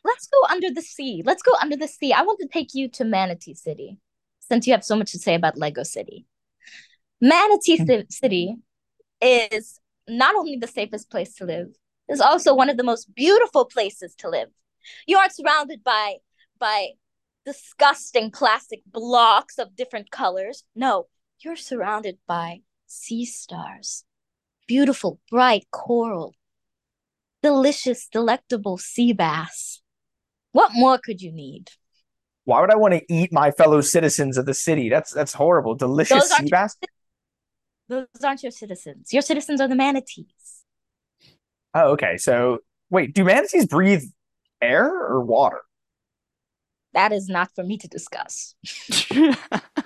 Let's 0.04 0.28
go 0.28 0.46
under 0.50 0.70
the 0.70 0.82
sea. 0.82 1.22
Let's 1.24 1.42
go 1.42 1.52
under 1.60 1.76
the 1.76 1.88
sea. 1.88 2.12
I 2.12 2.22
want 2.22 2.38
to 2.40 2.48
take 2.48 2.74
you 2.74 2.88
to 2.90 3.04
Manatee 3.04 3.54
City 3.54 3.98
since 4.40 4.66
you 4.66 4.72
have 4.72 4.84
so 4.84 4.96
much 4.96 5.12
to 5.12 5.18
say 5.18 5.34
about 5.34 5.58
Lego 5.58 5.82
City. 5.82 6.26
Manatee 7.20 7.78
hmm. 7.78 7.86
Ci- 7.86 8.06
City 8.10 8.56
is 9.20 9.80
not 10.08 10.34
only 10.34 10.56
the 10.56 10.66
safest 10.66 11.10
place 11.10 11.34
to 11.36 11.44
live, 11.44 11.68
it's 12.08 12.20
also 12.20 12.54
one 12.54 12.68
of 12.68 12.76
the 12.76 12.82
most 12.82 13.14
beautiful 13.14 13.64
places 13.64 14.14
to 14.16 14.28
live. 14.28 14.48
You 15.06 15.18
aren't 15.18 15.34
surrounded 15.34 15.84
by 15.84 16.16
by 16.58 16.88
disgusting 17.44 18.30
plastic 18.30 18.80
blocks 18.86 19.58
of 19.58 19.76
different 19.76 20.10
colors. 20.10 20.64
No, 20.74 21.06
you're 21.40 21.56
surrounded 21.56 22.18
by 22.26 22.60
sea 22.86 23.24
stars, 23.24 24.04
beautiful, 24.66 25.20
bright 25.30 25.66
coral, 25.70 26.34
delicious, 27.42 28.08
delectable 28.10 28.78
sea 28.78 29.12
bass. 29.12 29.82
What 30.52 30.72
more 30.74 30.98
could 30.98 31.20
you 31.20 31.32
need? 31.32 31.70
Why 32.44 32.60
would 32.60 32.72
I 32.72 32.76
want 32.76 32.94
to 32.94 33.02
eat 33.12 33.32
my 33.32 33.50
fellow 33.50 33.80
citizens 33.80 34.36
of 34.36 34.46
the 34.46 34.54
city? 34.54 34.88
That's 34.88 35.12
that's 35.12 35.32
horrible. 35.32 35.74
Delicious 35.74 36.30
sea 36.30 36.48
bass. 36.50 36.76
Those 37.88 38.06
aren't 38.24 38.42
your 38.42 38.52
citizens. 38.52 39.12
Your 39.12 39.22
citizens 39.22 39.60
are 39.60 39.68
the 39.68 39.76
manatees. 39.76 40.64
Oh, 41.74 41.92
okay. 41.92 42.16
So 42.16 42.58
wait, 42.88 43.14
do 43.14 43.24
manatees 43.24 43.66
breathe 43.66 44.04
air 44.60 44.86
or 44.86 45.22
water? 45.22 45.60
That 46.92 47.12
is 47.12 47.28
not 47.28 47.50
for 47.54 47.62
me 47.62 47.78
to 47.78 47.88
discuss. 47.88 48.54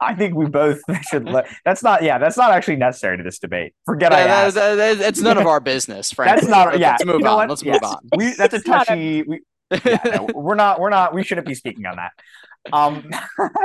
I 0.00 0.14
think 0.14 0.34
we 0.34 0.46
both 0.46 0.80
should 1.10 1.26
let. 1.28 1.46
That's 1.64 1.82
not. 1.82 2.02
Yeah, 2.02 2.18
that's 2.18 2.36
not 2.36 2.52
actually 2.52 2.76
necessary 2.76 3.16
to 3.18 3.22
this 3.22 3.38
debate. 3.38 3.74
Forget 3.84 4.12
I 4.12 4.20
That- 4.22 4.26
that- 4.26 4.46
asked. 4.46 4.54
that- 4.54 4.74
that- 4.98 5.08
it's 5.08 5.20
none 5.20 5.38
of 5.38 5.46
our 5.52 5.60
business, 5.60 6.10
frankly. 6.12 6.36
That's 6.40 6.48
not. 6.50 6.78
Yeah, 6.78 6.92
Let's 6.92 7.04
move 7.04 7.16
you 7.16 7.24
know 7.24 7.30
on. 7.32 7.36
what? 7.36 7.48
Let's 7.50 7.62
Yes. 7.62 7.80
move 7.82 7.90
on. 7.90 7.98
We, 8.16 8.32
that's 8.34 8.54
a 8.54 8.56
It's 8.56 8.64
a- 8.68 8.70
touchy. 8.70 9.22
We, 9.22 9.40
yeah, 9.84 9.98
no, 10.04 10.28
we're 10.34 10.54
not. 10.56 10.80
We're 10.80 10.90
not. 10.90 11.14
We 11.14 11.22
shouldn't 11.22 11.46
be 11.46 11.54
speaking 11.54 11.86
on 11.86 11.96
that. 11.96 12.12
Um, 12.72 13.08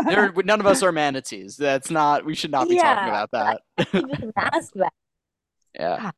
There, 0.07 0.31
none 0.45 0.59
of 0.59 0.65
us 0.67 0.83
are 0.83 0.91
manatees. 0.91 1.57
That's 1.57 1.89
not. 1.89 2.25
We 2.25 2.35
should 2.35 2.51
not 2.51 2.69
be 2.69 2.77
talking 2.77 3.09
about 3.09 3.31
that. 3.31 3.61
Even 3.93 4.31
ask 4.37 4.71
that. 4.75 4.93
Yeah. 5.73 6.11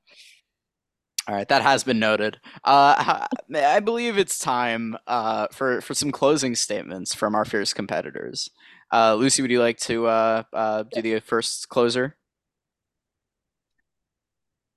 All 1.28 1.36
right, 1.36 1.48
that 1.50 1.62
has 1.62 1.84
been 1.84 2.00
noted. 2.00 2.40
Uh, 2.64 3.28
I 3.56 3.80
believe 3.82 4.18
it's 4.18 4.40
time 4.40 4.96
uh, 5.08 5.48
for 5.52 5.82
for 5.82 5.94
some 5.94 6.12
closing 6.12 6.56
statements 6.56 7.14
from 7.14 7.36
our 7.36 7.44
fierce 7.46 7.74
competitors. 7.74 8.50
Uh, 8.92 9.16
Luci, 9.16 9.42
would 9.42 9.52
you 9.52 9.60
like 9.60 9.78
to 9.80 10.08
uh, 10.08 10.44
uh, 10.54 10.84
do 10.84 11.02
the 11.02 11.20
first 11.20 11.70
closer? 11.70 12.16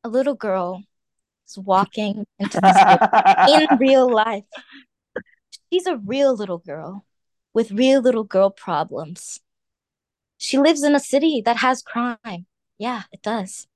A 0.03 0.09
little 0.09 0.35
girl 0.35 0.83
is 1.49 1.59
walking 1.59 2.27
into 2.39 2.61
the 2.61 3.47
zoo 3.47 3.55
in 3.73 3.79
real 3.79 4.11
life. 4.13 4.45
She's 5.73 5.87
a 5.87 5.97
real 5.97 6.35
little 6.35 6.59
girl 6.59 7.05
with 7.55 7.71
real 7.71 8.01
little 8.01 8.25
girl 8.25 8.51
problems. 8.51 9.41
She 10.39 10.59
lives 10.59 10.83
in 10.83 10.95
a 10.95 11.01
city 11.01 11.43
that 11.45 11.59
has 11.59 11.83
crime. 11.83 12.47
Yeah, 12.79 13.03
it 13.13 13.23
does. 13.23 13.67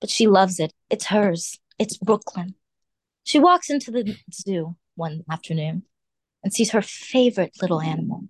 But 0.00 0.10
she 0.10 0.26
loves 0.26 0.58
it. 0.58 0.72
It's 0.90 1.06
hers. 1.06 1.60
It's 1.78 1.96
Brooklyn. 1.96 2.56
She 3.22 3.38
walks 3.38 3.70
into 3.70 3.90
the 3.90 4.16
zoo 4.32 4.76
one 4.96 5.24
afternoon 5.30 5.84
and 6.42 6.52
sees 6.52 6.70
her 6.70 6.82
favorite 6.82 7.52
little 7.62 7.80
animal, 7.80 8.24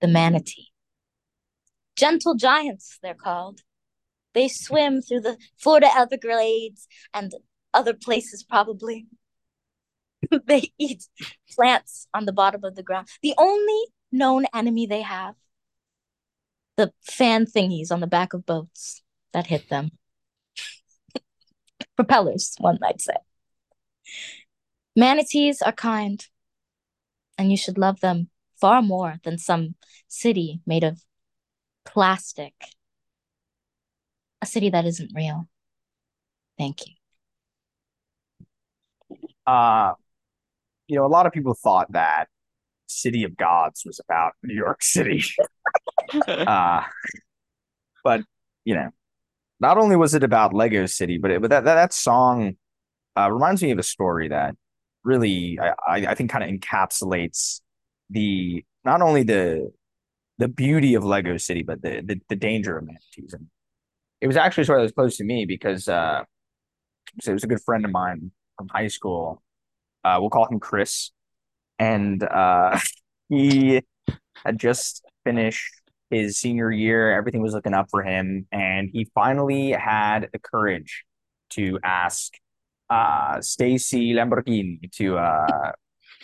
the 0.00 0.08
manatee. 0.08 0.68
Gentle 1.96 2.34
giants, 2.34 2.98
they're 3.02 3.14
called. 3.14 3.60
They 4.34 4.48
swim 4.48 5.00
through 5.00 5.20
the 5.20 5.38
Florida 5.56 5.88
Everglades 5.96 6.86
and 7.14 7.32
other 7.72 7.94
places, 7.94 8.42
probably. 8.42 9.06
they 10.46 10.72
eat 10.78 11.04
plants 11.54 12.06
on 12.12 12.26
the 12.26 12.32
bottom 12.32 12.64
of 12.64 12.74
the 12.74 12.82
ground. 12.82 13.08
The 13.22 13.34
only 13.38 13.84
known 14.12 14.44
enemy 14.54 14.86
they 14.86 15.02
have 15.02 15.34
the 16.76 16.92
fan 17.02 17.46
thingies 17.46 17.90
on 17.90 18.00
the 18.00 18.06
back 18.06 18.34
of 18.34 18.46
boats 18.46 19.02
that 19.32 19.46
hit 19.46 19.68
them. 19.68 19.90
Propellers, 21.96 22.54
one 22.58 22.78
might 22.80 23.00
say. 23.00 23.16
Manatees 24.94 25.62
are 25.62 25.72
kind, 25.72 26.24
and 27.36 27.50
you 27.50 27.56
should 27.56 27.78
love 27.78 28.00
them 28.00 28.28
far 28.60 28.82
more 28.82 29.16
than 29.24 29.38
some 29.38 29.74
city 30.08 30.60
made 30.66 30.84
of 30.84 31.00
plastic. 31.84 32.54
A 34.42 34.46
city 34.46 34.70
that 34.70 34.84
isn't 34.84 35.12
real. 35.14 35.48
Thank 36.58 36.86
you. 36.86 36.92
uh, 39.46 39.92
you 40.88 40.96
know, 40.96 41.06
a 41.06 41.08
lot 41.08 41.26
of 41.26 41.32
people 41.32 41.54
thought 41.54 41.90
that 41.92 42.26
City 42.86 43.24
of 43.24 43.36
Gods 43.36 43.82
was 43.84 44.00
about 44.00 44.32
New 44.42 44.54
York 44.54 44.82
City. 44.82 45.22
uh, 46.28 46.82
but 48.04 48.22
you 48.64 48.74
know, 48.74 48.90
not 49.60 49.78
only 49.78 49.96
was 49.96 50.14
it 50.14 50.22
about 50.22 50.54
Lego 50.54 50.86
City, 50.86 51.18
but 51.18 51.30
it, 51.30 51.40
but 51.40 51.50
that 51.50 51.64
that, 51.64 51.74
that 51.74 51.92
song 51.92 52.56
uh, 53.16 53.30
reminds 53.30 53.62
me 53.62 53.70
of 53.70 53.78
a 53.78 53.82
story 53.82 54.28
that 54.28 54.54
really 55.04 55.58
I 55.60 55.74
I, 55.86 55.96
I 56.08 56.14
think 56.14 56.30
kind 56.30 56.44
of 56.44 56.50
encapsulates 56.50 57.60
the 58.10 58.64
not 58.84 59.02
only 59.02 59.22
the 59.22 59.72
the 60.38 60.48
beauty 60.48 60.94
of 60.94 61.04
Lego 61.04 61.36
City, 61.36 61.62
but 61.62 61.82
the 61.82 62.02
the, 62.04 62.20
the 62.28 62.36
danger 62.36 62.78
of 62.78 62.84
manatees. 62.84 63.32
And 63.32 63.46
it 64.20 64.26
was 64.26 64.36
actually 64.36 64.64
sort 64.64 64.80
of 64.80 64.94
close 64.94 65.16
to 65.18 65.24
me 65.24 65.44
because 65.44 65.88
uh, 65.88 66.22
so 67.20 67.30
it 67.30 67.34
was 67.34 67.44
a 67.44 67.48
good 67.48 67.62
friend 67.62 67.84
of 67.84 67.90
mine 67.90 68.30
from 68.56 68.68
high 68.68 68.88
school. 68.88 69.42
Uh, 70.04 70.18
we'll 70.20 70.30
call 70.30 70.46
him 70.46 70.60
Chris, 70.60 71.10
and 71.78 72.22
uh, 72.22 72.78
he 73.28 73.82
had 74.44 74.58
just 74.58 75.04
finished 75.24 75.72
his 76.10 76.38
senior 76.38 76.70
year. 76.70 77.12
Everything 77.12 77.42
was 77.42 77.54
looking 77.54 77.74
up 77.74 77.88
for 77.90 78.02
him, 78.02 78.46
and 78.52 78.90
he 78.92 79.08
finally 79.14 79.72
had 79.72 80.28
the 80.32 80.38
courage 80.38 81.04
to 81.50 81.78
ask 81.82 82.32
uh, 82.90 83.40
Stacy 83.40 84.12
Lamborghini 84.12 84.90
to 84.92 85.18
uh, 85.18 85.72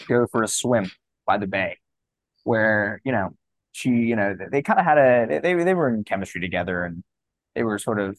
go 0.07 0.26
for 0.30 0.43
a 0.43 0.49
swim 0.49 0.91
by 1.27 1.39
the 1.39 1.47
bay, 1.47 1.79
where 2.45 3.01
you 3.05 3.12
know 3.12 3.37
she, 3.73 3.91
you 3.91 4.16
know, 4.16 4.37
they, 4.51 4.62
kind 4.62 4.79
of 4.79 4.85
had 4.85 4.99
a 4.99 5.41
they 5.41 5.55
they 5.55 5.75
were 5.75 5.89
in 5.89 6.05
chemistry 6.05 6.41
together, 6.41 6.85
and 6.85 7.03
they 7.55 7.62
were 7.64 7.79
sort 7.79 7.99
of 7.99 8.18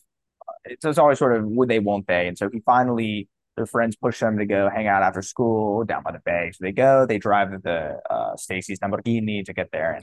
it's, 0.66 0.84
it's 0.84 0.98
always 0.98 1.20
sort 1.20 1.36
of 1.36 1.46
would 1.46 1.70
they 1.70 1.80
won't 1.80 2.08
they, 2.08 2.28
and 2.28 2.38
so 2.38 2.50
he 2.52 2.60
finally 2.60 3.30
their 3.56 3.66
friends 3.68 3.96
push 3.96 4.20
them 4.20 4.40
to 4.40 4.46
go 4.48 4.68
hang 4.68 4.88
out 4.88 5.04
after 5.04 5.22
school 5.22 5.84
down 5.86 6.02
by 6.02 6.12
the 6.12 6.22
bay. 6.26 6.52
So 6.54 6.66
they 6.66 6.72
go, 6.72 7.06
they 7.06 7.20
drive 7.20 7.52
the 7.62 8.00
uh, 8.10 8.36
Stacy's 8.36 8.80
Lamborghini 8.80 9.46
to 9.46 9.54
get 9.54 9.70
there, 9.72 9.94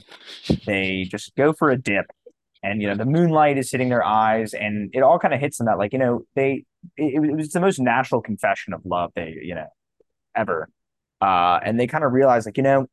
and 0.47 0.61
they 0.65 1.05
just 1.09 1.35
go 1.35 1.51
for 1.53 1.69
a 1.69 1.77
dip. 1.77 2.05
And 2.63 2.81
you 2.81 2.87
know 2.87 2.95
the 2.95 3.05
moonlight 3.05 3.57
is 3.57 3.71
hitting 3.71 3.89
their 3.89 4.05
eyes, 4.05 4.53
and 4.53 4.89
it 4.93 5.01
all 5.01 5.19
kind 5.19 5.33
of 5.33 5.39
hits 5.39 5.57
them 5.57 5.65
that 5.65 5.77
like 5.77 5.93
you 5.93 5.99
know 5.99 6.25
they 6.35 6.65
it, 6.95 7.15
it 7.15 7.35
was 7.35 7.49
the 7.49 7.59
most 7.59 7.79
natural 7.79 8.21
confession 8.21 8.73
of 8.73 8.85
love 8.85 9.11
they 9.15 9.35
you 9.41 9.55
know 9.55 9.67
ever, 10.35 10.69
uh, 11.21 11.59
and 11.63 11.79
they 11.79 11.87
kind 11.87 12.03
of 12.03 12.11
realize 12.11 12.45
like 12.45 12.57
you 12.57 12.63
know 12.63 12.87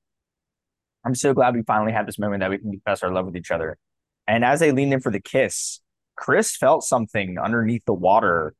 I'm 1.04 1.14
so 1.14 1.32
glad 1.32 1.54
we 1.54 1.62
finally 1.62 1.92
had 1.92 2.06
this 2.06 2.18
moment 2.18 2.40
that 2.40 2.50
we 2.50 2.58
can 2.58 2.70
confess 2.70 3.02
our 3.02 3.12
love 3.12 3.26
with 3.26 3.36
each 3.36 3.50
other. 3.50 3.78
And 4.26 4.44
as 4.44 4.60
they 4.60 4.72
leaned 4.72 4.92
in 4.92 5.00
for 5.00 5.10
the 5.10 5.20
kiss, 5.20 5.80
Chris 6.16 6.54
felt 6.54 6.84
something 6.84 7.38
underneath 7.38 7.84
the 7.86 7.94
water, 7.94 8.54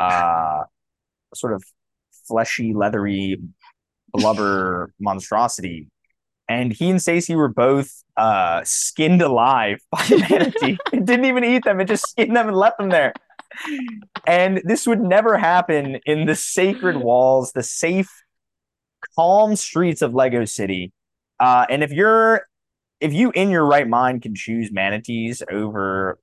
uh, 0.00 0.64
sort 1.34 1.52
of 1.52 1.62
fleshy, 2.26 2.74
leathery 2.74 3.38
blubber 4.12 4.92
monstrosity. 5.00 5.88
And 6.48 6.72
he 6.72 6.90
and 6.90 7.00
Stacy 7.00 7.36
were 7.36 7.48
both 7.48 7.90
uh, 8.16 8.62
skinned 8.64 9.22
alive 9.22 9.78
by 9.92 10.04
the 10.08 10.18
manatee. 10.18 10.78
it 10.92 11.04
didn't 11.04 11.24
even 11.26 11.44
eat 11.44 11.64
them; 11.64 11.80
it 11.80 11.86
just 11.86 12.10
skinned 12.10 12.36
them 12.36 12.48
and 12.48 12.56
left 12.56 12.78
them 12.78 12.90
there. 12.90 13.14
And 14.26 14.60
this 14.64 14.86
would 14.86 15.00
never 15.00 15.38
happen 15.38 16.00
in 16.04 16.26
the 16.26 16.34
sacred 16.34 16.96
walls, 16.96 17.52
the 17.52 17.62
safe, 17.62 18.23
calm 19.16 19.56
streets 19.56 20.02
of 20.02 20.14
Lego 20.14 20.44
City. 20.44 20.92
Uh, 21.40 21.66
and 21.68 21.82
if 21.82 21.90
you're, 21.92 22.46
if 23.00 23.12
you 23.12 23.30
in 23.32 23.50
your 23.50 23.66
right 23.66 23.88
mind 23.88 24.22
can 24.22 24.34
choose 24.34 24.70
manatees 24.72 25.42
over 25.50 26.18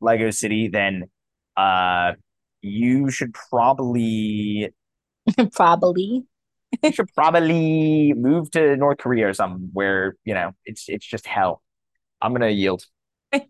Lego 0.00 0.30
City, 0.30 0.68
then 0.68 1.04
uh, 1.56 2.12
you 2.62 3.10
should 3.10 3.34
probably 3.50 4.72
Probably. 5.52 6.24
you 6.82 6.92
should 6.92 7.12
probably 7.14 8.12
move 8.14 8.50
to 8.52 8.76
North 8.76 8.98
Korea 8.98 9.28
or 9.28 9.34
something 9.34 9.70
where 9.72 10.16
you 10.24 10.34
know 10.34 10.52
it's 10.64 10.84
it's 10.88 11.06
just 11.06 11.26
hell. 11.26 11.62
I'm 12.22 12.32
gonna 12.32 12.48
yield. 12.48 12.84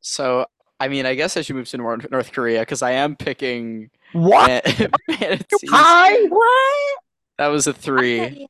So, 0.00 0.46
I 0.80 0.88
mean, 0.88 1.06
I 1.06 1.14
guess 1.14 1.36
I 1.36 1.42
should 1.42 1.56
move 1.56 1.68
to 1.68 1.76
North, 1.76 2.10
North 2.10 2.32
Korea 2.32 2.60
because 2.60 2.82
I 2.82 2.92
am 2.92 3.14
picking 3.16 3.90
What? 4.12 4.48
man- 4.48 4.90
manatees. 5.08 5.70
Hi. 5.70 6.26
what? 6.28 7.01
That 7.38 7.48
was 7.48 7.66
a 7.66 7.72
three. 7.72 8.48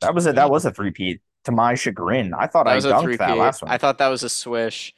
That 0.00 0.14
was 0.14 0.26
a 0.26 0.32
that 0.32 0.50
was 0.50 0.64
a 0.64 0.72
three 0.72 0.90
peat. 0.90 1.20
To 1.44 1.52
my 1.52 1.74
chagrin, 1.74 2.34
I 2.34 2.46
thought 2.46 2.66
That 2.66 2.72
I 2.72 2.74
was 2.76 2.84
dunked 2.84 3.18
that 3.18 3.36
last 3.36 3.62
one. 3.62 3.72
I 3.72 3.76
thought 3.76 3.98
that 3.98 4.06
was 4.08 4.22
a 4.22 4.28
swish. 4.28 4.94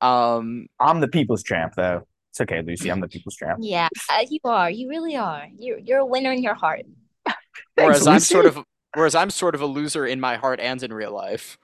Um, 0.00 0.68
I'm 0.80 1.00
the 1.00 1.08
people's 1.08 1.42
champ, 1.42 1.74
though. 1.76 2.06
It's 2.30 2.40
okay, 2.40 2.62
Luci. 2.62 2.90
I'm 2.90 3.00
the 3.00 3.08
people's 3.14 3.36
champ. 3.36 3.58
Yeah, 3.60 3.88
uh, 4.10 4.24
you 4.30 4.40
are. 4.44 4.70
You 4.70 4.88
really 4.88 5.16
are. 5.16 5.46
You're 5.58 5.78
you're 5.78 5.98
a 5.98 6.06
winner 6.06 6.32
in 6.32 6.42
your 6.42 6.54
heart. 6.54 6.86
whereas 7.74 8.06
I'm 8.06 8.20
sort 8.20 8.46
of 8.46 8.64
whereas 8.94 9.14
I'm 9.14 9.28
sort 9.28 9.54
of 9.54 9.60
a 9.60 9.66
loser 9.66 10.06
in 10.06 10.20
my 10.20 10.36
heart 10.36 10.58
and 10.58 10.82
in 10.82 10.92
real 10.92 11.12
life. 11.12 11.58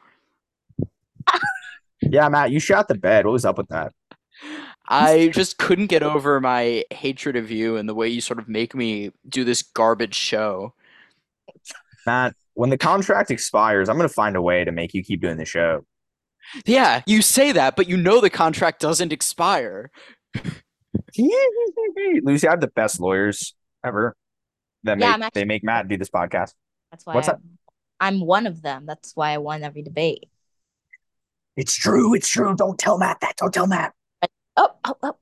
Yeah, 2.02 2.28
Matt, 2.28 2.50
you 2.50 2.60
shot 2.60 2.88
the 2.88 2.94
bed. 2.94 3.24
What 3.24 3.32
was 3.32 3.44
up 3.44 3.58
with 3.58 3.68
that? 3.68 3.92
I 4.86 5.28
just 5.28 5.56
couldn't 5.58 5.86
get 5.86 6.02
over 6.02 6.40
my 6.40 6.84
hatred 6.90 7.36
of 7.36 7.50
you 7.50 7.76
and 7.76 7.88
the 7.88 7.94
way 7.94 8.08
you 8.08 8.20
sort 8.20 8.38
of 8.38 8.48
make 8.48 8.74
me 8.74 9.12
do 9.28 9.44
this 9.44 9.62
garbage 9.62 10.14
show. 10.14 10.74
Matt, 12.06 12.34
when 12.52 12.70
the 12.70 12.76
contract 12.78 13.30
expires, 13.30 13.88
I'm 13.88 13.96
gonna 13.96 14.08
find 14.08 14.36
a 14.36 14.42
way 14.42 14.64
to 14.64 14.72
make 14.72 14.92
you 14.92 15.02
keep 15.02 15.20
doing 15.22 15.38
the 15.38 15.44
show. 15.46 15.86
Yeah, 16.66 17.02
you 17.06 17.22
say 17.22 17.52
that, 17.52 17.76
but 17.76 17.88
you 17.88 17.96
know 17.96 18.20
the 18.20 18.28
contract 18.30 18.80
doesn't 18.80 19.12
expire. 19.12 19.90
Luci, 21.18 22.46
I 22.46 22.50
have 22.50 22.60
the 22.60 22.70
best 22.74 23.00
lawyers 23.00 23.54
ever. 23.84 24.14
That 24.82 24.98
Yeah, 24.98 25.16
make 25.16 25.26
actually- 25.26 25.40
they 25.40 25.44
make 25.46 25.64
Matt 25.64 25.88
do 25.88 25.96
this 25.96 26.10
podcast. 26.10 26.52
That's 26.90 27.06
why 27.06 27.14
What's 27.14 27.28
I, 27.28 27.32
that? 27.32 27.40
I'm 28.00 28.20
one 28.20 28.46
of 28.46 28.60
them. 28.62 28.84
That's 28.86 29.16
why 29.16 29.30
I 29.30 29.38
won 29.38 29.62
every 29.62 29.82
debate. 29.82 30.28
It's 31.56 31.74
true. 31.74 32.14
It's 32.14 32.28
true. 32.28 32.54
Don't 32.54 32.78
tell 32.78 32.98
Matt 32.98 33.20
that. 33.20 33.36
Don't 33.36 33.54
tell 33.54 33.66
Matt. 33.66 33.94
Oh, 34.56 34.70
oh, 34.84 34.96
oh. 35.02 35.16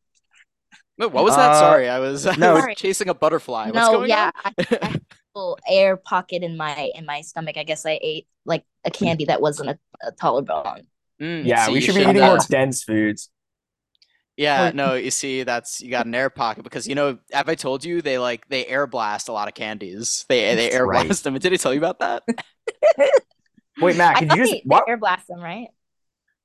Wait, 0.99 1.11
what 1.11 1.25
was 1.25 1.37
that? 1.37 1.53
Uh, 1.53 1.59
Sorry, 1.59 1.89
I 1.89 1.99
was, 1.99 2.27
I 2.27 2.37
no, 2.37 2.55
was 2.55 2.77
chasing 2.77 3.09
a 3.09 3.15
butterfly. 3.15 3.71
What's 3.71 3.77
no, 3.77 3.93
going 3.93 4.11
yeah, 4.11 4.31
on? 4.45 4.53
I, 4.59 4.65
I 4.83 4.87
had 4.87 4.97
a 5.35 5.39
little 5.39 5.59
air 5.69 5.97
pocket 5.97 6.43
in 6.43 6.57
my 6.57 6.91
in 6.95 7.07
my 7.07 7.23
stomach. 7.23 7.57
I 7.57 7.65
guess 7.65 7.87
I 7.87 7.99
ate 8.03 8.27
like 8.45 8.65
a 8.85 8.91
candy 8.91 9.25
that 9.27 9.41
wasn't 9.41 9.71
a, 9.71 9.79
a 10.07 10.13
Toblerone. 10.13 10.87
Mm, 11.21 11.47
Yeah, 11.47 11.67
see, 11.67 11.73
we 11.73 11.81
should 11.81 11.95
be 11.95 12.03
eating 12.03 12.21
more 12.21 12.39
dense 12.49 12.85
foods. 12.85 13.31
Yeah, 14.37 14.73
no, 14.75 14.95
you 14.95 15.11
see, 15.11 15.43
that's 15.43 15.81
you 15.83 15.91
got 15.91 16.07
an 16.07 16.15
air 16.15 16.31
pocket 16.31 16.65
because 16.65 16.89
you 16.89 16.95
know, 16.95 17.19
have 17.33 17.49
I 17.49 17.55
told 17.55 17.85
you 17.85 18.01
they 18.01 18.19
like 18.19 18.49
they 18.49 18.67
air 18.67 18.87
blast 18.87 19.29
a 19.29 19.33
lot 19.33 19.47
of 19.49 19.55
candies? 19.55 20.25
They 20.29 20.55
they 20.55 20.69
That's 20.69 20.75
air 20.75 20.87
right. 20.87 21.07
blast 21.07 21.25
them. 21.25 21.35
Did 21.39 21.53
I 21.53 21.57
tell 21.57 21.73
you 21.75 21.81
about 21.81 21.99
that? 22.01 22.23
Wait, 23.81 23.97
Matt, 23.97 24.17
I 24.17 24.21
could 24.21 24.31
you 24.31 24.37
just 24.37 24.57
they, 24.65 24.65
they 24.67 24.83
air 24.87 24.97
blast 24.97 25.27
them, 25.29 25.41
right? 25.41 25.69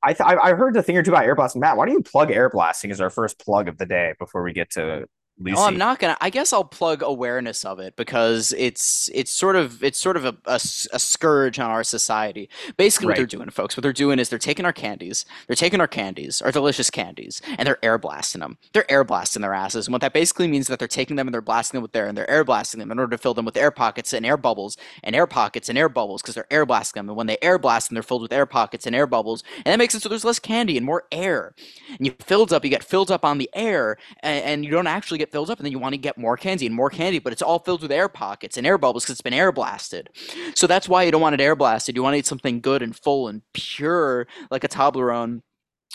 I 0.03 0.13
th- 0.13 0.21
I 0.21 0.53
heard 0.53 0.73
the 0.73 0.83
thing 0.83 0.97
or 0.97 1.03
two 1.03 1.11
about 1.11 1.25
air 1.25 1.35
blasting. 1.35 1.59
Matt, 1.59 1.75
why 1.75 1.85
don't 1.85 1.95
you 1.95 2.03
plug 2.03 2.31
air 2.31 2.49
blasting 2.49 2.91
as 2.91 3.01
our 3.01 3.09
first 3.09 3.39
plug 3.39 3.67
of 3.67 3.77
the 3.77 3.85
day 3.85 4.13
before 4.19 4.43
we 4.43 4.53
get 4.53 4.69
to 4.71 5.07
Well, 5.39 5.59
I'm 5.65 5.77
not 5.77 5.99
gonna. 5.99 6.17
I 6.19 6.31
guess 6.31 6.51
I'll 6.51 6.63
plug 6.63 7.03
awareness 7.03 7.63
of 7.63 7.79
it 7.79 7.95
because 7.95 8.55
it's 8.57 9.07
it's 9.13 9.31
sort 9.31 9.55
of 9.55 9.83
it's 9.83 9.99
sort 9.99 10.17
of 10.17 10.25
a 10.25 10.35
a 10.47 10.59
scourge 10.59 11.59
on 11.59 11.69
our 11.69 11.83
society. 11.83 12.49
Basically, 12.75 13.05
what 13.05 13.17
they're 13.17 13.27
doing, 13.27 13.51
folks, 13.51 13.77
what 13.77 13.83
they're 13.83 13.93
doing 13.93 14.17
is 14.17 14.29
they're 14.29 14.39
taking 14.39 14.65
our 14.65 14.73
candies, 14.73 15.25
they're 15.45 15.55
taking 15.55 15.79
our 15.79 15.88
candies, 15.88 16.41
our 16.41 16.51
delicious 16.51 16.89
candies, 16.89 17.39
and 17.59 17.67
they're 17.67 17.77
air 17.85 17.99
blasting 17.99 18.41
them. 18.41 18.57
They're 18.73 18.91
air 18.91 19.03
blasting 19.03 19.43
their 19.43 19.53
asses, 19.53 19.85
and 19.85 19.91
what 19.93 20.01
that 20.01 20.11
basically 20.13 20.47
means 20.47 20.63
is 20.63 20.67
that 20.69 20.79
they're 20.79 20.88
taking 20.88 21.17
them 21.17 21.27
and 21.27 21.33
they're 21.35 21.41
blasting 21.41 21.77
them 21.77 21.83
with 21.83 21.95
air, 21.95 22.07
and 22.07 22.17
they're 22.17 22.29
air 22.29 22.43
blasting 22.43 22.79
them 22.79 22.91
in 22.91 22.97
order 22.97 23.15
to 23.15 23.21
fill 23.21 23.35
them 23.35 23.45
with 23.45 23.57
air 23.57 23.69
pockets 23.69 24.13
and 24.13 24.25
air 24.25 24.38
bubbles 24.38 24.75
and 25.03 25.15
air 25.15 25.27
pockets 25.27 25.69
and 25.69 25.77
air 25.77 25.88
bubbles 25.89 26.23
because 26.23 26.33
they're 26.33 26.51
air 26.51 26.65
blasting 26.65 26.99
them. 26.99 27.09
And 27.09 27.17
when 27.17 27.27
they 27.27 27.38
air 27.43 27.59
blast 27.59 27.89
them, 27.89 27.95
they're 27.95 28.01
filled 28.03 28.23
with 28.23 28.33
air 28.33 28.47
pockets 28.47 28.88
and 28.88 28.95
air 28.95 29.05
bubbles, 29.05 29.43
and 29.57 29.65
that 29.65 29.77
makes 29.77 29.93
it 29.93 30.01
so 30.01 30.09
there's 30.09 30.25
less 30.25 30.39
candy 30.39 30.77
and 30.77 30.85
more 30.85 31.03
air. 31.11 31.53
And 31.89 32.07
you 32.07 32.15
filled 32.21 32.51
up, 32.51 32.63
you 32.63 32.71
get 32.71 32.83
filled 32.83 33.11
up 33.11 33.23
on 33.23 33.38
the 33.38 33.51
air, 33.53 33.97
and, 34.21 34.43
and 34.43 34.65
you 34.65 34.71
don't 34.71 34.88
actually 34.88 35.19
get 35.19 35.26
filled 35.32 35.49
up, 35.49 35.59
and 35.59 35.65
then 35.65 35.71
you 35.71 35.80
want 35.80 35.93
to 35.93 35.97
get 35.97 36.17
more 36.17 36.38
candy 36.38 36.65
and 36.65 36.75
more 36.75 36.89
candy, 36.89 37.19
but 37.19 37.34
it's 37.34 37.41
all 37.41 37.59
filled 37.59 37.82
with 37.82 37.91
air 37.91 38.07
pockets 38.09 38.57
and 38.57 38.65
air 38.67 38.78
bubbles 38.78 39.03
because 39.03 39.13
it's 39.13 39.21
been 39.21 39.34
air 39.34 39.51
blasted. 39.51 40.09
So 40.55 40.67
that's 40.67 40.88
why 40.89 41.03
you 41.03 41.11
don't 41.11 41.21
want 41.21 41.34
it 41.36 41.41
air 41.41 41.55
blasted. 41.55 41.95
You 41.95 42.03
want 42.03 42.13
to 42.15 42.19
eat 42.19 42.25
something 42.25 42.61
good 42.61 42.82
and 42.82 42.95
full 42.95 43.28
and 43.28 43.41
pure, 43.53 44.28
like 44.51 44.63
a 44.63 44.67
Toblerone. 44.67 45.41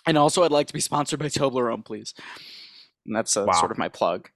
And 0.06 0.18
also, 0.18 0.42
I'd 0.42 0.50
like 0.50 0.66
to 0.68 0.72
be 0.72 0.80
sponsored 0.80 1.20
by 1.20 1.26
Toblerone, 1.26 1.84
please. 1.84 2.14
And 3.06 3.14
that's 3.14 3.36
uh, 3.36 3.44
Wow. 3.46 3.52
sort 3.54 3.70
of 3.72 3.78
my 3.78 3.88
plug. 3.88 4.28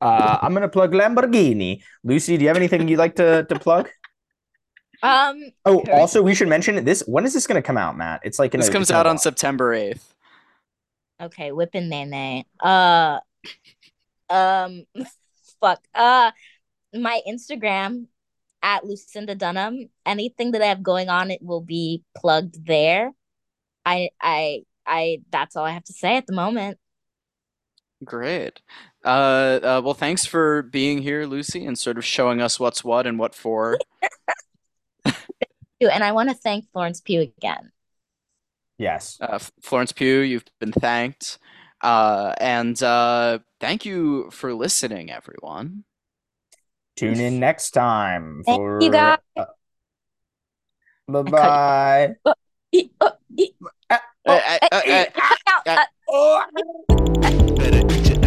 Uh, 0.00 0.38
I'm 0.42 0.52
gonna 0.52 0.68
plug 0.68 0.92
Lamborghini. 0.92 1.82
Luci, 2.06 2.36
do 2.36 2.42
you 2.42 2.48
have 2.48 2.56
anything 2.56 2.88
you'd 2.88 2.98
like 2.98 3.14
to 3.16 3.44
to 3.48 3.58
plug? 3.58 3.88
Um, 5.02 5.40
Oh, 5.64 5.80
Okay. 5.80 5.92
also 5.92 6.22
we 6.22 6.34
should 6.34 6.48
mention 6.48 6.84
this. 6.84 7.02
When 7.06 7.24
is 7.24 7.34
this 7.34 7.46
gonna 7.46 7.62
come 7.62 7.76
out, 7.76 7.96
Matt? 7.96 8.20
It's 8.24 8.38
like 8.38 8.52
in 8.54 8.60
This 8.60 8.68
a- 8.68 8.72
comes 8.72 8.84
it's 8.84 8.90
in 8.90 8.96
a 8.96 8.98
out 9.00 9.06
on. 9.06 9.18
September 9.18 9.72
8th. 9.74 10.14
okay, 11.20 11.52
whipping 11.52 11.88
nene. 11.88 12.44
Uh, 12.60 13.20
um, 14.30 14.84
fuck. 15.60 15.82
Uh, 15.94 16.32
my 16.94 17.20
Instagram 17.28 18.06
at 18.62 18.84
Lucinda 18.84 19.34
Dunham. 19.34 19.88
Anything 20.06 20.52
that 20.52 20.62
I 20.62 20.66
have 20.66 20.82
going 20.82 21.08
on, 21.08 21.30
it 21.30 21.42
will 21.42 21.60
be 21.60 22.02
plugged 22.16 22.66
there. 22.66 23.12
I, 23.84 24.10
I, 24.20 24.62
I. 24.86 25.22
That's 25.30 25.56
all 25.56 25.64
I 25.64 25.70
have 25.70 25.84
to 25.84 25.92
say 25.92 26.16
at 26.16 26.26
the 26.26 26.32
moment. 26.32 26.78
Great. 28.04 28.60
Uh, 29.04 29.60
uh, 29.62 29.80
well, 29.84 29.94
thanks 29.94 30.26
for 30.26 30.62
being 30.62 31.02
here, 31.02 31.24
Luci, 31.26 31.66
and 31.66 31.78
sort 31.78 31.98
of 31.98 32.04
showing 32.04 32.40
us 32.40 32.58
what's 32.58 32.84
what 32.84 33.06
and 33.06 33.18
what 33.18 33.34
for. 33.34 33.78
And 35.90 36.04
I 36.04 36.12
want 36.12 36.28
to 36.28 36.34
thank 36.36 36.70
Florence 36.72 37.00
Pugh 37.00 37.20
again. 37.20 37.72
Yes. 38.78 39.18
Uh, 39.20 39.38
Florence 39.62 39.92
Pugh, 39.92 40.20
you've 40.20 40.44
been 40.60 40.72
thanked. 40.72 41.38
Uh, 41.82 42.34
and 42.38 42.80
uh, 42.82 43.40
thank 43.60 43.84
you 43.84 44.30
for 44.30 44.54
listening, 44.54 45.10
everyone. 45.10 45.84
Tune 46.96 47.20
in 47.20 47.40
next 47.40 47.70
time 47.70 48.42
Thank 48.44 48.58
for. 48.58 48.82
you, 48.82 48.90
guys. 48.90 49.18
Uh, 49.36 49.46
bye 51.08 52.14
bye. 58.02 58.18